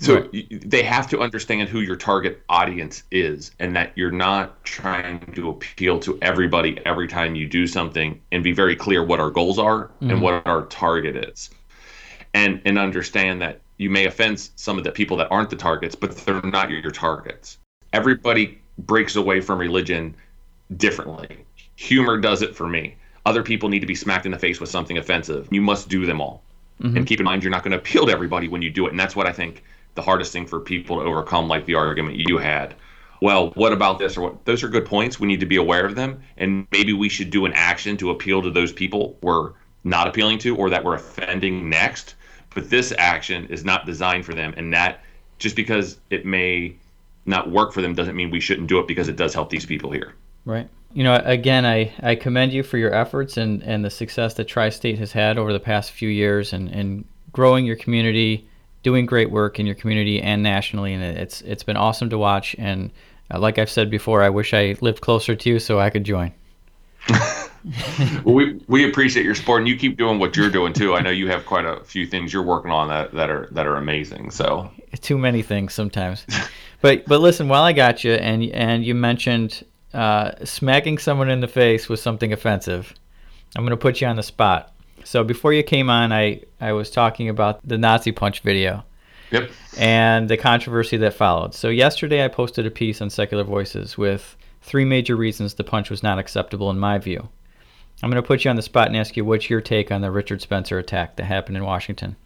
so 0.00 0.20
right. 0.20 0.68
they 0.68 0.82
have 0.82 1.08
to 1.10 1.20
understand 1.20 1.68
who 1.68 1.80
your 1.80 1.96
target 1.96 2.42
audience 2.48 3.04
is 3.12 3.52
and 3.60 3.76
that 3.76 3.92
you're 3.94 4.10
not 4.10 4.62
trying 4.64 5.20
to 5.34 5.50
appeal 5.50 6.00
to 6.00 6.18
everybody 6.22 6.80
every 6.84 7.06
time 7.06 7.36
you 7.36 7.46
do 7.46 7.66
something 7.68 8.20
and 8.32 8.42
be 8.42 8.52
very 8.52 8.74
clear 8.74 9.04
what 9.04 9.20
our 9.20 9.30
goals 9.30 9.58
are 9.60 9.84
mm-hmm. 9.84 10.10
and 10.10 10.22
what 10.22 10.44
our 10.46 10.66
target 10.66 11.16
is. 11.16 11.50
And 12.32 12.62
and 12.64 12.78
understand 12.78 13.42
that 13.42 13.60
you 13.80 13.88
may 13.88 14.04
offend 14.04 14.50
some 14.56 14.76
of 14.76 14.84
the 14.84 14.92
people 14.92 15.16
that 15.16 15.28
aren't 15.30 15.48
the 15.48 15.56
targets, 15.56 15.94
but 15.94 16.14
they're 16.18 16.42
not 16.42 16.68
your 16.68 16.90
targets. 16.90 17.56
Everybody 17.94 18.60
breaks 18.76 19.16
away 19.16 19.40
from 19.40 19.58
religion 19.58 20.14
differently. 20.76 21.46
Humor 21.76 22.18
does 22.18 22.42
it 22.42 22.54
for 22.54 22.68
me. 22.68 22.96
Other 23.24 23.42
people 23.42 23.70
need 23.70 23.80
to 23.80 23.86
be 23.86 23.94
smacked 23.94 24.26
in 24.26 24.32
the 24.32 24.38
face 24.38 24.60
with 24.60 24.68
something 24.68 24.98
offensive. 24.98 25.48
You 25.50 25.62
must 25.62 25.88
do 25.88 26.04
them 26.04 26.20
all. 26.20 26.42
Mm-hmm. 26.82 26.98
And 26.98 27.06
keep 27.06 27.20
in 27.20 27.24
mind, 27.24 27.42
you're 27.42 27.50
not 27.50 27.64
going 27.64 27.72
to 27.72 27.78
appeal 27.78 28.04
to 28.04 28.12
everybody 28.12 28.48
when 28.48 28.60
you 28.60 28.68
do 28.68 28.86
it. 28.86 28.90
And 28.90 29.00
that's 29.00 29.16
what 29.16 29.26
I 29.26 29.32
think 29.32 29.64
the 29.94 30.02
hardest 30.02 30.30
thing 30.30 30.46
for 30.46 30.60
people 30.60 30.96
to 30.96 31.02
overcome, 31.02 31.48
like 31.48 31.64
the 31.64 31.76
argument 31.76 32.16
you 32.16 32.36
had. 32.36 32.74
Well, 33.22 33.50
what 33.52 33.72
about 33.72 33.98
this 33.98 34.18
or 34.18 34.20
what? 34.20 34.44
Those 34.44 34.62
are 34.62 34.68
good 34.68 34.84
points. 34.84 35.18
We 35.18 35.26
need 35.26 35.40
to 35.40 35.46
be 35.46 35.56
aware 35.56 35.86
of 35.86 35.94
them. 35.94 36.22
And 36.36 36.66
maybe 36.70 36.92
we 36.92 37.08
should 37.08 37.30
do 37.30 37.46
an 37.46 37.54
action 37.54 37.96
to 37.96 38.10
appeal 38.10 38.42
to 38.42 38.50
those 38.50 38.72
people 38.72 39.16
we're 39.22 39.52
not 39.84 40.06
appealing 40.06 40.38
to 40.40 40.54
or 40.54 40.68
that 40.68 40.84
we're 40.84 40.96
offending 40.96 41.70
next. 41.70 42.14
But 42.54 42.70
this 42.70 42.92
action 42.98 43.46
is 43.46 43.64
not 43.64 43.86
designed 43.86 44.24
for 44.24 44.34
them. 44.34 44.54
And 44.56 44.72
that 44.72 45.00
just 45.38 45.56
because 45.56 45.98
it 46.10 46.26
may 46.26 46.76
not 47.26 47.50
work 47.50 47.72
for 47.72 47.80
them 47.80 47.94
doesn't 47.94 48.16
mean 48.16 48.30
we 48.30 48.40
shouldn't 48.40 48.68
do 48.68 48.78
it 48.78 48.88
because 48.88 49.08
it 49.08 49.16
does 49.16 49.34
help 49.34 49.50
these 49.50 49.66
people 49.66 49.90
here. 49.90 50.14
Right. 50.44 50.68
You 50.92 51.04
know, 51.04 51.20
again, 51.24 51.64
I, 51.64 51.92
I 52.02 52.16
commend 52.16 52.52
you 52.52 52.62
for 52.62 52.76
your 52.76 52.92
efforts 52.92 53.36
and, 53.36 53.62
and 53.62 53.84
the 53.84 53.90
success 53.90 54.34
that 54.34 54.48
Tri 54.48 54.70
State 54.70 54.98
has 54.98 55.12
had 55.12 55.38
over 55.38 55.52
the 55.52 55.60
past 55.60 55.92
few 55.92 56.08
years 56.08 56.52
and, 56.52 56.68
and 56.68 57.04
growing 57.32 57.64
your 57.64 57.76
community, 57.76 58.48
doing 58.82 59.06
great 59.06 59.30
work 59.30 59.60
in 59.60 59.66
your 59.66 59.76
community 59.76 60.20
and 60.20 60.42
nationally. 60.42 60.92
And 60.92 61.02
it's 61.04 61.42
it's 61.42 61.62
been 61.62 61.76
awesome 61.76 62.10
to 62.10 62.18
watch. 62.18 62.56
And 62.58 62.90
uh, 63.32 63.38
like 63.38 63.58
I've 63.58 63.70
said 63.70 63.90
before, 63.90 64.22
I 64.22 64.30
wish 64.30 64.52
I 64.52 64.74
lived 64.80 65.00
closer 65.00 65.36
to 65.36 65.48
you 65.48 65.60
so 65.60 65.78
I 65.78 65.90
could 65.90 66.04
join. 66.04 66.32
well, 68.24 68.34
we 68.34 68.60
we 68.66 68.88
appreciate 68.88 69.24
your 69.24 69.34
support, 69.34 69.60
and 69.60 69.68
you 69.68 69.76
keep 69.76 69.96
doing 69.96 70.18
what 70.18 70.36
you're 70.36 70.50
doing 70.50 70.72
too. 70.72 70.94
I 70.94 71.00
know 71.00 71.10
you 71.10 71.28
have 71.28 71.46
quite 71.46 71.64
a 71.64 71.82
few 71.84 72.06
things 72.06 72.32
you're 72.32 72.42
working 72.42 72.70
on 72.70 72.88
that, 72.88 73.12
that 73.12 73.30
are 73.30 73.48
that 73.52 73.66
are 73.66 73.76
amazing. 73.76 74.30
So 74.30 74.70
too 75.00 75.18
many 75.18 75.42
things 75.42 75.74
sometimes. 75.74 76.26
but 76.80 77.04
but 77.06 77.20
listen, 77.20 77.48
while 77.48 77.62
I 77.62 77.72
got 77.72 78.04
you, 78.04 78.12
and 78.12 78.44
and 78.44 78.84
you 78.84 78.94
mentioned 78.94 79.64
uh, 79.94 80.32
smacking 80.44 80.98
someone 80.98 81.30
in 81.30 81.40
the 81.40 81.48
face 81.48 81.88
with 81.88 82.00
something 82.00 82.32
offensive, 82.32 82.94
I'm 83.56 83.62
going 83.62 83.70
to 83.70 83.76
put 83.76 84.00
you 84.00 84.06
on 84.06 84.16
the 84.16 84.22
spot. 84.22 84.72
So 85.04 85.24
before 85.24 85.52
you 85.52 85.62
came 85.62 85.90
on, 85.90 86.12
I, 86.12 86.42
I 86.60 86.72
was 86.72 86.90
talking 86.90 87.28
about 87.28 87.66
the 87.66 87.78
Nazi 87.78 88.12
punch 88.12 88.40
video. 88.40 88.84
Yep. 89.30 89.50
And 89.78 90.28
the 90.28 90.36
controversy 90.36 90.96
that 90.98 91.14
followed. 91.14 91.54
So 91.54 91.68
yesterday 91.68 92.24
I 92.24 92.28
posted 92.28 92.66
a 92.66 92.70
piece 92.70 93.00
on 93.00 93.10
Secular 93.10 93.44
Voices 93.44 93.96
with 93.96 94.36
three 94.62 94.84
major 94.84 95.16
reasons 95.16 95.54
the 95.54 95.64
punch 95.64 95.90
was 95.90 96.02
not 96.02 96.18
acceptable 96.18 96.70
in 96.70 96.78
my 96.78 96.98
view. 96.98 97.28
I'm 98.02 98.10
going 98.10 98.22
to 98.22 98.26
put 98.26 98.44
you 98.44 98.50
on 98.50 98.56
the 98.56 98.62
spot 98.62 98.88
and 98.88 98.96
ask 98.96 99.16
you 99.16 99.24
what's 99.24 99.50
your 99.50 99.60
take 99.60 99.90
on 99.90 100.00
the 100.00 100.10
Richard 100.10 100.40
Spencer 100.40 100.78
attack 100.78 101.16
that 101.16 101.24
happened 101.24 101.56
in 101.56 101.64
Washington? 101.64 102.16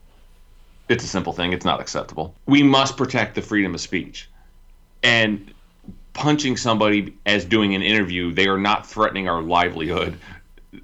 It's 0.88 1.04
a 1.04 1.08
simple 1.08 1.32
thing. 1.32 1.52
It's 1.52 1.64
not 1.64 1.80
acceptable. 1.80 2.34
We 2.46 2.62
must 2.62 2.96
protect 2.96 3.34
the 3.34 3.42
freedom 3.42 3.74
of 3.74 3.80
speech. 3.80 4.28
And 5.02 5.52
punching 6.12 6.56
somebody 6.56 7.16
as 7.26 7.44
doing 7.44 7.74
an 7.74 7.82
interview, 7.82 8.32
they 8.32 8.46
are 8.46 8.58
not 8.58 8.86
threatening 8.86 9.28
our 9.28 9.42
livelihood. 9.42 10.16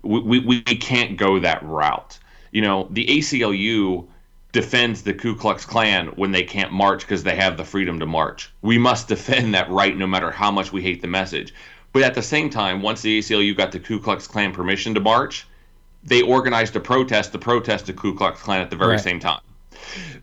We, 0.02 0.20
we, 0.20 0.40
we 0.40 0.62
can't 0.62 1.16
go 1.16 1.38
that 1.38 1.62
route. 1.62 2.18
You 2.50 2.62
know, 2.62 2.88
the 2.90 3.06
ACLU 3.06 4.06
defends 4.52 5.02
the 5.02 5.14
Ku 5.14 5.34
Klux 5.34 5.64
Klan 5.64 6.08
when 6.16 6.32
they 6.32 6.42
can't 6.42 6.72
march 6.72 7.00
because 7.02 7.22
they 7.22 7.36
have 7.36 7.56
the 7.56 7.64
freedom 7.64 8.00
to 8.00 8.06
march. 8.06 8.52
We 8.62 8.78
must 8.78 9.08
defend 9.08 9.54
that 9.54 9.70
right 9.70 9.96
no 9.96 10.06
matter 10.06 10.30
how 10.30 10.50
much 10.50 10.72
we 10.72 10.82
hate 10.82 11.00
the 11.00 11.08
message. 11.08 11.54
But 11.92 12.02
at 12.02 12.14
the 12.14 12.22
same 12.22 12.50
time, 12.50 12.82
once 12.82 13.02
the 13.02 13.18
ACLU 13.18 13.56
got 13.56 13.72
the 13.72 13.80
Ku 13.80 14.00
Klux 14.00 14.26
Klan 14.26 14.52
permission 14.52 14.94
to 14.94 15.00
march, 15.00 15.46
they 16.02 16.22
organized 16.22 16.76
a 16.76 16.80
protest 16.80 17.32
to 17.32 17.38
protest 17.38 17.86
the 17.86 17.92
Ku 17.92 18.14
Klux 18.14 18.40
Klan 18.40 18.60
at 18.60 18.70
the 18.70 18.76
very 18.76 18.92
right. 18.92 19.00
same 19.00 19.20
time. 19.20 19.40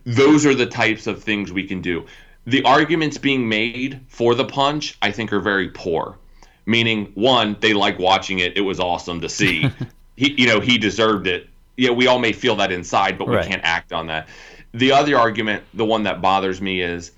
Those 0.04 0.46
are 0.46 0.54
the 0.54 0.66
types 0.66 1.06
of 1.06 1.22
things 1.22 1.52
we 1.52 1.64
can 1.64 1.82
do 1.82 2.06
the 2.48 2.62
arguments 2.62 3.18
being 3.18 3.46
made 3.46 4.00
for 4.08 4.34
the 4.34 4.44
punch, 4.44 4.96
I 5.02 5.12
think, 5.12 5.32
are 5.34 5.40
very 5.40 5.68
poor. 5.68 6.16
Meaning, 6.64 7.12
one, 7.14 7.56
they 7.60 7.74
like 7.74 7.98
watching 7.98 8.38
it; 8.38 8.56
it 8.56 8.62
was 8.62 8.80
awesome 8.80 9.20
to 9.20 9.28
see. 9.28 9.70
he, 10.16 10.32
you 10.40 10.46
know, 10.46 10.58
he 10.58 10.78
deserved 10.78 11.26
it. 11.26 11.48
Yeah, 11.78 11.90
we 11.90 12.06
all 12.08 12.18
may 12.18 12.32
feel 12.32 12.56
that 12.56 12.72
inside, 12.72 13.16
but 13.16 13.28
we 13.28 13.36
right. 13.36 13.46
can't 13.46 13.62
act 13.64 13.92
on 13.92 14.08
that. 14.08 14.28
The 14.72 14.92
other 14.92 15.16
argument, 15.16 15.64
the 15.72 15.84
one 15.84 16.02
that 16.02 16.20
bothers 16.20 16.60
me, 16.60 16.82
is 16.82 17.12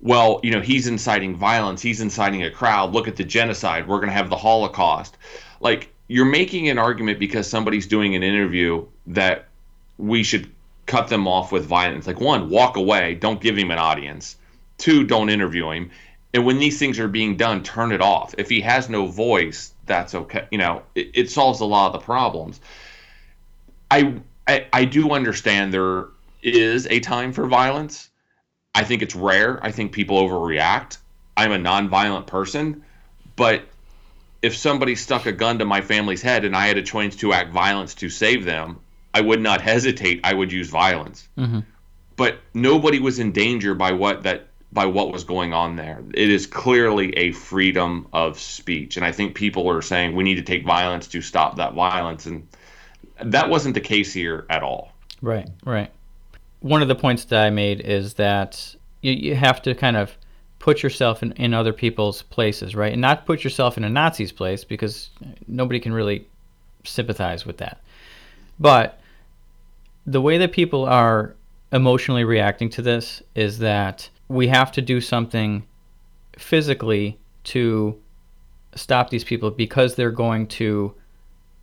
well, 0.00 0.40
you 0.42 0.50
know, 0.50 0.60
he's 0.60 0.86
inciting 0.86 1.36
violence, 1.36 1.82
he's 1.82 2.00
inciting 2.00 2.42
a 2.42 2.50
crowd. 2.50 2.92
Look 2.92 3.08
at 3.08 3.16
the 3.16 3.24
genocide. 3.24 3.88
We're 3.88 3.98
going 3.98 4.08
to 4.08 4.14
have 4.14 4.30
the 4.30 4.36
Holocaust. 4.36 5.16
Like, 5.60 5.92
you're 6.08 6.26
making 6.26 6.68
an 6.68 6.78
argument 6.78 7.18
because 7.18 7.48
somebody's 7.48 7.86
doing 7.86 8.14
an 8.14 8.22
interview 8.22 8.86
that 9.08 9.48
we 9.98 10.22
should 10.22 10.50
cut 10.86 11.08
them 11.08 11.26
off 11.26 11.50
with 11.50 11.64
violence. 11.64 12.06
Like, 12.06 12.20
one, 12.20 12.48
walk 12.48 12.76
away, 12.76 13.14
don't 13.14 13.40
give 13.40 13.56
him 13.56 13.70
an 13.70 13.78
audience. 13.78 14.36
Two, 14.78 15.04
don't 15.04 15.30
interview 15.30 15.70
him. 15.70 15.90
And 16.34 16.44
when 16.44 16.58
these 16.58 16.78
things 16.78 16.98
are 16.98 17.08
being 17.08 17.36
done, 17.36 17.62
turn 17.62 17.92
it 17.92 18.02
off. 18.02 18.34
If 18.36 18.48
he 18.48 18.60
has 18.60 18.88
no 18.88 19.06
voice, 19.06 19.72
that's 19.86 20.14
okay. 20.14 20.46
You 20.50 20.58
know, 20.58 20.82
it, 20.94 21.10
it 21.14 21.30
solves 21.30 21.60
a 21.60 21.64
lot 21.64 21.86
of 21.86 22.00
the 22.00 22.04
problems. 22.04 22.60
I, 23.90 24.20
I 24.46 24.66
I 24.72 24.84
do 24.84 25.12
understand 25.12 25.72
there 25.72 26.08
is 26.42 26.86
a 26.86 27.00
time 27.00 27.32
for 27.32 27.46
violence. 27.46 28.10
I 28.74 28.84
think 28.84 29.02
it's 29.02 29.16
rare. 29.16 29.58
I 29.64 29.72
think 29.72 29.92
people 29.92 30.20
overreact. 30.20 30.98
I'm 31.36 31.52
a 31.52 31.58
nonviolent 31.58 32.26
person, 32.26 32.84
but 33.36 33.62
if 34.42 34.56
somebody 34.56 34.94
stuck 34.94 35.26
a 35.26 35.32
gun 35.32 35.58
to 35.58 35.64
my 35.64 35.80
family's 35.80 36.22
head 36.22 36.44
and 36.44 36.54
I 36.54 36.66
had 36.66 36.78
a 36.78 36.82
choice 36.82 37.16
to 37.16 37.32
act 37.32 37.52
violence 37.52 37.94
to 37.96 38.08
save 38.08 38.44
them, 38.44 38.78
I 39.12 39.20
would 39.20 39.40
not 39.40 39.60
hesitate. 39.60 40.20
I 40.24 40.34
would 40.34 40.52
use 40.52 40.68
violence. 40.68 41.26
Mm-hmm. 41.36 41.60
But 42.16 42.38
nobody 42.54 42.98
was 42.98 43.18
in 43.18 43.32
danger 43.32 43.74
by 43.74 43.92
what 43.92 44.22
that 44.22 44.48
by 44.72 44.86
what 44.86 45.12
was 45.12 45.24
going 45.24 45.52
on 45.52 45.76
there. 45.76 46.02
It 46.12 46.30
is 46.30 46.46
clearly 46.46 47.16
a 47.16 47.32
freedom 47.32 48.08
of 48.12 48.38
speech. 48.38 48.96
And 48.96 49.06
I 49.06 49.12
think 49.12 49.34
people 49.34 49.70
are 49.70 49.82
saying 49.82 50.14
we 50.14 50.24
need 50.24 50.34
to 50.34 50.42
take 50.42 50.64
violence 50.64 51.08
to 51.08 51.22
stop 51.22 51.56
that 51.56 51.74
violence. 51.74 52.26
And 52.26 52.46
that 53.22 53.48
wasn't 53.48 53.74
the 53.74 53.80
case 53.80 54.12
here 54.12 54.46
at 54.50 54.62
all. 54.62 54.92
Right, 55.22 55.48
right. 55.64 55.90
One 56.60 56.82
of 56.82 56.88
the 56.88 56.94
points 56.94 57.24
that 57.26 57.44
I 57.44 57.50
made 57.50 57.80
is 57.80 58.14
that 58.14 58.74
you, 59.02 59.12
you 59.12 59.34
have 59.34 59.62
to 59.62 59.74
kind 59.74 59.96
of 59.96 60.16
put 60.58 60.82
yourself 60.82 61.22
in, 61.22 61.32
in 61.32 61.54
other 61.54 61.72
people's 61.72 62.22
places, 62.22 62.74
right? 62.74 62.92
And 62.92 63.00
not 63.00 63.26
put 63.26 63.44
yourself 63.44 63.76
in 63.76 63.84
a 63.84 63.88
Nazi's 63.88 64.32
place 64.32 64.64
because 64.64 65.10
nobody 65.46 65.78
can 65.80 65.92
really 65.92 66.26
sympathize 66.84 67.46
with 67.46 67.58
that. 67.58 67.80
But 68.58 69.00
the 70.06 70.20
way 70.20 70.38
that 70.38 70.52
people 70.52 70.84
are 70.84 71.34
emotionally 71.72 72.24
reacting 72.24 72.70
to 72.70 72.82
this 72.82 73.22
is 73.34 73.58
that 73.58 74.08
we 74.28 74.48
have 74.48 74.72
to 74.72 74.82
do 74.82 75.00
something 75.00 75.64
physically 76.38 77.18
to 77.44 78.00
stop 78.74 79.10
these 79.10 79.24
people 79.24 79.50
because 79.50 79.94
they're 79.94 80.10
going 80.10 80.46
to 80.46 80.94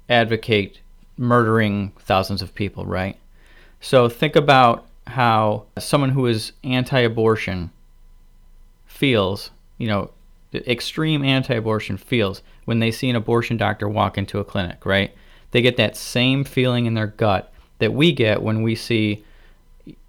advocate 0.10 0.80
murdering 1.18 1.92
thousands 2.00 2.42
of 2.42 2.56
people, 2.56 2.86
right? 2.86 3.18
So 3.82 4.10
think 4.10 4.36
about 4.36 4.86
how 5.08 5.66
someone 5.78 6.12
who 6.12 6.26
is 6.28 6.54
anti 6.64 7.00
abortion 7.00 7.72
feels, 8.86 9.52
you 9.78 9.88
know, 9.88 10.12
extreme 10.54 11.24
anti 11.24 11.54
abortion 11.56 11.98
feels 11.98 12.42
when 12.66 12.80
they 12.80 12.92
see 12.92 13.10
an 13.10 13.16
abortion 13.16 13.58
doctor 13.58 13.90
walk 13.90 14.18
into 14.18 14.40
a 14.40 14.46
clinic, 14.46 14.86
right? 14.86 15.14
They 15.52 15.62
get 15.62 15.78
that 15.78 15.96
same 15.96 16.44
feeling 16.44 16.86
in 16.86 16.94
their 16.94 17.08
gut 17.08 17.52
that 17.80 17.94
we 17.94 18.12
get 18.12 18.42
when 18.42 18.64
we 18.64 18.76
see, 18.76 19.24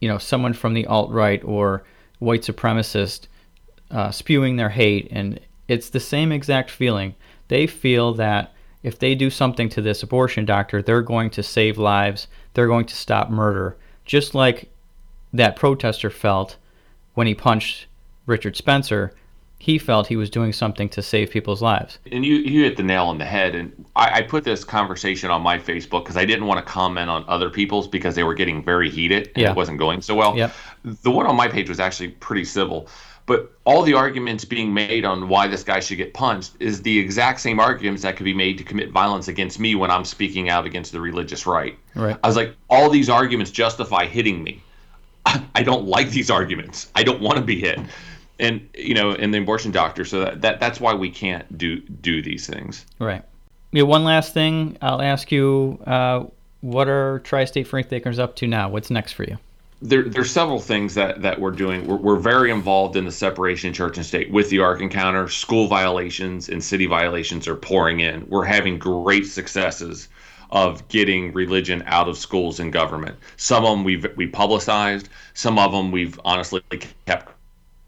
you 0.01 0.09
know, 0.09 0.19
someone 0.19 0.53
from 0.53 0.75
the 0.75 0.87
alt 0.87 1.11
right 1.11 1.43
or 1.45 1.85
white 2.19 2.43
supremacist 2.43 3.27
uh, 3.91 4.11
spewing 4.11 4.57
their 4.57 4.71
hate, 4.71 5.09
and 5.11 5.41
it's 5.69 5.91
the 5.91 6.01
same 6.01 6.33
exact 6.33 6.71
feeling. 6.71 7.15
They 7.49 7.67
feel 7.67 8.15
that 8.15 8.54
if 8.85 8.99
they 8.99 9.15
do 9.15 9.31
something 9.31 9.69
to 9.71 9.83
this 9.83 10.03
abortion 10.03 10.45
doctor, 10.45 10.83
they're 10.83 11.03
going 11.03 11.31
to 11.31 11.43
save 11.43 11.79
lives, 11.79 12.29
they're 12.53 12.69
going 12.69 12.85
to 12.85 12.95
stop 12.95 13.31
murder, 13.31 13.77
just 14.05 14.35
like 14.35 14.69
that 15.33 15.57
protester 15.57 16.11
felt 16.11 16.57
when 17.15 17.27
he 17.27 17.35
punched 17.35 17.87
Richard 18.27 18.57
Spencer. 18.57 19.13
He 19.59 19.79
felt 19.79 20.09
he 20.09 20.17
was 20.17 20.29
doing 20.29 20.53
something 20.53 20.91
to 20.91 21.01
save 21.01 21.31
people's 21.31 21.63
lives. 21.63 21.99
And 22.13 22.27
you, 22.27 22.35
you 22.35 22.65
hit 22.65 22.77
the 22.77 22.83
nail 22.83 23.07
on 23.07 23.17
the 23.17 23.25
head. 23.25 23.55
And 23.55 23.87
I, 23.97 24.19
I 24.19 24.23
put 24.23 24.45
this 24.45 24.63
conversation 24.63 25.31
on 25.31 25.41
my 25.41 25.59
Facebook 25.59 26.05
because 26.05 26.19
I 26.19 26.27
didn't 26.27 26.45
want 26.45 26.59
to 26.59 26.71
comment 26.71 27.09
on 27.09 27.25
other 27.29 27.49
people's 27.49 27.89
because 27.89 28.15
they 28.15 28.25
were 28.25 28.35
getting 28.35 28.63
very 28.63 28.91
heated 28.91 29.29
and 29.29 29.39
yeah. 29.39 29.51
it 29.53 29.57
wasn't 29.57 29.79
going 29.79 30.03
so 30.03 30.15
well. 30.15 30.37
Yep 30.37 30.53
the 30.85 31.11
one 31.11 31.27
on 31.27 31.37
my 31.37 31.49
page 31.49 31.69
was 31.69 31.81
actually 31.81 32.09
pretty 32.09 32.45
civil. 32.45 32.89
But 33.27 33.53
all 33.65 33.83
the 33.83 33.95
arguments 33.95 34.45
being 34.45 34.75
made 34.75 35.05
on 35.05 35.29
why 35.29 35.49
this 35.49 35.65
guy 35.65 35.81
should 35.81 35.97
get 35.97 36.13
punched 36.13 36.53
is 36.61 36.83
the 36.83 36.99
exact 36.99 37.41
same 37.41 37.59
arguments 37.59 38.03
that 38.03 38.17
could 38.17 38.25
be 38.25 38.35
made 38.35 38.59
to 38.59 38.65
commit 38.65 38.91
violence 38.91 39.29
against 39.29 39.59
me 39.59 39.75
when 39.75 39.91
I'm 39.91 40.05
speaking 40.05 40.51
out 40.51 40.67
against 40.67 40.93
the 40.93 41.01
religious 41.01 41.47
right. 41.47 41.79
Right. 41.95 42.19
I 42.23 42.27
was 42.27 42.37
like, 42.37 42.55
all 42.69 42.91
these 42.91 43.09
arguments 43.09 43.51
justify 43.51 44.05
hitting 44.05 44.45
me. 44.45 44.63
I 45.55 45.63
don't 45.63 45.87
like 45.87 46.11
these 46.11 46.31
arguments. 46.31 46.91
I 46.95 47.03
don't 47.03 47.21
want 47.21 47.39
to 47.39 47.45
be 47.45 47.59
hit. 47.59 47.81
And 48.39 48.69
you 48.75 48.95
know, 48.95 49.13
and 49.13 49.33
the 49.33 49.39
abortion 49.39 49.71
doctor. 49.71 50.05
So 50.05 50.21
that, 50.21 50.43
that 50.43 50.61
that's 50.61 50.81
why 50.81 50.93
we 50.93 51.09
can't 51.09 51.57
do 51.57 51.79
do 51.81 52.21
these 52.21 52.47
things. 52.47 52.85
Right. 52.99 53.23
Yeah. 53.71 53.85
One 53.85 54.05
last 54.05 54.35
thing, 54.35 54.77
I'll 54.83 55.01
ask 55.01 55.31
you: 55.31 55.79
uh, 55.87 56.25
What 56.61 56.89
are 56.89 57.21
Tri-State 57.21 57.69
Freethinkers 57.69 58.19
up 58.19 58.35
to 58.37 58.49
now? 58.49 58.69
What's 58.69 58.91
next 58.91 59.13
for 59.13 59.23
you? 59.23 59.39
There, 59.83 60.03
there's 60.03 60.31
several 60.31 60.61
things 60.61 60.95
that, 60.95 61.23
that 61.23 61.41
we're 61.41 61.51
doing. 61.51 61.87
We're, 61.87 61.97
we're 61.97 62.19
very 62.19 62.51
involved 62.51 62.97
in 62.97 63.05
the 63.05 63.13
separation 63.13 63.73
church 63.73 63.97
and 63.97 64.07
state 64.07 64.31
with 64.31 64.51
the 64.51 64.61
Ark 64.61 64.81
Encounter. 64.81 65.29
School 65.29 65.67
violations 65.67 66.49
and 66.49 66.63
city 66.63 66.87
violations 66.87 67.47
are 67.49 67.57
pouring 67.57 68.01
in. 68.01 68.27
We're 68.29 68.45
having 68.45 68.79
great 68.79 69.27
successes 69.27 70.09
of 70.51 70.87
getting 70.89 71.33
religion 71.33 71.83
out 71.87 72.09
of 72.09 72.17
schools 72.17 72.61
and 72.61 72.73
government. 72.73 73.17
Some 73.37 73.65
of 73.65 73.71
them 73.71 73.85
we've 73.85 74.07
we 74.17 74.27
publicized. 74.27 75.09
Some 75.35 75.59
of 75.59 75.73
them 75.73 75.91
we've 75.91 76.19
honestly 76.25 76.63
kept 77.07 77.33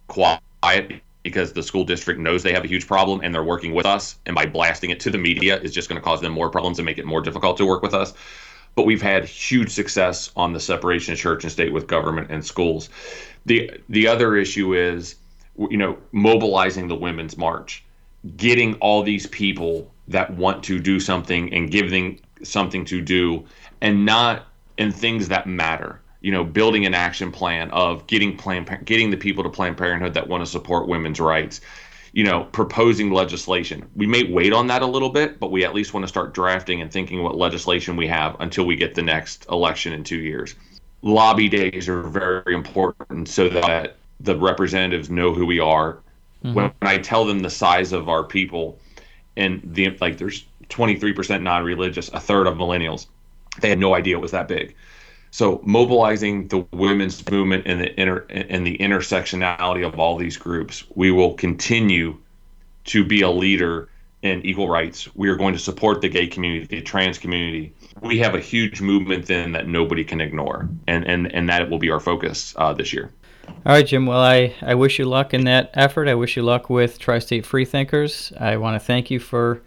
quiet 0.08 1.00
because 1.22 1.52
the 1.52 1.62
school 1.62 1.84
district 1.84 2.20
knows 2.20 2.42
they 2.42 2.52
have 2.52 2.64
a 2.64 2.68
huge 2.68 2.86
problem 2.86 3.20
and 3.22 3.34
they're 3.34 3.42
working 3.42 3.74
with 3.74 3.86
us. 3.86 4.18
And 4.26 4.34
by 4.34 4.46
blasting 4.46 4.90
it 4.90 5.00
to 5.00 5.10
the 5.10 5.18
media 5.18 5.60
is 5.60 5.72
just 5.72 5.88
going 5.88 6.00
to 6.00 6.04
cause 6.04 6.20
them 6.20 6.32
more 6.32 6.50
problems 6.50 6.78
and 6.78 6.86
make 6.86 6.98
it 6.98 7.04
more 7.04 7.20
difficult 7.20 7.56
to 7.56 7.66
work 7.66 7.82
with 7.82 7.94
us. 7.94 8.14
But 8.76 8.86
we've 8.86 9.02
had 9.02 9.24
huge 9.24 9.70
success 9.70 10.30
on 10.36 10.52
the 10.52 10.60
separation 10.60 11.14
of 11.14 11.18
church 11.18 11.42
and 11.42 11.52
state 11.52 11.72
with 11.72 11.86
government 11.88 12.30
and 12.30 12.44
schools. 12.44 12.88
The 13.46 13.72
the 13.88 14.06
other 14.06 14.36
issue 14.36 14.74
is, 14.74 15.16
you 15.58 15.76
know, 15.76 15.98
mobilizing 16.12 16.86
the 16.86 16.94
women's 16.94 17.36
march, 17.36 17.82
getting 18.36 18.74
all 18.74 19.02
these 19.02 19.26
people 19.26 19.90
that 20.08 20.30
want 20.34 20.62
to 20.64 20.78
do 20.78 21.00
something 21.00 21.52
and 21.52 21.70
giving 21.70 22.20
something 22.42 22.84
to 22.84 23.00
do 23.00 23.44
and 23.80 24.04
not 24.04 24.46
in 24.78 24.92
things 24.92 25.28
that 25.28 25.46
matter 25.46 26.00
you 26.20 26.32
know 26.32 26.44
building 26.44 26.86
an 26.86 26.94
action 26.94 27.30
plan 27.30 27.70
of 27.70 28.06
getting 28.06 28.36
plan 28.36 28.66
getting 28.84 29.10
the 29.10 29.16
people 29.16 29.42
to 29.44 29.50
planned 29.50 29.76
parenthood 29.76 30.14
that 30.14 30.28
want 30.28 30.42
to 30.42 30.46
support 30.46 30.88
women's 30.88 31.20
rights 31.20 31.60
you 32.16 32.24
know 32.24 32.44
proposing 32.44 33.10
legislation 33.10 33.88
we 33.94 34.06
may 34.06 34.24
wait 34.24 34.52
on 34.52 34.66
that 34.66 34.82
a 34.82 34.86
little 34.86 35.10
bit 35.10 35.38
but 35.38 35.50
we 35.50 35.64
at 35.64 35.74
least 35.74 35.92
want 35.92 36.02
to 36.02 36.08
start 36.08 36.32
drafting 36.32 36.80
and 36.80 36.90
thinking 36.90 37.22
what 37.22 37.36
legislation 37.36 37.96
we 37.96 38.06
have 38.06 38.36
until 38.40 38.64
we 38.64 38.74
get 38.74 38.94
the 38.94 39.02
next 39.02 39.46
election 39.50 39.92
in 39.92 40.02
two 40.02 40.18
years 40.18 40.54
lobby 41.02 41.48
days 41.48 41.88
are 41.88 42.02
very 42.02 42.54
important 42.54 43.28
so 43.28 43.48
that 43.48 43.96
the 44.20 44.36
representatives 44.36 45.10
know 45.10 45.34
who 45.34 45.44
we 45.44 45.60
are 45.60 45.98
mm-hmm. 46.42 46.54
when 46.54 46.72
i 46.82 46.96
tell 46.96 47.24
them 47.24 47.40
the 47.40 47.50
size 47.50 47.92
of 47.92 48.08
our 48.08 48.24
people 48.24 48.78
and 49.36 49.60
the 49.64 49.90
like 50.00 50.16
there's 50.16 50.46
23% 50.68 51.42
non-religious, 51.42 52.08
a 52.08 52.20
third 52.20 52.46
of 52.46 52.56
millennials. 52.56 53.06
They 53.60 53.68
had 53.68 53.78
no 53.78 53.94
idea 53.94 54.16
it 54.16 54.20
was 54.20 54.32
that 54.32 54.48
big. 54.48 54.74
So 55.30 55.60
mobilizing 55.64 56.48
the 56.48 56.66
women's 56.72 57.28
movement 57.30 57.64
and 57.66 57.80
the 57.80 58.00
inter 58.00 58.26
and 58.30 58.66
the 58.66 58.78
intersectionality 58.78 59.86
of 59.86 59.98
all 59.98 60.16
these 60.16 60.36
groups, 60.36 60.84
we 60.94 61.10
will 61.10 61.34
continue 61.34 62.16
to 62.84 63.04
be 63.04 63.22
a 63.22 63.30
leader 63.30 63.88
in 64.22 64.44
equal 64.44 64.68
rights. 64.68 65.14
We 65.14 65.28
are 65.28 65.36
going 65.36 65.54
to 65.54 65.58
support 65.58 66.00
the 66.00 66.08
gay 66.08 66.26
community, 66.26 66.66
the 66.66 66.82
trans 66.82 67.18
community. 67.18 67.74
We 68.00 68.18
have 68.18 68.34
a 68.34 68.40
huge 68.40 68.80
movement 68.80 69.26
then 69.26 69.52
that 69.52 69.68
nobody 69.68 70.04
can 70.04 70.20
ignore, 70.20 70.68
and 70.86 71.06
and 71.06 71.32
and 71.34 71.48
that 71.48 71.68
will 71.70 71.78
be 71.78 71.90
our 71.90 72.00
focus 72.00 72.54
uh, 72.56 72.72
this 72.72 72.92
year. 72.92 73.12
All 73.48 73.72
right, 73.72 73.86
Jim. 73.86 74.06
Well, 74.06 74.20
I, 74.20 74.54
I 74.62 74.74
wish 74.74 74.98
you 74.98 75.04
luck 75.04 75.32
in 75.32 75.44
that 75.44 75.70
effort. 75.74 76.08
I 76.08 76.14
wish 76.14 76.36
you 76.36 76.42
luck 76.42 76.68
with 76.68 76.98
Tri 76.98 77.20
State 77.20 77.46
Freethinkers. 77.46 78.32
I 78.38 78.56
want 78.56 78.74
to 78.74 78.84
thank 78.84 79.10
you 79.10 79.20
for 79.20 79.62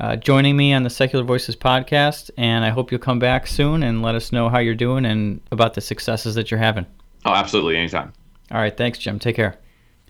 uh, 0.00 0.16
joining 0.16 0.56
me 0.56 0.72
on 0.72 0.82
the 0.82 0.90
Secular 0.90 1.24
Voices 1.24 1.56
podcast. 1.56 2.30
And 2.36 2.64
I 2.64 2.70
hope 2.70 2.90
you'll 2.90 3.00
come 3.00 3.18
back 3.18 3.46
soon 3.46 3.82
and 3.82 4.02
let 4.02 4.14
us 4.14 4.32
know 4.32 4.48
how 4.48 4.58
you're 4.58 4.74
doing 4.74 5.04
and 5.04 5.40
about 5.50 5.74
the 5.74 5.80
successes 5.80 6.34
that 6.34 6.50
you're 6.50 6.60
having. 6.60 6.86
Oh, 7.24 7.32
absolutely. 7.32 7.76
Anytime. 7.76 8.12
All 8.50 8.58
right. 8.58 8.76
Thanks, 8.76 8.98
Jim. 8.98 9.18
Take 9.18 9.36
care. 9.36 9.58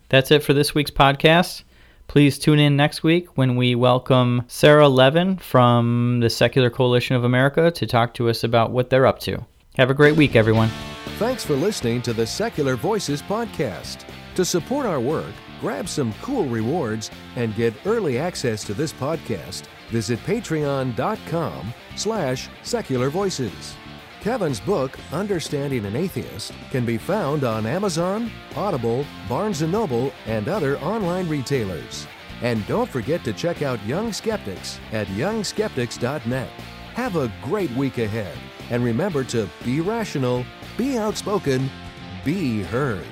That's 0.09 0.31
it 0.31 0.43
for 0.43 0.53
this 0.53 0.75
week's 0.75 0.91
podcast. 0.91 1.63
Please 2.07 2.37
tune 2.37 2.59
in 2.59 2.75
next 2.75 3.03
week 3.03 3.37
when 3.37 3.55
we 3.55 3.73
welcome 3.73 4.43
Sarah 4.47 4.87
Levin 4.87 5.37
from 5.37 6.19
the 6.19 6.29
Secular 6.29 6.69
Coalition 6.69 7.15
of 7.15 7.23
America 7.23 7.71
to 7.71 7.87
talk 7.87 8.13
to 8.15 8.29
us 8.29 8.43
about 8.43 8.71
what 8.71 8.89
they're 8.89 9.07
up 9.07 9.19
to. 9.19 9.43
Have 9.77 9.89
a 9.89 9.95
great 9.95 10.15
week, 10.15 10.35
everyone. 10.35 10.69
Thanks 11.17 11.43
for 11.43 11.55
listening 11.55 12.01
to 12.03 12.13
the 12.13 12.27
Secular 12.27 12.75
Voices 12.75 13.21
podcast. 13.21 14.05
To 14.35 14.45
support 14.45 14.85
our 14.85 14.99
work, 14.99 15.33
grab 15.59 15.87
some 15.87 16.13
cool 16.21 16.45
rewards 16.45 17.11
and 17.35 17.55
get 17.55 17.73
early 17.85 18.17
access 18.17 18.63
to 18.63 18.73
this 18.73 18.93
podcast 18.93 19.63
visit 19.89 20.19
patreon.com 20.19 21.73
slash 21.95 22.49
secular 22.63 23.09
voices. 23.09 23.75
Kevin's 24.21 24.59
book, 24.59 24.97
Understanding 25.11 25.85
an 25.85 25.95
Atheist, 25.95 26.51
can 26.71 26.83
be 26.85 26.97
found 26.97 27.43
on 27.43 27.67
Amazon, 27.67 28.31
Audible, 28.55 29.05
Barnes 29.29 29.61
& 29.61 29.67
Noble, 29.67 30.11
and 30.25 30.47
other 30.47 30.79
online 30.79 31.29
retailers. 31.29 32.07
And 32.41 32.65
don't 32.65 32.89
forget 32.89 33.23
to 33.23 33.33
check 33.33 33.61
out 33.61 33.85
Young 33.85 34.11
Skeptics 34.11 34.79
at 34.91 35.07
youngskeptics.net. 35.07 36.49
Have 36.95 37.17
a 37.17 37.31
great 37.43 37.71
week 37.71 37.99
ahead, 37.99 38.35
and 38.71 38.83
remember 38.83 39.23
to 39.25 39.47
be 39.63 39.79
rational, 39.79 40.43
be 40.75 40.97
outspoken, 40.97 41.69
be 42.23 42.63
heard. 42.63 43.05